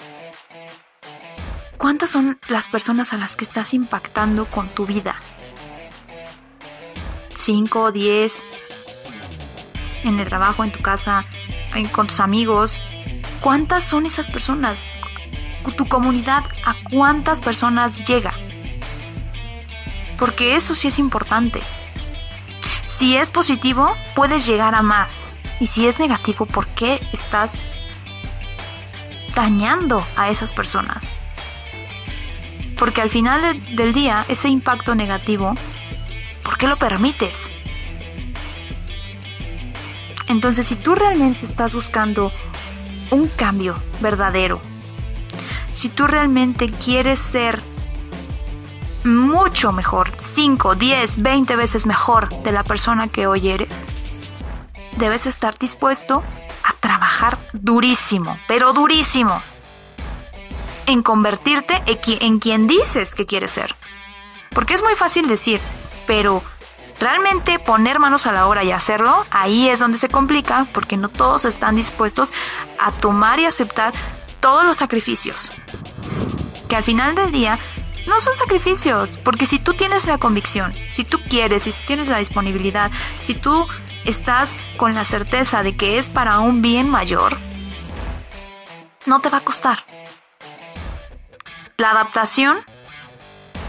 ¿cuántas 1.83 2.11
son 2.11 2.39
las 2.47 2.69
personas 2.69 3.11
a 3.11 3.17
las 3.17 3.35
que 3.35 3.43
estás 3.43 3.73
impactando 3.73 4.45
con 4.45 4.69
tu 4.69 4.85
vida? 4.85 5.17
¿Cinco, 7.35 7.91
diez? 7.91 8.45
¿En 10.05 10.17
el 10.17 10.25
trabajo, 10.25 10.63
en 10.63 10.71
tu 10.71 10.81
casa, 10.81 11.25
con 11.91 12.07
tus 12.07 12.21
amigos? 12.21 12.79
¿Cuántas 13.41 13.83
son 13.83 14.05
esas 14.05 14.29
personas? 14.29 14.85
¿Tu 15.75 15.85
comunidad 15.89 16.45
a 16.65 16.73
cuántas 16.89 17.41
personas 17.41 18.07
llega? 18.07 18.31
porque 20.17 20.55
eso 20.55 20.75
sí 20.75 20.87
es 20.87 20.99
importante. 20.99 21.59
Si 22.87 23.17
es 23.17 23.29
positivo, 23.29 23.93
puedes 24.15 24.47
llegar 24.47 24.73
a 24.73 24.81
más. 24.81 25.27
Y 25.59 25.65
si 25.65 25.85
es 25.85 25.99
negativo, 25.99 26.45
¿por 26.45 26.65
qué 26.67 27.05
estás 27.11 27.59
dañando 29.35 30.01
a 30.15 30.29
esas 30.29 30.53
personas? 30.53 31.17
Porque 32.77 33.01
al 33.01 33.09
final 33.09 33.41
del 33.75 33.93
día, 33.93 34.25
ese 34.27 34.49
impacto 34.49 34.95
negativo, 34.95 35.53
¿por 36.43 36.57
qué 36.57 36.67
lo 36.67 36.77
permites? 36.77 37.49
Entonces, 40.27 40.67
si 40.67 40.75
tú 40.75 40.95
realmente 40.95 41.45
estás 41.45 41.73
buscando 41.73 42.31
un 43.11 43.27
cambio 43.27 43.75
verdadero, 44.01 44.59
si 45.71 45.89
tú 45.89 46.07
realmente 46.07 46.69
quieres 46.69 47.19
ser 47.19 47.61
mucho 49.03 49.71
mejor, 49.71 50.11
5, 50.15 50.75
10, 50.75 51.21
20 51.21 51.55
veces 51.55 51.85
mejor 51.85 52.29
de 52.43 52.51
la 52.51 52.63
persona 52.63 53.07
que 53.07 53.27
hoy 53.27 53.49
eres, 53.49 53.85
debes 54.97 55.25
estar 55.25 55.57
dispuesto 55.57 56.23
a 56.63 56.73
trabajar 56.79 57.37
durísimo, 57.53 58.37
pero 58.47 58.73
durísimo, 58.73 59.41
en 60.85 61.03
convertirte 61.03 61.81
en 61.85 62.39
quien 62.39 62.67
dices 62.67 63.15
que 63.15 63.25
quieres 63.25 63.51
ser. 63.51 63.75
Porque 64.53 64.73
es 64.73 64.83
muy 64.83 64.95
fácil 64.95 65.27
decir, 65.27 65.59
pero 66.05 66.43
realmente 66.99 67.59
poner 67.59 67.99
manos 67.99 68.27
a 68.27 68.31
la 68.31 68.47
obra 68.47 68.63
y 68.63 68.71
hacerlo, 68.71 69.25
ahí 69.31 69.67
es 69.67 69.79
donde 69.79 69.97
se 69.97 70.09
complica, 70.09 70.67
porque 70.73 70.97
no 70.97 71.09
todos 71.09 71.45
están 71.45 71.75
dispuestos 71.75 72.31
a 72.79 72.91
tomar 72.91 73.39
y 73.39 73.45
aceptar 73.45 73.93
todos 74.39 74.65
los 74.65 74.77
sacrificios. 74.77 75.51
Que 76.69 76.75
al 76.75 76.83
final 76.83 77.15
del 77.15 77.31
día 77.31 77.59
no 78.07 78.19
son 78.19 78.35
sacrificios, 78.35 79.17
porque 79.17 79.45
si 79.45 79.59
tú 79.59 79.73
tienes 79.73 80.05
la 80.05 80.17
convicción, 80.17 80.73
si 80.91 81.03
tú 81.03 81.19
quieres, 81.29 81.63
si 81.63 81.71
tú 81.71 81.77
tienes 81.87 82.09
la 82.09 82.17
disponibilidad, 82.17 82.91
si 83.21 83.33
tú 83.33 83.67
estás 84.05 84.57
con 84.77 84.93
la 84.93 85.05
certeza 85.05 85.63
de 85.63 85.75
que 85.75 85.97
es 85.97 86.09
para 86.09 86.39
un 86.39 86.61
bien 86.61 86.89
mayor, 86.89 87.37
no 89.05 89.19
te 89.21 89.29
va 89.29 89.39
a 89.39 89.41
costar. 89.41 89.79
La 91.77 91.91
adaptación, 91.91 92.57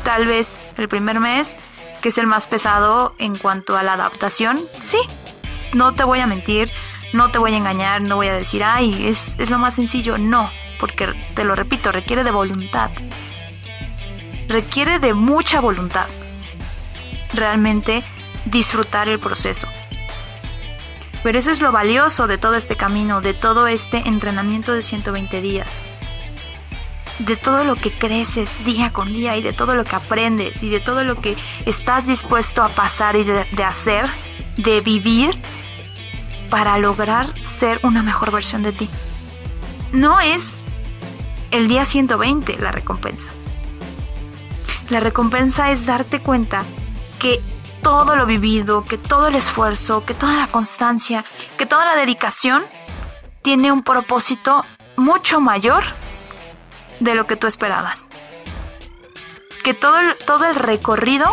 tal 0.02 0.26
vez 0.26 0.62
el 0.76 0.88
primer 0.88 1.20
mes, 1.20 1.56
que 2.02 2.10
es 2.10 2.18
el 2.18 2.26
más 2.26 2.46
pesado 2.46 3.14
en 3.18 3.36
cuanto 3.36 3.76
a 3.76 3.82
la 3.82 3.94
adaptación, 3.94 4.60
sí, 4.80 4.98
no 5.72 5.94
te 5.94 6.04
voy 6.04 6.20
a 6.20 6.26
mentir, 6.26 6.70
no 7.12 7.30
te 7.30 7.38
voy 7.38 7.54
a 7.54 7.56
engañar, 7.56 8.00
no 8.00 8.16
voy 8.16 8.28
a 8.28 8.34
decir, 8.34 8.62
ay, 8.64 9.06
es, 9.06 9.36
es 9.38 9.50
lo 9.50 9.58
más 9.58 9.74
sencillo, 9.74 10.18
no, 10.18 10.50
porque 10.78 11.12
te 11.34 11.44
lo 11.44 11.54
repito, 11.54 11.92
requiere 11.92 12.24
de 12.24 12.30
voluntad 12.30 12.90
requiere 14.48 14.98
de 14.98 15.14
mucha 15.14 15.60
voluntad 15.60 16.06
realmente 17.32 18.02
disfrutar 18.44 19.08
el 19.08 19.18
proceso. 19.18 19.68
Pero 21.22 21.38
eso 21.38 21.50
es 21.50 21.60
lo 21.60 21.72
valioso 21.72 22.26
de 22.26 22.38
todo 22.38 22.54
este 22.54 22.76
camino, 22.76 23.20
de 23.20 23.32
todo 23.32 23.66
este 23.66 23.98
entrenamiento 24.06 24.72
de 24.72 24.82
120 24.82 25.40
días. 25.40 25.82
De 27.18 27.36
todo 27.36 27.64
lo 27.64 27.76
que 27.76 27.92
creces 27.92 28.64
día 28.64 28.92
con 28.92 29.12
día 29.12 29.36
y 29.36 29.42
de 29.42 29.52
todo 29.52 29.74
lo 29.74 29.84
que 29.84 29.96
aprendes 29.96 30.62
y 30.62 30.68
de 30.68 30.80
todo 30.80 31.04
lo 31.04 31.20
que 31.20 31.36
estás 31.64 32.06
dispuesto 32.06 32.62
a 32.62 32.68
pasar 32.68 33.16
y 33.16 33.24
de, 33.24 33.64
hacer, 33.64 34.06
de 34.56 34.80
vivir 34.80 35.30
para 36.50 36.76
lograr 36.78 37.26
ser 37.44 37.78
una 37.82 38.02
mejor 38.02 38.32
versión 38.32 38.62
de 38.62 38.72
ti. 38.72 38.88
No 39.92 40.20
es 40.20 40.62
el 41.50 41.68
día 41.68 41.84
120 41.84 42.58
la 42.58 42.72
recompensa. 42.72 43.30
La 44.90 45.00
recompensa 45.00 45.70
es 45.70 45.86
darte 45.86 46.20
cuenta 46.20 46.62
que 47.18 47.40
todo 47.80 48.16
lo 48.16 48.26
vivido, 48.26 48.84
que 48.84 48.98
todo 48.98 49.28
el 49.28 49.36
esfuerzo, 49.36 50.04
que 50.04 50.14
toda 50.14 50.34
la 50.34 50.46
constancia, 50.46 51.24
que 51.56 51.66
toda 51.66 51.84
la 51.84 51.94
dedicación 51.94 52.64
tiene 53.42 53.70
un 53.70 53.82
propósito 53.82 54.64
mucho 54.96 55.40
mayor 55.40 55.84
de 57.04 57.14
lo 57.14 57.26
que 57.26 57.36
tú 57.36 57.46
esperabas. 57.46 58.08
Que 59.62 59.74
todo 59.74 60.00
el, 60.00 60.14
todo 60.26 60.46
el 60.46 60.56
recorrido 60.56 61.26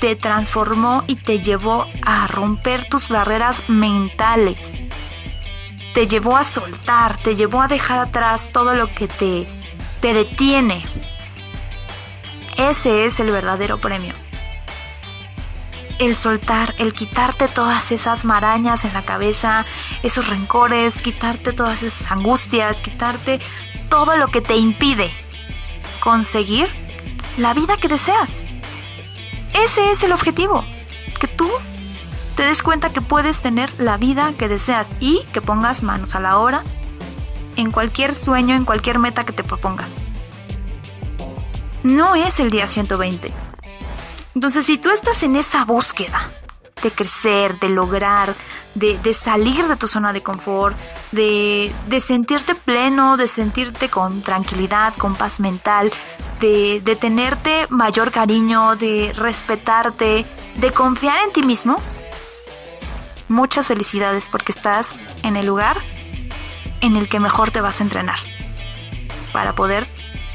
te 0.00 0.14
transformó 0.16 1.04
y 1.06 1.16
te 1.16 1.38
llevó 1.38 1.86
a 2.04 2.26
romper 2.26 2.88
tus 2.88 3.08
barreras 3.08 3.68
mentales. 3.68 4.58
Te 5.94 6.06
llevó 6.06 6.36
a 6.36 6.44
soltar, 6.44 7.16
te 7.16 7.36
llevó 7.36 7.62
a 7.62 7.68
dejar 7.68 7.98
atrás 7.98 8.50
todo 8.52 8.74
lo 8.74 8.92
que 8.94 9.08
te, 9.08 9.46
te 10.00 10.14
detiene 10.14 10.84
ese 12.56 13.06
es 13.06 13.18
el 13.18 13.30
verdadero 13.30 13.78
premio. 13.78 14.14
El 15.98 16.16
soltar, 16.16 16.74
el 16.78 16.92
quitarte 16.92 17.48
todas 17.48 17.92
esas 17.92 18.24
marañas 18.24 18.84
en 18.84 18.92
la 18.92 19.02
cabeza, 19.02 19.64
esos 20.02 20.28
rencores, 20.28 21.00
quitarte 21.00 21.52
todas 21.52 21.82
esas 21.82 22.10
angustias, 22.10 22.82
quitarte 22.82 23.40
todo 23.92 24.16
lo 24.16 24.28
que 24.28 24.40
te 24.40 24.56
impide 24.56 25.10
conseguir 26.00 26.66
la 27.36 27.52
vida 27.52 27.76
que 27.76 27.88
deseas. 27.88 28.42
Ese 29.52 29.90
es 29.90 30.02
el 30.02 30.12
objetivo, 30.12 30.64
que 31.20 31.28
tú 31.28 31.50
te 32.34 32.42
des 32.46 32.62
cuenta 32.62 32.90
que 32.90 33.02
puedes 33.02 33.42
tener 33.42 33.70
la 33.78 33.98
vida 33.98 34.32
que 34.38 34.48
deseas 34.48 34.90
y 34.98 35.20
que 35.34 35.42
pongas 35.42 35.82
manos 35.82 36.14
a 36.14 36.20
la 36.20 36.38
obra 36.38 36.62
en 37.56 37.70
cualquier 37.70 38.14
sueño, 38.14 38.54
en 38.54 38.64
cualquier 38.64 38.98
meta 38.98 39.24
que 39.24 39.34
te 39.34 39.44
propongas. 39.44 40.00
No 41.82 42.14
es 42.14 42.40
el 42.40 42.48
día 42.48 42.68
120. 42.68 43.30
Entonces, 44.34 44.64
si 44.64 44.78
tú 44.78 44.88
estás 44.88 45.22
en 45.22 45.36
esa 45.36 45.66
búsqueda 45.66 46.32
de 46.82 46.90
crecer, 46.90 47.58
de 47.58 47.68
lograr, 47.68 48.34
de, 48.74 49.14
salir 49.14 49.66
de 49.68 49.76
tu 49.76 49.88
zona 49.88 50.12
de 50.12 50.22
confort, 50.22 50.76
de, 51.12 51.72
de, 51.86 52.00
sentirte 52.00 52.54
pleno, 52.54 53.16
de 53.16 53.28
sentirte 53.28 53.88
con 53.88 54.22
tranquilidad, 54.22 54.94
con 54.96 55.14
paz 55.14 55.40
mental, 55.40 55.92
de, 56.40 56.80
de 56.84 56.96
tenerte 56.96 57.66
mayor 57.70 58.10
cariño, 58.10 58.76
de 58.76 59.12
respetarte, 59.16 60.26
de 60.56 60.70
confiar 60.72 61.16
en 61.24 61.32
ti 61.32 61.42
mismo, 61.42 61.76
muchas 63.28 63.68
felicidades 63.68 64.28
porque 64.28 64.52
estás 64.52 65.00
en 65.22 65.36
el 65.36 65.46
lugar 65.46 65.78
en 66.80 66.96
el 66.96 67.08
que 67.08 67.20
mejor 67.20 67.50
te 67.50 67.60
vas 67.60 67.80
a 67.80 67.84
entrenar 67.84 68.18
para 69.32 69.52
poder 69.54 69.86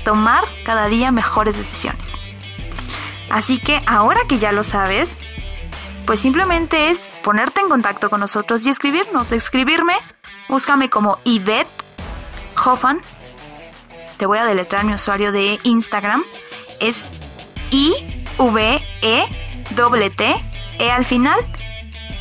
tomar 0.03 0.43
cada 0.65 0.87
día 0.87 1.11
mejores 1.11 1.57
decisiones. 1.57 2.15
Así 3.29 3.59
que 3.59 3.81
ahora 3.85 4.21
que 4.27 4.37
ya 4.37 4.51
lo 4.51 4.63
sabes, 4.63 5.19
pues 6.07 6.21
simplemente 6.21 6.89
es 6.89 7.13
ponerte 7.21 7.59
en 7.59 7.67
contacto 7.67 8.09
con 8.09 8.21
nosotros 8.21 8.65
y 8.65 8.69
escribirnos. 8.69 9.33
Escribirme, 9.33 9.93
búscame 10.47 10.89
como 10.89 11.19
Yvette 11.25 11.67
Hoffan. 12.65 13.01
Te 14.15 14.25
voy 14.25 14.37
a 14.37 14.45
deletrar 14.45 14.85
mi 14.85 14.93
usuario 14.93 15.33
de 15.33 15.59
Instagram. 15.63 16.23
Es 16.79 17.09
I 17.71 17.93
V 18.37 18.81
E 19.01 19.25
T 19.75 20.09
T 20.11 20.45
E 20.79 20.91
al 20.91 21.03
final 21.03 21.39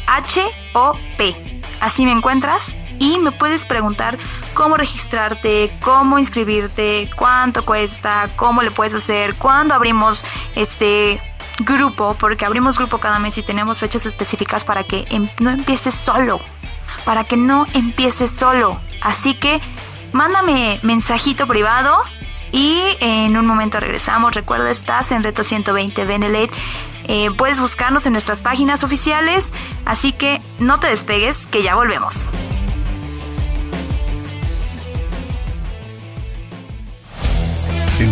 H-O-P. 0.09 1.62
Así 1.81 2.05
me 2.05 2.12
encuentras 2.12 2.75
y 2.99 3.18
me 3.18 3.31
puedes 3.31 3.66
preguntar 3.66 4.18
cómo 4.55 4.77
registrarte, 4.77 5.70
cómo 5.81 6.18
inscribirte, 6.18 7.09
cuánto 7.14 7.64
cuesta, 7.64 8.29
cómo 8.35 8.62
le 8.62 8.72
puedes 8.72 8.94
hacer, 8.94 9.37
cuándo 9.37 9.75
abrimos 9.75 10.25
este 10.57 11.20
grupo, 11.61 12.16
porque 12.19 12.47
abrimos 12.47 12.79
grupo 12.79 12.99
cada 12.99 13.19
mes 13.19 13.38
y 13.38 13.42
tenemos 13.42 13.81
fechas 13.81 14.07
específicas 14.07 14.64
para 14.64 14.85
que 14.85 15.05
em, 15.11 15.29
no 15.40 15.51
empieces 15.51 15.95
solo, 15.95 16.40
para 17.05 17.25
que 17.25 17.37
no 17.37 17.66
empieces 17.75 18.31
solo. 18.31 18.79
Así 19.01 19.35
que 19.35 19.61
mándame 20.12 20.81
mensajito 20.83 21.47
privado 21.47 21.97
y 22.53 22.81
en 23.01 23.37
un 23.37 23.47
momento 23.47 23.81
regresamos. 23.81 24.35
Recuerda, 24.35 24.71
estás 24.71 25.12
en 25.12 25.23
Reto 25.23 25.45
120 25.45 26.05
Benelete 26.05 26.57
eh, 27.09 27.31
puedes 27.37 27.61
buscarnos 27.61 28.07
en 28.07 28.12
nuestras 28.12 28.42
páginas 28.42 28.83
oficiales, 28.83 29.53
así 29.85 30.12
que 30.12 30.40
no 30.59 30.81
te 30.81 30.88
despegues, 30.88 31.47
que 31.47 31.62
ya 31.62 31.77
volvemos. 31.77 32.31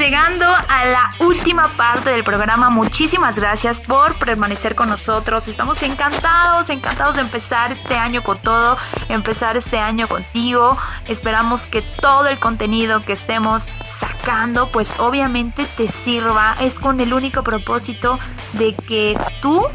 llegando 0.00 0.46
a 0.46 0.84
la 0.86 1.14
última 1.18 1.68
parte 1.76 2.08
del 2.08 2.24
programa. 2.24 2.70
Muchísimas 2.70 3.38
gracias 3.38 3.82
por 3.82 4.14
permanecer 4.14 4.74
con 4.74 4.88
nosotros. 4.88 5.46
Estamos 5.46 5.82
encantados, 5.82 6.70
encantados 6.70 7.16
de 7.16 7.20
empezar 7.20 7.70
este 7.70 7.96
año 7.96 8.22
con 8.22 8.38
todo, 8.38 8.78
empezar 9.10 9.58
este 9.58 9.78
año 9.78 10.08
contigo. 10.08 10.78
Esperamos 11.06 11.68
que 11.68 11.82
todo 11.82 12.28
el 12.28 12.38
contenido 12.38 13.04
que 13.04 13.12
estemos 13.12 13.68
sacando, 13.90 14.68
pues 14.68 14.94
obviamente 14.98 15.66
te 15.76 15.88
sirva. 15.88 16.54
Es 16.60 16.78
con 16.78 16.98
el 17.00 17.12
único 17.12 17.42
propósito 17.42 18.18
de 18.54 18.72
que 18.72 19.18
tú 19.42 19.66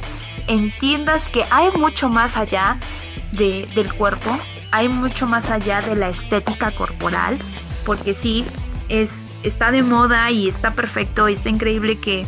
entiendas 0.48 1.30
que 1.30 1.46
hay 1.52 1.70
mucho 1.78 2.10
más 2.10 2.36
allá 2.36 2.80
del 3.32 3.94
cuerpo, 3.94 4.36
hay 4.72 4.90
mucho 4.90 5.28
más 5.28 5.52
allá 5.52 5.84
de 5.84 5.96
la 5.96 6.10
estética 6.10 6.72
corporal, 6.72 7.38
porque 7.86 8.16
sí, 8.16 8.44
es, 8.90 9.35
está 9.48 9.72
de 9.72 9.84
moda 9.84 10.32
y 10.32 10.48
está 10.48 10.74
perfecto 10.74 11.30
y 11.30 11.34
está 11.34 11.50
increíble 11.50 11.98
que 11.98 12.26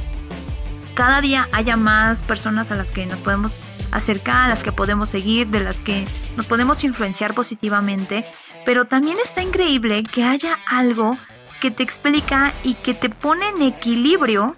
cada 0.93 1.21
día 1.21 1.47
haya 1.51 1.77
más 1.77 2.23
personas 2.23 2.71
a 2.71 2.75
las 2.75 2.91
que 2.91 3.05
nos 3.05 3.19
podemos 3.19 3.59
acercar, 3.91 4.45
a 4.45 4.47
las 4.47 4.63
que 4.63 4.71
podemos 4.71 5.09
seguir, 5.09 5.47
de 5.47 5.59
las 5.59 5.79
que 5.81 6.05
nos 6.35 6.45
podemos 6.45 6.83
influenciar 6.83 7.33
positivamente, 7.33 8.25
pero 8.65 8.85
también 8.85 9.17
está 9.23 9.41
increíble 9.41 10.03
que 10.03 10.23
haya 10.23 10.57
algo 10.67 11.17
que 11.61 11.71
te 11.71 11.83
explica 11.83 12.53
y 12.63 12.75
que 12.75 12.93
te 12.93 13.09
pone 13.09 13.47
en 13.49 13.61
equilibrio 13.61 14.55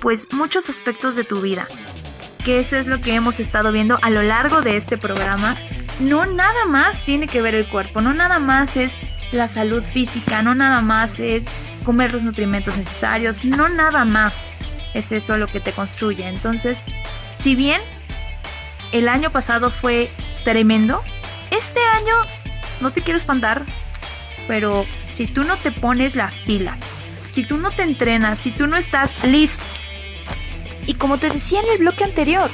pues 0.00 0.32
muchos 0.32 0.68
aspectos 0.68 1.14
de 1.14 1.24
tu 1.24 1.40
vida. 1.40 1.66
Que 2.44 2.58
eso 2.58 2.76
es 2.76 2.88
lo 2.88 3.00
que 3.00 3.14
hemos 3.14 3.38
estado 3.38 3.70
viendo 3.70 3.98
a 4.02 4.10
lo 4.10 4.22
largo 4.22 4.62
de 4.62 4.76
este 4.76 4.98
programa. 4.98 5.56
No 6.00 6.26
nada 6.26 6.66
más 6.66 7.04
tiene 7.04 7.28
que 7.28 7.40
ver 7.40 7.54
el 7.54 7.68
cuerpo, 7.68 8.00
no 8.00 8.12
nada 8.12 8.40
más 8.40 8.76
es 8.76 8.94
la 9.30 9.46
salud 9.46 9.82
física, 9.82 10.42
no 10.42 10.54
nada 10.54 10.80
más 10.80 11.20
es 11.20 11.46
comer 11.82 12.12
los 12.12 12.22
nutrimentos 12.22 12.76
necesarios, 12.76 13.44
no 13.44 13.68
nada 13.68 14.04
más 14.04 14.34
es 14.94 15.12
eso 15.12 15.36
lo 15.36 15.46
que 15.46 15.60
te 15.60 15.72
construye. 15.72 16.26
Entonces, 16.26 16.82
si 17.38 17.54
bien 17.54 17.80
el 18.92 19.08
año 19.08 19.30
pasado 19.30 19.70
fue 19.70 20.10
tremendo, 20.44 21.02
este 21.50 21.80
año 21.80 22.14
no 22.80 22.90
te 22.90 23.02
quiero 23.02 23.18
espantar, 23.18 23.64
pero 24.48 24.86
si 25.08 25.26
tú 25.26 25.44
no 25.44 25.56
te 25.56 25.70
pones 25.70 26.16
las 26.16 26.34
pilas, 26.40 26.78
si 27.30 27.44
tú 27.44 27.56
no 27.56 27.70
te 27.70 27.82
entrenas, 27.82 28.38
si 28.38 28.50
tú 28.50 28.66
no 28.66 28.76
estás 28.76 29.24
listo, 29.24 29.64
y 30.86 30.94
como 30.94 31.18
te 31.18 31.30
decía 31.30 31.60
en 31.60 31.70
el 31.70 31.78
bloque 31.78 32.04
anterior, 32.04 32.50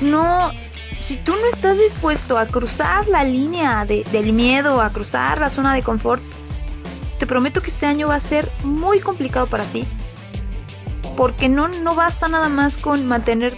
no 0.00 0.52
si 0.98 1.16
tú 1.16 1.34
no 1.34 1.46
estás 1.52 1.78
dispuesto 1.78 2.38
a 2.38 2.46
cruzar 2.46 3.08
la 3.08 3.24
línea 3.24 3.84
del 3.86 4.32
miedo, 4.32 4.80
a 4.80 4.90
cruzar 4.90 5.40
la 5.40 5.50
zona 5.50 5.74
de 5.74 5.82
confort, 5.82 6.22
prometo 7.30 7.62
que 7.62 7.70
este 7.70 7.86
año 7.86 8.08
va 8.08 8.16
a 8.16 8.20
ser 8.20 8.50
muy 8.64 8.98
complicado 8.98 9.46
para 9.46 9.62
ti. 9.62 9.86
Porque 11.16 11.48
no, 11.48 11.68
no 11.68 11.94
basta 11.94 12.26
nada 12.26 12.48
más 12.48 12.76
con 12.76 13.06
mantener 13.06 13.54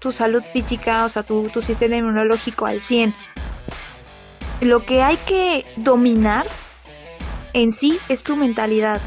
tu 0.00 0.12
salud 0.12 0.42
física, 0.52 1.06
o 1.06 1.08
sea, 1.08 1.22
tu, 1.22 1.48
tu 1.48 1.62
sistema 1.62 1.96
inmunológico 1.96 2.66
al 2.66 2.82
100. 2.82 3.14
Lo 4.60 4.84
que 4.84 5.02
hay 5.02 5.16
que 5.16 5.64
dominar 5.76 6.46
en 7.54 7.72
sí 7.72 7.98
es 8.10 8.22
tu 8.22 8.36
mentalidad. 8.36 9.00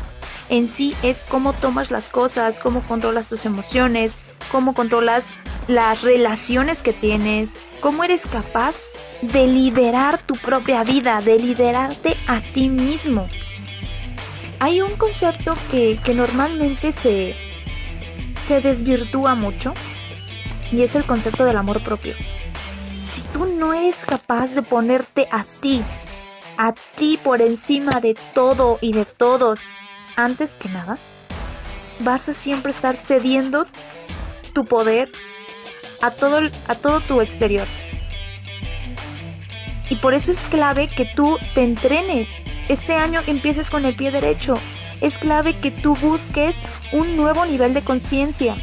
En 0.49 0.67
sí 0.67 0.95
es 1.03 1.23
cómo 1.29 1.53
tomas 1.53 1.91
las 1.91 2.09
cosas, 2.09 2.59
cómo 2.59 2.81
controlas 2.81 3.29
tus 3.29 3.45
emociones, 3.45 4.17
cómo 4.51 4.73
controlas 4.73 5.27
las 5.67 6.01
relaciones 6.01 6.81
que 6.81 6.93
tienes, 6.93 7.57
cómo 7.79 8.03
eres 8.03 8.25
capaz 8.25 8.75
de 9.21 9.45
liderar 9.45 10.19
tu 10.23 10.33
propia 10.33 10.83
vida, 10.83 11.21
de 11.21 11.37
liderarte 11.37 12.17
a 12.25 12.41
ti 12.41 12.69
mismo. 12.69 13.29
Hay 14.59 14.81
un 14.81 14.95
concepto 14.95 15.55
que, 15.71 15.99
normalmente 16.13 16.91
se, 16.91 17.35
se 18.47 18.61
desvirtúa 18.61 19.35
mucho 19.35 19.73
y 20.71 20.83
es 20.83 20.95
el 20.95 21.05
concepto 21.05 21.45
del 21.45 21.57
amor 21.57 21.81
propio. 21.81 22.15
Si 23.09 23.21
tú 23.33 23.45
no 23.45 23.73
eres 23.73 23.95
capaz 24.05 24.47
de 24.55 24.61
ponerte 24.61 25.27
a 25.31 25.45
ti, 25.61 25.81
a 26.57 26.73
ti 26.97 27.19
por 27.23 27.41
encima 27.41 27.99
de 27.99 28.15
todo 28.33 28.79
y 28.81 28.93
de 28.93 29.05
todos, 29.05 29.59
antes 30.15 30.55
que 30.55 30.69
nada, 30.69 30.97
vas 31.99 32.29
a 32.29 32.33
siempre 32.33 32.71
estar 32.71 32.95
cediendo 32.95 33.67
tu 34.53 34.65
poder 34.65 35.09
a 36.01 36.11
todo, 36.11 36.39
a 36.67 36.75
todo 36.75 36.99
tu 37.01 37.21
exterior. 37.21 37.67
Y 39.89 39.95
por 39.95 40.13
eso 40.13 40.31
es 40.31 40.39
clave 40.49 40.87
que 40.87 41.05
tú 41.05 41.37
te 41.53 41.63
entrenes. 41.63 42.27
Este 42.69 42.93
año 42.93 43.21
empieces 43.27 43.69
con 43.69 43.85
el 43.85 43.95
pie 43.95 44.11
derecho. 44.11 44.53
Es 45.01 45.17
clave 45.17 45.57
que 45.59 45.71
tú 45.71 45.95
busques 45.95 46.55
un 46.91 47.17
nuevo 47.17 47.45
nivel 47.45 47.73
de 47.73 47.81
conciencia. 47.81 48.55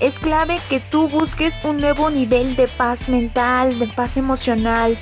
Es 0.00 0.18
clave 0.18 0.58
que 0.68 0.80
tú 0.80 1.08
busques 1.08 1.54
un 1.64 1.80
nuevo 1.80 2.10
nivel 2.10 2.56
de 2.56 2.66
paz 2.66 3.08
mental, 3.08 3.78
de 3.78 3.86
paz 3.86 4.16
emocional. 4.16 4.98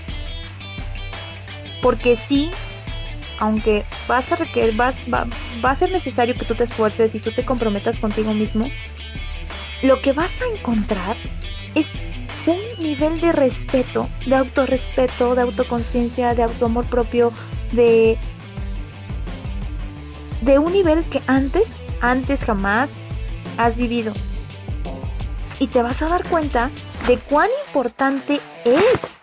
Porque 1.81 2.17
sí, 2.17 2.51
aunque 3.39 3.85
vas 4.07 4.31
a 4.33 4.37
requerir, 4.37 4.77
vas, 4.77 4.97
va, 5.13 5.27
va 5.65 5.71
a 5.71 5.77
ser 5.77 5.91
necesario 5.91 6.35
que 6.35 6.45
tú 6.45 6.55
te 6.55 6.65
esfuerces 6.65 7.15
y 7.15 7.21
tú 7.21 7.31
te 7.33 7.45
comprometas 7.45 7.99
contigo 7.99 8.35
mismo, 8.35 8.71
lo 9.83 10.01
que 10.01 10.13
vas 10.13 10.31
a 10.41 10.57
encontrar 10.57 11.17
es 11.75 11.87
un 12.47 12.61
nivel 12.83 13.21
de 13.21 13.33
respeto, 13.33 14.09
de 14.27 14.37
autorrespeto, 14.37 15.35
de 15.35 15.43
autoconciencia, 15.43 16.35
de 16.35 16.43
autoamor 16.43 16.85
propio, 16.87 17.33
de 17.75 18.19
de 20.45 20.59
un 20.59 20.73
nivel 20.73 21.03
que 21.05 21.23
antes, 21.27 21.65
antes 22.01 22.45
jamás 22.45 22.93
has 23.57 23.77
vivido. 23.77 24.13
Y 25.59 25.69
te 25.69 25.83
vas 25.83 26.03
a 26.03 26.07
dar 26.07 26.29
cuenta 26.29 26.71
de 27.07 27.19
cuán 27.19 27.49
importante 27.67 28.41
es 28.65 29.19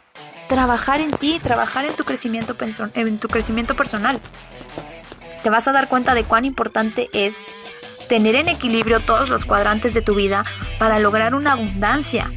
trabajar 0.48 1.00
en 1.00 1.12
ti, 1.12 1.40
trabajar 1.40 1.86
en 1.86 1.96
tu 1.96 2.04
crecimiento, 2.04 2.56
en 2.94 3.20
tu 3.20 3.28
crecimiento 3.28 3.76
personal. 3.76 4.20
Te 5.44 5.50
vas 5.50 5.68
a 5.68 5.72
dar 5.72 5.88
cuenta 5.88 6.16
de 6.16 6.24
cuán 6.24 6.46
importante 6.46 7.10
es 7.14 7.38
tener 8.08 8.36
en 8.36 8.50
equilibrio 8.50 9.00
todos 9.00 9.30
los 9.30 9.46
cuadrantes 9.46 9.94
de 9.94 10.02
tu 10.02 10.16
vida 10.16 10.44
para 10.80 11.00
lograr 11.00 11.36
una 11.36 11.54
abundancia, 11.54 12.32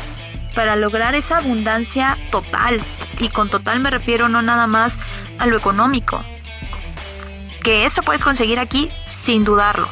para 0.55 0.77
lograr 0.77 1.15
esa 1.15 1.39
abundancia 1.39 2.17
total. 2.31 2.81
Y 3.25 3.31
con 3.31 3.49
total 3.49 3.81
me 3.81 3.89
refiero 3.89 4.29
no 4.29 4.43
nada 4.43 4.66
más 4.66 5.01
a 5.39 5.47
lo 5.47 5.57
económico, 5.57 6.22
que 7.62 7.87
eso 7.87 8.03
puedes 8.03 8.22
conseguir 8.22 8.59
aquí 8.59 8.91
sin 9.07 9.45
dudarlo. 9.45 9.89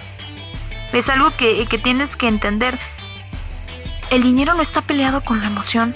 Es 0.93 1.09
algo 1.09 1.35
que, 1.35 1.65
que 1.65 1.79
tienes 1.79 2.15
que 2.15 2.29
entender. 2.29 2.79
El 4.11 4.23
dinero 4.23 4.53
no 4.53 4.61
está 4.61 4.83
peleado 4.83 5.25
con 5.25 5.41
la 5.41 5.47
emoción. 5.47 5.95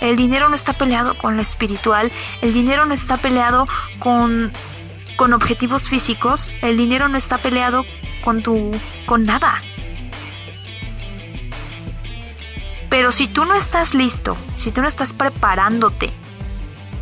El 0.00 0.14
dinero 0.14 0.48
no 0.48 0.54
está 0.54 0.74
peleado 0.74 1.18
con 1.18 1.34
lo 1.34 1.42
espiritual. 1.42 2.12
El 2.40 2.54
dinero 2.54 2.86
no 2.86 2.94
está 2.94 3.16
peleado 3.16 3.66
con, 3.98 4.52
con 5.16 5.32
objetivos 5.32 5.88
físicos. 5.88 6.52
El 6.62 6.76
dinero 6.76 7.08
no 7.08 7.18
está 7.18 7.36
peleado 7.36 7.84
con 8.22 8.44
tu. 8.44 8.70
con 9.06 9.26
nada. 9.26 9.60
Pero 12.88 13.10
si 13.10 13.26
tú 13.26 13.44
no 13.44 13.56
estás 13.56 13.92
listo, 13.92 14.36
si 14.54 14.70
tú 14.70 14.82
no 14.82 14.86
estás 14.86 15.12
preparándote 15.12 16.12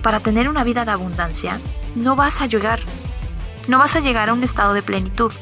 para 0.05 0.21
tener 0.21 0.51
una 0.51 0.65
vida 0.65 0.85
de 0.85 0.91
abundancia, 0.91 1.59
no 1.95 2.15
vas 2.15 2.43
a 2.43 2.47
llegar. 2.47 2.79
No 3.69 3.79
vas 3.79 3.97
a 3.97 4.01
llegar 4.01 4.29
a 4.29 4.35
un 4.35 4.45
estado 4.45 4.75
de 4.75 4.83
plenitud. 4.83 5.33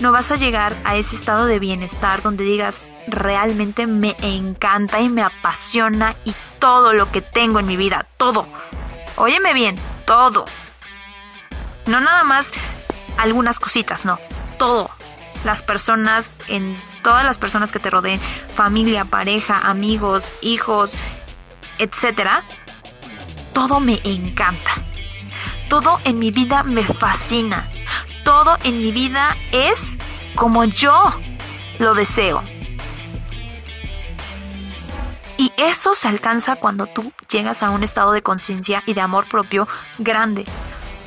No 0.00 0.10
vas 0.10 0.32
a 0.32 0.36
llegar 0.36 0.74
a 0.84 0.96
ese 0.96 1.14
estado 1.14 1.44
de 1.44 1.58
bienestar 1.58 2.22
donde 2.22 2.44
digas, 2.44 2.90
realmente 3.08 3.86
me 3.86 4.16
encanta 4.22 5.00
y 5.00 5.10
me 5.10 5.22
apasiona 5.22 6.16
y 6.24 6.34
todo 6.58 6.94
lo 6.94 7.12
que 7.12 7.20
tengo 7.20 7.60
en 7.60 7.66
mi 7.66 7.76
vida, 7.76 8.06
todo. 8.16 8.48
Óyeme 9.16 9.52
bien, 9.52 9.78
todo. 10.06 10.46
No 11.84 12.00
nada 12.00 12.24
más 12.24 12.52
algunas 13.18 13.60
cositas, 13.60 14.06
no, 14.06 14.18
todo. 14.58 14.88
Las 15.44 15.62
personas, 15.62 16.32
en 16.46 16.74
todas 17.02 17.22
las 17.22 17.36
personas 17.36 17.70
que 17.70 17.80
te 17.80 17.90
rodeen, 17.90 18.18
familia, 18.54 19.04
pareja, 19.04 19.58
amigos, 19.58 20.32
hijos, 20.40 20.94
etcétera, 21.78 22.44
todo 23.52 23.80
me 23.80 24.00
encanta. 24.04 24.72
Todo 25.68 26.00
en 26.04 26.18
mi 26.18 26.30
vida 26.30 26.62
me 26.62 26.84
fascina. 26.84 27.68
Todo 28.24 28.56
en 28.64 28.78
mi 28.78 28.92
vida 28.92 29.36
es 29.52 29.98
como 30.34 30.64
yo 30.64 31.12
lo 31.78 31.94
deseo. 31.94 32.42
Y 35.36 35.52
eso 35.56 35.94
se 35.94 36.08
alcanza 36.08 36.56
cuando 36.56 36.86
tú 36.86 37.12
llegas 37.30 37.62
a 37.62 37.70
un 37.70 37.84
estado 37.84 38.12
de 38.12 38.22
conciencia 38.22 38.82
y 38.86 38.94
de 38.94 39.00
amor 39.00 39.26
propio 39.28 39.68
grande. 39.98 40.44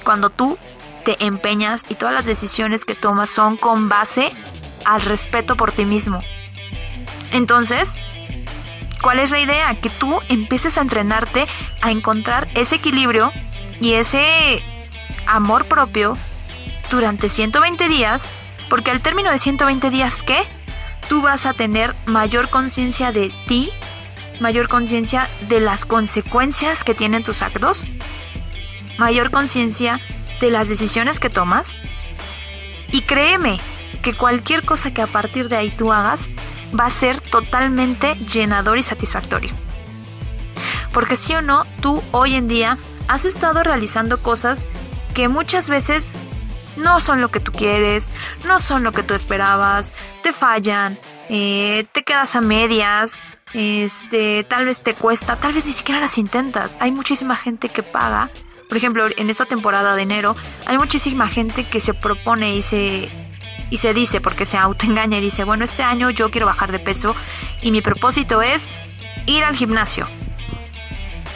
Cuando 0.03 0.29
tú 0.29 0.57
te 1.03 1.23
empeñas 1.25 1.85
y 1.89 1.95
todas 1.95 2.13
las 2.13 2.25
decisiones 2.25 2.85
que 2.85 2.95
tomas 2.95 3.29
son 3.29 3.57
con 3.57 3.89
base 3.89 4.31
al 4.85 5.01
respeto 5.01 5.55
por 5.55 5.71
ti 5.71 5.85
mismo. 5.85 6.21
Entonces, 7.31 7.97
¿cuál 9.01 9.19
es 9.19 9.31
la 9.31 9.39
idea? 9.39 9.75
Que 9.81 9.89
tú 9.89 10.19
empieces 10.29 10.77
a 10.77 10.81
entrenarte 10.81 11.47
a 11.81 11.91
encontrar 11.91 12.47
ese 12.55 12.75
equilibrio 12.75 13.31
y 13.79 13.93
ese 13.93 14.63
amor 15.27 15.65
propio 15.65 16.17
durante 16.89 17.29
120 17.29 17.89
días, 17.89 18.33
porque 18.69 18.91
al 18.91 19.01
término 19.01 19.31
de 19.31 19.39
120 19.39 19.89
días, 19.89 20.23
¿qué? 20.23 20.43
Tú 21.09 21.21
vas 21.21 21.45
a 21.45 21.53
tener 21.53 21.95
mayor 22.05 22.49
conciencia 22.49 23.11
de 23.11 23.31
ti, 23.47 23.71
mayor 24.39 24.67
conciencia 24.67 25.27
de 25.49 25.59
las 25.59 25.85
consecuencias 25.85 26.83
que 26.83 26.93
tienen 26.93 27.23
tus 27.23 27.41
actos, 27.41 27.85
mayor 28.97 29.31
conciencia 29.31 29.99
de 30.39 30.51
las 30.51 30.69
decisiones 30.69 31.19
que 31.19 31.29
tomas. 31.29 31.75
Y 32.91 33.01
créeme 33.01 33.59
que 34.01 34.13
cualquier 34.13 34.63
cosa 34.63 34.93
que 34.93 35.01
a 35.01 35.07
partir 35.07 35.47
de 35.47 35.57
ahí 35.57 35.69
tú 35.69 35.91
hagas 35.93 36.29
va 36.77 36.85
a 36.85 36.89
ser 36.89 37.21
totalmente 37.21 38.15
llenador 38.15 38.77
y 38.77 38.83
satisfactorio. 38.83 39.51
Porque 40.93 41.15
si 41.15 41.33
o 41.33 41.41
no, 41.41 41.65
tú 41.81 42.01
hoy 42.11 42.35
en 42.35 42.47
día 42.47 42.77
has 43.07 43.25
estado 43.25 43.63
realizando 43.63 44.21
cosas 44.21 44.67
que 45.13 45.27
muchas 45.27 45.69
veces 45.69 46.13
no 46.77 46.99
son 46.99 47.21
lo 47.21 47.29
que 47.29 47.39
tú 47.39 47.51
quieres, 47.51 48.11
no 48.45 48.59
son 48.59 48.83
lo 48.83 48.91
que 48.91 49.03
tú 49.03 49.13
esperabas, 49.13 49.93
te 50.23 50.33
fallan, 50.33 50.97
eh, 51.29 51.85
te 51.91 52.03
quedas 52.03 52.35
a 52.35 52.41
medias, 52.41 53.21
este, 53.53 54.43
tal 54.43 54.65
vez 54.65 54.81
te 54.81 54.93
cuesta, 54.93 55.35
tal 55.35 55.53
vez 55.53 55.65
ni 55.65 55.73
siquiera 55.73 55.99
las 55.99 56.17
intentas. 56.17 56.77
Hay 56.79 56.91
muchísima 56.91 57.35
gente 57.35 57.69
que 57.69 57.83
paga. 57.83 58.29
Por 58.67 58.77
ejemplo, 58.77 59.05
en 59.17 59.29
esta 59.29 59.45
temporada 59.45 59.95
de 59.95 60.03
enero 60.03 60.35
hay 60.65 60.77
muchísima 60.77 61.27
gente 61.27 61.65
que 61.65 61.81
se 61.81 61.93
propone 61.93 62.55
y 62.55 62.61
se 62.61 63.09
y 63.71 63.77
se 63.77 63.95
dice 63.95 64.21
porque 64.21 64.45
se 64.45 64.57
autoengaña 64.57 65.17
y 65.17 65.21
dice, 65.21 65.43
bueno, 65.43 65.65
este 65.65 65.81
año 65.81 66.11
yo 66.11 66.29
quiero 66.29 66.45
bajar 66.45 66.71
de 66.71 66.77
peso 66.77 67.15
y 67.63 67.71
mi 67.71 67.81
propósito 67.81 68.43
es 68.43 68.69
ir 69.25 69.43
al 69.43 69.55
gimnasio 69.55 70.05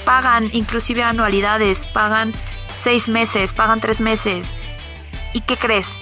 pagan 0.05 0.49
inclusive 0.53 1.03
anualidades, 1.03 1.83
pagan 1.85 2.33
seis 2.79 3.09
meses, 3.09 3.53
pagan 3.53 3.81
tres 3.81 3.99
meses. 3.99 4.53
¿Y 5.33 5.41
qué 5.41 5.57
crees? 5.57 5.99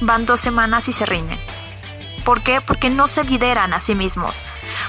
Van 0.00 0.24
dos 0.24 0.40
semanas 0.40 0.88
y 0.88 0.92
se 0.92 1.04
rinden. 1.04 1.38
¿Por 2.24 2.42
qué? 2.42 2.60
Porque 2.60 2.88
no 2.88 3.06
se 3.06 3.22
lideran 3.24 3.72
a 3.72 3.80
sí 3.80 3.94
mismos, 3.94 4.42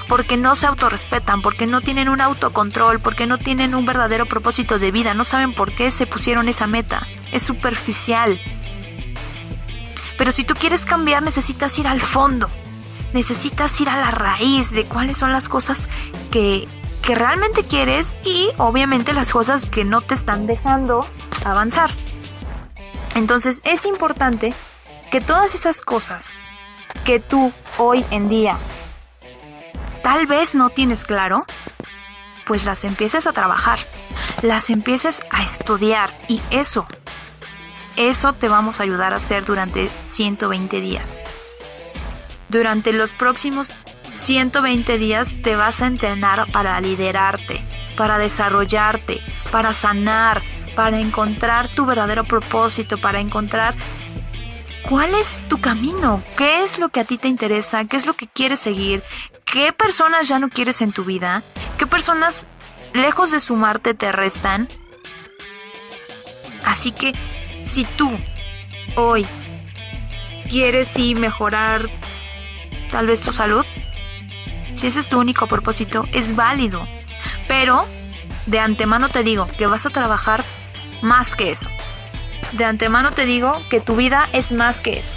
porque 0.08 0.36
no 0.36 0.56
se 0.56 0.66
autorrespetan, 0.66 1.42
porque 1.42 1.66
no 1.66 1.80
tienen 1.80 2.08
un 2.08 2.20
autocontrol, 2.20 2.98
porque 2.98 3.26
no 3.26 3.38
tienen 3.38 3.74
un 3.74 3.86
verdadero 3.86 4.26
propósito 4.26 4.78
de 4.78 4.90
vida, 4.90 5.14
no 5.14 5.24
saben 5.24 5.52
por 5.52 5.72
qué 5.72 5.90
se 5.90 6.06
pusieron 6.06 6.48
esa 6.48 6.66
meta. 6.66 7.06
Es 7.30 7.42
superficial. 7.42 8.40
Pero 10.18 10.32
si 10.32 10.44
tú 10.44 10.52
quieres 10.54 10.84
cambiar 10.84 11.22
necesitas 11.22 11.78
ir 11.78 11.88
al 11.88 12.00
fondo, 12.02 12.50
necesitas 13.14 13.80
ir 13.80 13.88
a 13.88 13.96
la 13.96 14.10
raíz 14.10 14.70
de 14.72 14.84
cuáles 14.84 15.16
son 15.16 15.32
las 15.32 15.48
cosas 15.48 15.88
que 16.30 16.68
que 17.08 17.14
realmente 17.14 17.64
quieres 17.64 18.14
y 18.22 18.50
obviamente 18.58 19.14
las 19.14 19.32
cosas 19.32 19.66
que 19.66 19.82
no 19.82 20.02
te 20.02 20.12
están 20.12 20.46
dejando 20.46 21.06
avanzar. 21.42 21.90
Entonces 23.14 23.62
es 23.64 23.86
importante 23.86 24.52
que 25.10 25.22
todas 25.22 25.54
esas 25.54 25.80
cosas 25.80 26.34
que 27.06 27.18
tú 27.18 27.50
hoy 27.78 28.04
en 28.10 28.28
día 28.28 28.58
tal 30.02 30.26
vez 30.26 30.54
no 30.54 30.68
tienes 30.68 31.04
claro, 31.04 31.46
pues 32.46 32.66
las 32.66 32.84
empieces 32.84 33.26
a 33.26 33.32
trabajar, 33.32 33.78
las 34.42 34.68
empieces 34.68 35.22
a 35.30 35.42
estudiar 35.42 36.10
y 36.28 36.42
eso, 36.50 36.86
eso 37.98 38.32
te 38.32 38.48
vamos 38.48 38.78
a 38.78 38.84
ayudar 38.84 39.12
a 39.12 39.16
hacer 39.16 39.44
durante 39.44 39.90
120 40.06 40.80
días. 40.80 41.20
Durante 42.48 42.92
los 42.92 43.12
próximos 43.12 43.74
120 44.12 44.98
días 44.98 45.36
te 45.42 45.56
vas 45.56 45.82
a 45.82 45.88
entrenar 45.88 46.50
para 46.52 46.80
liderarte, 46.80 47.60
para 47.96 48.18
desarrollarte, 48.18 49.20
para 49.50 49.74
sanar, 49.74 50.42
para 50.76 51.00
encontrar 51.00 51.66
tu 51.66 51.86
verdadero 51.86 52.22
propósito, 52.22 52.98
para 52.98 53.18
encontrar 53.18 53.74
cuál 54.88 55.14
es 55.16 55.32
tu 55.48 55.60
camino, 55.60 56.22
qué 56.36 56.62
es 56.62 56.78
lo 56.78 56.90
que 56.90 57.00
a 57.00 57.04
ti 57.04 57.18
te 57.18 57.26
interesa, 57.26 57.84
qué 57.86 57.96
es 57.96 58.06
lo 58.06 58.14
que 58.14 58.28
quieres 58.28 58.60
seguir, 58.60 59.02
qué 59.44 59.72
personas 59.72 60.28
ya 60.28 60.38
no 60.38 60.50
quieres 60.50 60.82
en 60.82 60.92
tu 60.92 61.04
vida, 61.04 61.42
qué 61.78 61.86
personas 61.88 62.46
lejos 62.94 63.32
de 63.32 63.40
sumarte 63.40 63.92
te 63.94 64.12
restan. 64.12 64.68
Así 66.64 66.92
que 66.92 67.12
si 67.62 67.84
tú 67.84 68.10
hoy 68.96 69.26
quieres 70.48 70.96
y 70.98 71.14
mejorar 71.14 71.88
tal 72.90 73.06
vez 73.06 73.20
tu 73.20 73.32
salud, 73.32 73.64
si 74.74 74.86
ese 74.86 75.00
es 75.00 75.08
tu 75.08 75.18
único 75.18 75.46
propósito, 75.46 76.06
es 76.12 76.36
válido. 76.36 76.80
Pero 77.46 77.86
de 78.46 78.60
antemano 78.60 79.08
te 79.08 79.22
digo 79.22 79.48
que 79.58 79.66
vas 79.66 79.86
a 79.86 79.90
trabajar 79.90 80.44
más 81.02 81.34
que 81.34 81.50
eso. 81.50 81.68
De 82.52 82.64
antemano 82.64 83.12
te 83.12 83.26
digo 83.26 83.60
que 83.68 83.80
tu 83.80 83.96
vida 83.96 84.28
es 84.32 84.52
más 84.52 84.80
que 84.80 84.98
eso. 84.98 85.14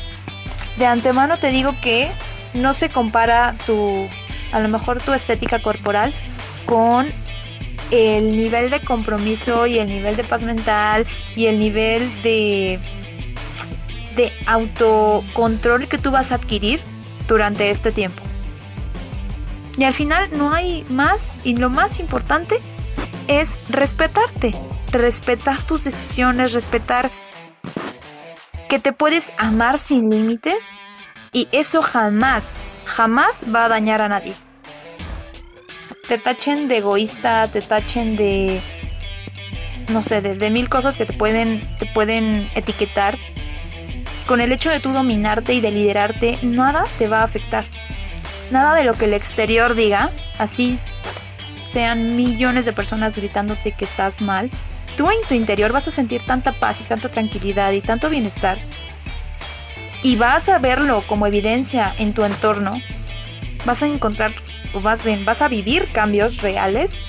De 0.77 0.85
antemano 0.85 1.37
te 1.37 1.51
digo 1.51 1.75
que 1.81 2.11
no 2.53 2.73
se 2.73 2.89
compara 2.89 3.55
tu, 3.65 4.07
a 4.51 4.59
lo 4.59 4.67
mejor 4.67 5.01
tu 5.01 5.13
estética 5.13 5.59
corporal 5.59 6.13
con 6.65 7.11
el 7.91 8.37
nivel 8.37 8.69
de 8.69 8.79
compromiso 8.79 9.67
y 9.67 9.79
el 9.79 9.87
nivel 9.87 10.15
de 10.15 10.23
paz 10.23 10.43
mental 10.43 11.05
y 11.35 11.45
el 11.45 11.59
nivel 11.59 12.09
de 12.23 12.79
de 14.15 14.31
autocontrol 14.45 15.87
que 15.87 15.97
tú 15.97 16.11
vas 16.11 16.31
a 16.31 16.35
adquirir 16.35 16.81
durante 17.27 17.69
este 17.69 17.91
tiempo. 17.91 18.21
Y 19.77 19.83
al 19.83 19.93
final 19.93 20.29
no 20.37 20.53
hay 20.53 20.85
más 20.89 21.35
y 21.43 21.55
lo 21.55 21.69
más 21.69 21.99
importante 21.99 22.57
es 23.27 23.59
respetarte, 23.69 24.51
respetar 24.91 25.63
tus 25.63 25.85
decisiones, 25.85 26.51
respetar 26.53 27.09
que 28.69 28.79
te 28.79 28.91
puedes 28.91 29.31
amar 29.37 29.79
sin 29.79 30.09
límites 30.09 30.69
y 31.31 31.47
eso 31.51 31.81
jamás, 31.81 32.55
jamás 32.85 33.45
va 33.53 33.65
a 33.65 33.69
dañar 33.69 34.01
a 34.01 34.09
nadie. 34.09 34.33
Te 36.11 36.17
tachen 36.17 36.67
de 36.67 36.79
egoísta, 36.79 37.47
te 37.47 37.61
tachen 37.61 38.17
de 38.17 38.59
no 39.93 40.03
sé, 40.03 40.21
de, 40.21 40.49
mil 40.49 40.67
cosas 40.67 40.97
que 40.97 41.05
te 41.05 41.13
pueden 41.13 41.61
te 41.79 41.85
pueden 41.85 42.51
etiquetar. 42.53 43.17
Con 44.27 44.41
el 44.41 44.51
hecho 44.51 44.71
de 44.71 44.81
tú 44.81 44.91
dominarte 44.91 45.53
y 45.53 45.61
de 45.61 45.71
liderarte, 45.71 46.37
nada 46.41 46.83
te 46.97 47.07
va 47.07 47.21
a 47.21 47.23
afectar. 47.23 47.63
Nada 48.51 48.75
de 48.75 48.83
lo 48.83 48.93
que 48.95 49.05
el 49.05 49.13
exterior 49.13 49.73
diga, 49.73 50.11
así 50.37 50.79
sean 51.63 52.17
millones 52.17 52.65
de 52.65 52.73
personas 52.73 53.15
gritándote 53.15 53.71
que 53.71 53.85
estás 53.85 54.19
mal, 54.19 54.51
tú 54.97 55.09
en 55.09 55.21
tu 55.29 55.33
interior 55.33 55.71
vas 55.71 55.87
a 55.87 55.91
sentir 55.91 56.25
tanta 56.25 56.51
paz 56.51 56.81
y 56.81 56.83
tanta 56.83 57.07
tranquilidad 57.07 57.71
y 57.71 57.79
tanto 57.79 58.09
bienestar. 58.09 58.57
Y 60.03 60.17
vas 60.17 60.49
a 60.49 60.59
verlo 60.59 61.05
como 61.07 61.25
evidencia 61.25 61.95
en 61.99 62.13
tu 62.13 62.25
entorno. 62.25 62.81
Vas 63.63 63.81
a 63.81 63.87
encontrar, 63.87 64.33
o 64.73 64.81
bien, 65.03 65.25
vas 65.25 65.41
a 65.41 65.47
vivir 65.47 65.91
cambios 65.91 66.41
reales. 66.41 67.01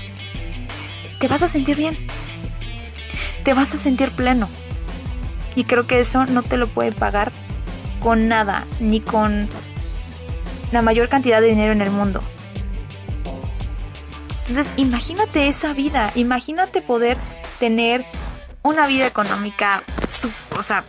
Te 1.19 1.29
vas 1.29 1.43
a 1.43 1.49
sentir 1.49 1.77
bien. 1.77 1.97
Te 3.45 3.55
vas 3.55 3.75
a 3.75 3.79
sentir 3.79 4.11
pleno. 4.11 4.49
Y 5.55 5.65
creo 5.65 5.87
que 5.87 6.01
eso 6.01 6.25
no 6.27 6.43
te 6.43 6.57
lo 6.57 6.67
puede 6.67 6.93
pagar 6.93 7.33
con 8.01 8.29
nada, 8.29 8.65
ni 8.81 9.01
con 9.01 9.49
la 10.73 10.83
mayor 10.83 11.09
cantidad 11.09 11.41
de 11.41 11.49
dinero 11.49 11.73
en 11.73 11.83
el 11.83 11.91
mundo. 11.91 12.23
Entonces, 14.41 14.75
imagínate 14.77 15.49
esa 15.49 15.73
vida, 15.73 16.11
imagínate 16.15 16.83
poder 16.83 17.17
tener 17.61 18.05
una 18.63 18.87
vida 18.87 19.07
económica, 19.07 19.83
o 20.59 20.63
sea, 20.63 20.85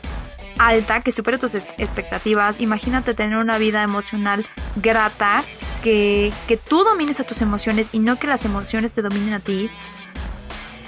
alta, 0.57 1.01
que 1.01 1.11
supere 1.11 1.37
tus 1.37 1.55
expectativas. 1.55 2.59
Imagínate 2.61 3.13
tener 3.13 3.37
una 3.37 3.57
vida 3.57 3.83
emocional 3.83 4.45
grata, 4.75 5.43
que, 5.83 6.59
tú 6.67 6.83
domines 6.83 7.19
a 7.19 7.23
tus 7.25 7.41
emociones 7.41 7.89
y 7.91 7.99
no 7.99 8.17
que 8.17 8.27
las 8.27 8.45
emociones 8.45 8.93
te 8.93 9.01
dominen 9.01 9.33
a 9.33 9.39
ti. 9.39 9.69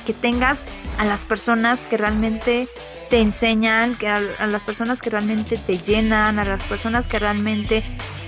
Que 0.06 0.14
tengas 0.14 0.64
a 0.98 1.06
las 1.06 1.24
personas 1.24 1.88
que 1.88 1.98
realmente 1.98 2.68
te 3.10 3.20
enseñan, 3.20 3.96
que 3.96 4.08
a, 4.08 4.20
las 4.48 4.64
personas 4.64 5.02
que 5.02 5.10
realmente 5.10 5.58
te 5.58 5.78
llenan, 5.78 6.40
a 6.40 6.46
las 6.46 6.64
personas 6.64 7.08
que 7.08 7.20
realmente 7.20 7.84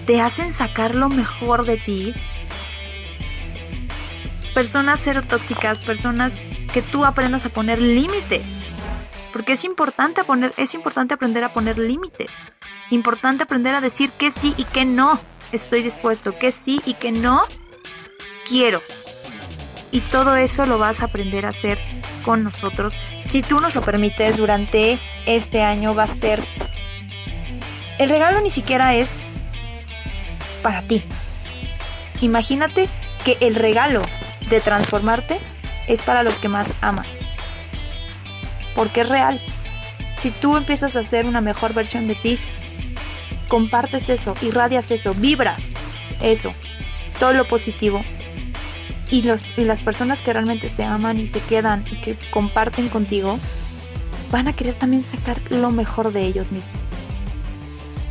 te 0.05 0.21
hacen 0.21 0.51
sacar 0.51 0.93
lo 0.93 1.09
mejor 1.09 1.65
de 1.65 1.77
ti. 1.77 2.13
Personas 4.53 4.99
cero 5.03 5.21
tóxicas, 5.27 5.79
personas 5.81 6.37
que 6.73 6.81
tú 6.81 7.05
aprendas 7.05 7.45
a 7.45 7.49
poner 7.49 7.81
límites. 7.81 8.59
Porque 9.31 9.53
es 9.53 9.63
importante, 9.65 10.23
poner, 10.23 10.51
es 10.57 10.73
importante 10.73 11.13
aprender 11.13 11.43
a 11.43 11.53
poner 11.53 11.77
límites. 11.77 12.31
Importante 12.89 13.43
aprender 13.43 13.75
a 13.75 13.81
decir 13.81 14.11
que 14.13 14.31
sí 14.31 14.55
y 14.57 14.63
que 14.63 14.83
no 14.83 15.19
estoy 15.51 15.83
dispuesto, 15.83 16.37
que 16.37 16.51
sí 16.51 16.81
y 16.85 16.93
que 16.93 17.11
no 17.11 17.43
quiero. 18.47 18.81
Y 19.91 20.01
todo 20.01 20.35
eso 20.35 20.65
lo 20.65 20.77
vas 20.77 21.01
a 21.01 21.05
aprender 21.05 21.45
a 21.45 21.49
hacer 21.49 21.79
con 22.23 22.43
nosotros. 22.43 22.97
Si 23.25 23.41
tú 23.41 23.59
nos 23.59 23.75
lo 23.75 23.81
permites, 23.81 24.37
durante 24.37 24.97
este 25.25 25.61
año 25.61 25.95
va 25.95 26.03
a 26.03 26.07
ser... 26.07 26.43
El 27.97 28.09
regalo 28.09 28.41
ni 28.41 28.49
siquiera 28.49 28.95
es 28.95 29.21
para 30.61 30.81
ti. 30.81 31.03
Imagínate 32.21 32.87
que 33.23 33.37
el 33.41 33.55
regalo 33.55 34.01
de 34.49 34.59
transformarte 34.61 35.39
es 35.87 36.01
para 36.01 36.23
los 36.23 36.35
que 36.35 36.47
más 36.47 36.73
amas. 36.81 37.07
Porque 38.75 39.01
es 39.01 39.09
real. 39.09 39.41
Si 40.17 40.31
tú 40.31 40.57
empiezas 40.57 40.95
a 40.95 41.03
ser 41.03 41.25
una 41.25 41.41
mejor 41.41 41.73
versión 41.73 42.07
de 42.07 42.15
ti, 42.15 42.39
compartes 43.47 44.09
eso, 44.09 44.33
irradias 44.41 44.91
eso, 44.91 45.13
vibras 45.13 45.73
eso, 46.21 46.53
todo 47.19 47.33
lo 47.33 47.47
positivo, 47.47 48.03
y, 49.09 49.21
los, 49.21 49.43
y 49.57 49.63
las 49.63 49.81
personas 49.81 50.21
que 50.21 50.33
realmente 50.33 50.69
te 50.69 50.83
aman 50.83 51.17
y 51.19 51.27
se 51.27 51.39
quedan 51.39 51.83
y 51.91 51.95
que 51.95 52.15
comparten 52.31 52.89
contigo, 52.89 53.39
van 54.31 54.47
a 54.47 54.53
querer 54.53 54.75
también 54.75 55.03
sacar 55.03 55.39
lo 55.49 55.71
mejor 55.71 56.11
de 56.11 56.25
ellos 56.25 56.51
mismos. 56.51 56.75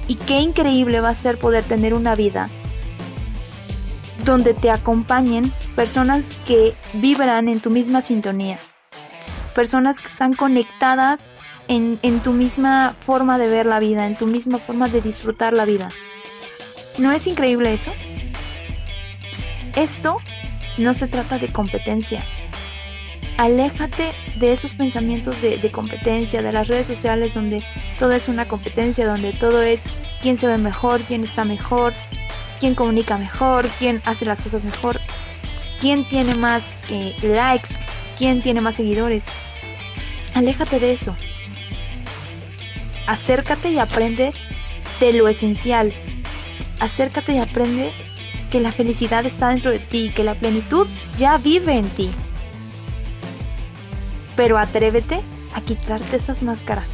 Y 0.08 0.14
qué 0.14 0.40
increíble 0.40 1.00
va 1.00 1.10
a 1.10 1.14
ser 1.14 1.36
poder 1.36 1.64
tener 1.64 1.92
una 1.92 2.14
vida 2.14 2.48
donde 4.24 4.54
te 4.54 4.70
acompañen 4.70 5.52
personas 5.74 6.34
que 6.46 6.74
vibran 6.94 7.48
en 7.48 7.60
tu 7.60 7.70
misma 7.70 8.02
sintonía, 8.02 8.58
personas 9.54 10.00
que 10.00 10.08
están 10.08 10.32
conectadas 10.32 11.30
en, 11.68 11.98
en, 12.02 12.20
tu 12.20 12.32
misma 12.32 12.96
forma 13.00 13.38
de 13.38 13.48
ver 13.48 13.66
la 13.66 13.80
vida, 13.80 14.06
en 14.06 14.16
tu 14.16 14.26
misma 14.26 14.58
forma 14.58 14.88
de 14.88 15.00
disfrutar 15.00 15.52
la 15.52 15.64
vida. 15.64 15.88
¿No 16.98 17.12
es 17.12 17.26
increíble 17.26 17.72
eso? 17.72 17.92
Esto 19.74 20.18
no 20.78 20.94
se 20.94 21.06
trata 21.06 21.38
de 21.38 21.52
competencia. 21.52 22.24
Aléjate 23.36 24.12
de 24.38 24.52
esos 24.52 24.74
pensamientos 24.74 25.42
de, 25.42 25.70
competencia, 25.70 26.40
de 26.40 26.52
las 26.52 26.68
redes 26.68 26.86
sociales 26.86 27.34
donde 27.34 27.62
todo 27.98 28.12
es 28.12 28.28
una 28.28 28.48
competencia, 28.48 29.06
donde 29.06 29.32
todo 29.32 29.60
es 29.60 29.84
quién 30.22 30.38
se 30.38 30.46
ve 30.46 30.56
mejor, 30.56 31.02
quién 31.02 31.22
está 31.22 31.44
mejor, 31.44 31.92
quién 32.60 32.74
comunica 32.74 33.18
mejor, 33.18 33.68
quién 33.78 34.00
hace 34.06 34.24
las 34.24 34.40
cosas 34.40 34.64
mejor, 34.64 34.98
quién 35.80 36.08
tiene 36.08 36.34
más 36.36 36.64
eh, 36.88 37.14
likes, 37.22 37.70
quién 38.16 38.40
tiene 38.40 38.62
más 38.62 38.76
seguidores. 38.76 39.24
Aléjate 40.34 40.80
de 40.80 40.92
eso. 40.92 41.14
Acércate 43.06 43.70
y 43.70 43.78
aprende 43.78 44.32
de 45.00 45.12
lo 45.12 45.28
esencial. 45.28 45.92
Acércate 46.80 47.32
y 47.32 47.38
aprende 47.38 47.92
que 48.50 48.60
la 48.60 48.72
felicidad 48.72 49.24
está 49.26 49.48
dentro 49.48 49.70
de 49.70 49.78
ti, 49.78 50.12
que 50.14 50.24
la 50.24 50.34
plenitud 50.34 50.86
ya 51.16 51.36
vive 51.38 51.76
en 51.76 51.88
ti. 51.90 52.10
Pero 54.36 54.58
atrévete 54.58 55.20
a 55.54 55.60
quitarte 55.60 56.16
esas 56.16 56.42
máscaras. 56.42 56.86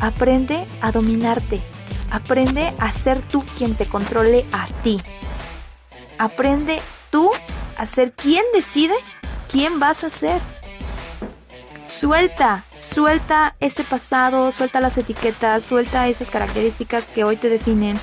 Aprende 0.00 0.64
a 0.80 0.92
dominarte. 0.92 1.60
Aprende 2.10 2.74
a 2.78 2.92
ser 2.92 3.20
tú 3.20 3.42
quien 3.56 3.74
te 3.74 3.86
controle 3.86 4.44
a 4.52 4.66
ti. 4.82 5.00
Aprende 6.18 6.80
tú 7.10 7.30
a 7.76 7.86
ser 7.86 8.12
quien 8.12 8.44
decide 8.52 8.94
quién 9.50 9.80
vas 9.80 10.04
a 10.04 10.10
ser. 10.10 10.40
Suelta, 11.86 12.64
suelta 12.86 13.54
ese 13.60 13.84
pasado, 13.84 14.52
suelta 14.52 14.80
las 14.80 14.96
etiquetas, 14.98 15.64
suelta 15.64 16.08
esas 16.08 16.30
características 16.30 17.10
que 17.10 17.24
hoy 17.24 17.36
te 17.36 17.48
definen 17.48 17.98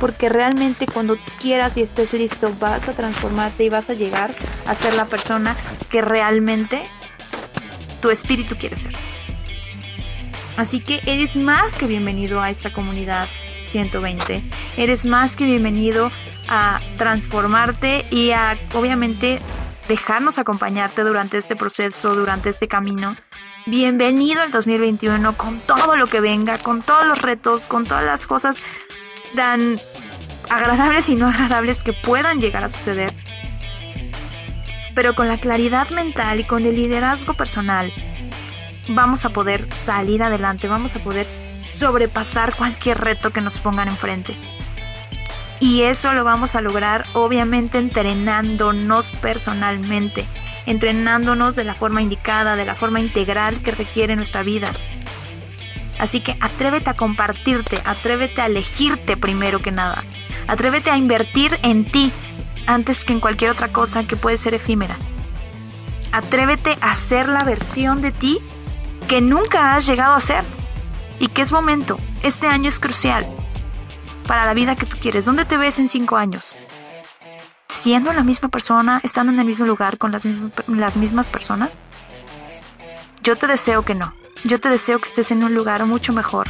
porque 0.00 0.28
realmente 0.28 0.86
cuando 0.86 1.16
quieras 1.40 1.76
y 1.76 1.82
estés 1.82 2.12
listo 2.12 2.54
vas 2.60 2.88
a 2.88 2.92
transformarte 2.92 3.64
y 3.64 3.68
vas 3.68 3.90
a 3.90 3.94
llegar 3.94 4.30
a 4.66 4.74
ser 4.74 4.94
la 4.94 5.04
persona 5.04 5.56
que 5.90 6.00
realmente 6.02 6.82
tu 8.00 8.10
espíritu 8.10 8.56
quiere 8.56 8.76
ser. 8.76 8.94
Así 10.56 10.80
que 10.80 11.00
eres 11.06 11.36
más 11.36 11.76
que 11.76 11.86
bienvenido 11.86 12.40
a 12.40 12.50
esta 12.50 12.72
comunidad 12.72 13.26
120. 13.66 14.42
Eres 14.76 15.04
más 15.04 15.36
que 15.36 15.44
bienvenido 15.44 16.10
a 16.48 16.80
transformarte 16.96 18.06
y 18.10 18.30
a 18.30 18.56
obviamente 18.74 19.40
dejarnos 19.88 20.38
acompañarte 20.38 21.02
durante 21.02 21.38
este 21.38 21.56
proceso, 21.56 22.14
durante 22.14 22.50
este 22.50 22.68
camino. 22.68 23.16
Bienvenido 23.66 24.42
al 24.42 24.50
2021 24.50 25.36
con 25.36 25.60
todo 25.60 25.96
lo 25.96 26.06
que 26.06 26.20
venga, 26.20 26.58
con 26.58 26.82
todos 26.82 27.06
los 27.06 27.22
retos, 27.22 27.66
con 27.66 27.84
todas 27.84 28.04
las 28.04 28.26
cosas 28.26 28.58
tan 29.34 29.80
agradables 30.50 31.08
y 31.08 31.16
no 31.16 31.28
agradables 31.28 31.80
que 31.80 31.94
puedan 31.94 32.40
llegar 32.40 32.64
a 32.64 32.68
suceder. 32.68 33.12
Pero 34.94 35.14
con 35.14 35.28
la 35.28 35.40
claridad 35.40 35.88
mental 35.90 36.40
y 36.40 36.44
con 36.44 36.64
el 36.66 36.76
liderazgo 36.76 37.34
personal, 37.34 37.90
vamos 38.88 39.24
a 39.24 39.30
poder 39.30 39.72
salir 39.72 40.22
adelante, 40.22 40.68
vamos 40.68 40.96
a 40.96 40.98
poder 41.02 41.26
sobrepasar 41.66 42.54
cualquier 42.54 42.98
reto 42.98 43.30
que 43.30 43.40
nos 43.40 43.58
pongan 43.58 43.88
enfrente. 43.88 44.36
Y 45.60 45.82
eso 45.82 46.12
lo 46.12 46.22
vamos 46.22 46.54
a 46.54 46.60
lograr 46.60 47.04
obviamente 47.14 47.78
entrenándonos 47.78 49.10
personalmente, 49.12 50.24
entrenándonos 50.66 51.56
de 51.56 51.64
la 51.64 51.74
forma 51.74 52.00
indicada, 52.00 52.54
de 52.54 52.64
la 52.64 52.74
forma 52.74 53.00
integral 53.00 53.60
que 53.62 53.72
requiere 53.72 54.14
nuestra 54.14 54.42
vida, 54.42 54.70
Así 55.98 56.20
que 56.20 56.36
atrévete 56.40 56.90
a 56.90 56.94
compartirte, 56.94 57.80
atrévete 57.84 58.40
a 58.40 58.46
elegirte 58.46 59.16
primero 59.16 59.60
que 59.60 59.72
nada. 59.72 60.04
Atrévete 60.46 60.90
a 60.90 60.96
invertir 60.96 61.58
en 61.62 61.90
ti 61.90 62.12
antes 62.66 63.04
que 63.04 63.12
en 63.12 63.20
cualquier 63.20 63.50
otra 63.50 63.68
cosa 63.68 64.06
que 64.06 64.16
puede 64.16 64.38
ser 64.38 64.54
efímera. 64.54 64.96
Atrévete 66.12 66.78
a 66.80 66.94
ser 66.94 67.28
la 67.28 67.42
versión 67.42 68.00
de 68.00 68.12
ti 68.12 68.38
que 69.08 69.20
nunca 69.20 69.74
has 69.74 69.86
llegado 69.86 70.14
a 70.14 70.20
ser. 70.20 70.44
Y 71.18 71.26
que 71.28 71.42
es 71.42 71.50
momento. 71.50 71.98
Este 72.22 72.46
año 72.46 72.68
es 72.68 72.78
crucial 72.78 73.28
para 74.28 74.46
la 74.46 74.54
vida 74.54 74.76
que 74.76 74.86
tú 74.86 74.96
quieres. 75.00 75.24
¿Dónde 75.24 75.46
te 75.46 75.56
ves 75.56 75.80
en 75.80 75.88
cinco 75.88 76.16
años? 76.16 76.54
¿Siendo 77.66 78.12
la 78.12 78.22
misma 78.22 78.48
persona? 78.50 79.00
¿Estando 79.02 79.32
en 79.32 79.38
el 79.40 79.46
mismo 79.46 79.66
lugar 79.66 79.98
con 79.98 80.12
las 80.12 80.24
mismas, 80.26 80.52
las 80.68 80.96
mismas 80.96 81.28
personas? 81.30 81.70
Yo 83.22 83.34
te 83.36 83.46
deseo 83.46 83.84
que 83.84 83.94
no. 83.94 84.14
Yo 84.44 84.60
te 84.60 84.68
deseo 84.68 85.00
que 85.00 85.08
estés 85.08 85.32
en 85.32 85.42
un 85.42 85.54
lugar 85.54 85.84
mucho 85.86 86.12
mejor, 86.12 86.46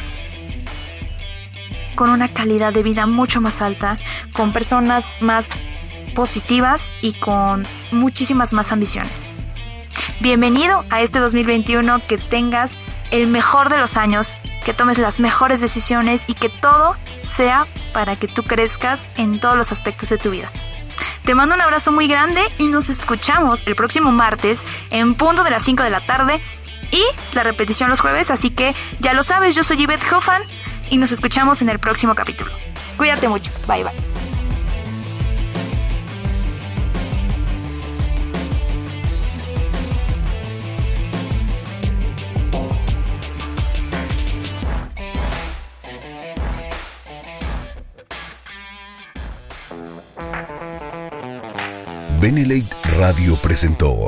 con 1.95 2.11
una 2.11 2.27
calidad 2.27 2.71
de 2.71 2.83
vida 2.83 3.07
mucho 3.07 3.41
más 3.41 3.63
alta, 3.63 3.97
con 4.33 4.53
personas 4.53 5.11
más 5.21 5.49
positivas 6.13 6.91
y 7.01 7.13
con 7.13 7.65
muchísimas 7.91 8.53
más 8.53 8.71
ambiciones. 8.71 9.27
Bienvenido 10.19 10.83
a 10.91 11.01
este 11.01 11.19
2021, 11.19 12.01
que 12.07 12.17
tengas 12.17 12.77
el 13.11 13.27
mejor 13.27 13.69
de 13.69 13.77
los 13.77 13.97
años, 13.97 14.37
que 14.63 14.73
tomes 14.73 14.97
las 14.97 15.19
mejores 15.19 15.61
decisiones 15.61 16.23
y 16.27 16.33
que 16.33 16.49
todo 16.49 16.95
sea 17.23 17.67
para 17.93 18.15
que 18.15 18.27
tú 18.27 18.43
crezcas 18.43 19.09
en 19.17 19.39
todos 19.39 19.57
los 19.57 19.71
aspectos 19.71 20.09
de 20.09 20.17
tu 20.17 20.31
vida. 20.31 20.51
Te 21.23 21.35
mando 21.35 21.55
un 21.55 21.61
abrazo 21.61 21.91
muy 21.91 22.07
grande 22.07 22.41
y 22.57 22.65
nos 22.67 22.89
escuchamos 22.89 23.65
el 23.67 23.75
próximo 23.75 24.11
martes 24.11 24.63
en 24.89 25.15
punto 25.15 25.43
de 25.43 25.51
las 25.51 25.63
5 25.63 25.83
de 25.83 25.89
la 25.89 26.01
tarde 26.01 26.41
y 26.91 27.03
la 27.33 27.43
repetición 27.43 27.89
los 27.89 27.99
jueves, 27.99 28.31
así 28.31 28.49
que 28.49 28.75
ya 28.99 29.13
lo 29.13 29.23
sabes, 29.23 29.55
yo 29.55 29.63
soy 29.63 29.77
Yvette 29.77 30.11
Hoffman 30.11 30.41
y 30.89 30.97
nos 30.97 31.11
escuchamos 31.11 31.61
en 31.61 31.69
el 31.69 31.79
próximo 31.79 32.15
capítulo. 32.15 32.51
Cuídate 32.97 33.27
mucho, 33.27 33.51
bye 33.67 33.83
bye. 33.83 34.18
Benelate 52.39 52.73
Radio 52.97 53.35
presentó 53.35 54.07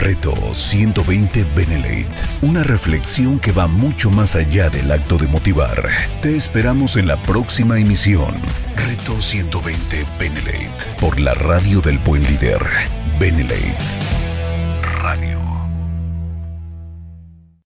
Reto 0.00 0.32
120 0.54 1.44
Benelate. 1.54 2.22
Una 2.40 2.62
reflexión 2.62 3.38
que 3.38 3.52
va 3.52 3.66
mucho 3.66 4.10
más 4.10 4.34
allá 4.34 4.70
del 4.70 4.90
acto 4.90 5.18
de 5.18 5.28
motivar. 5.28 5.90
Te 6.22 6.34
esperamos 6.34 6.96
en 6.96 7.06
la 7.06 7.20
próxima 7.20 7.78
emisión. 7.78 8.34
Reto 8.76 9.20
120 9.20 10.06
Benelate. 10.18 10.96
Por 10.98 11.20
la 11.20 11.34
radio 11.34 11.82
del 11.82 11.98
buen 11.98 12.22
líder. 12.22 12.64
Benelate. 13.18 13.76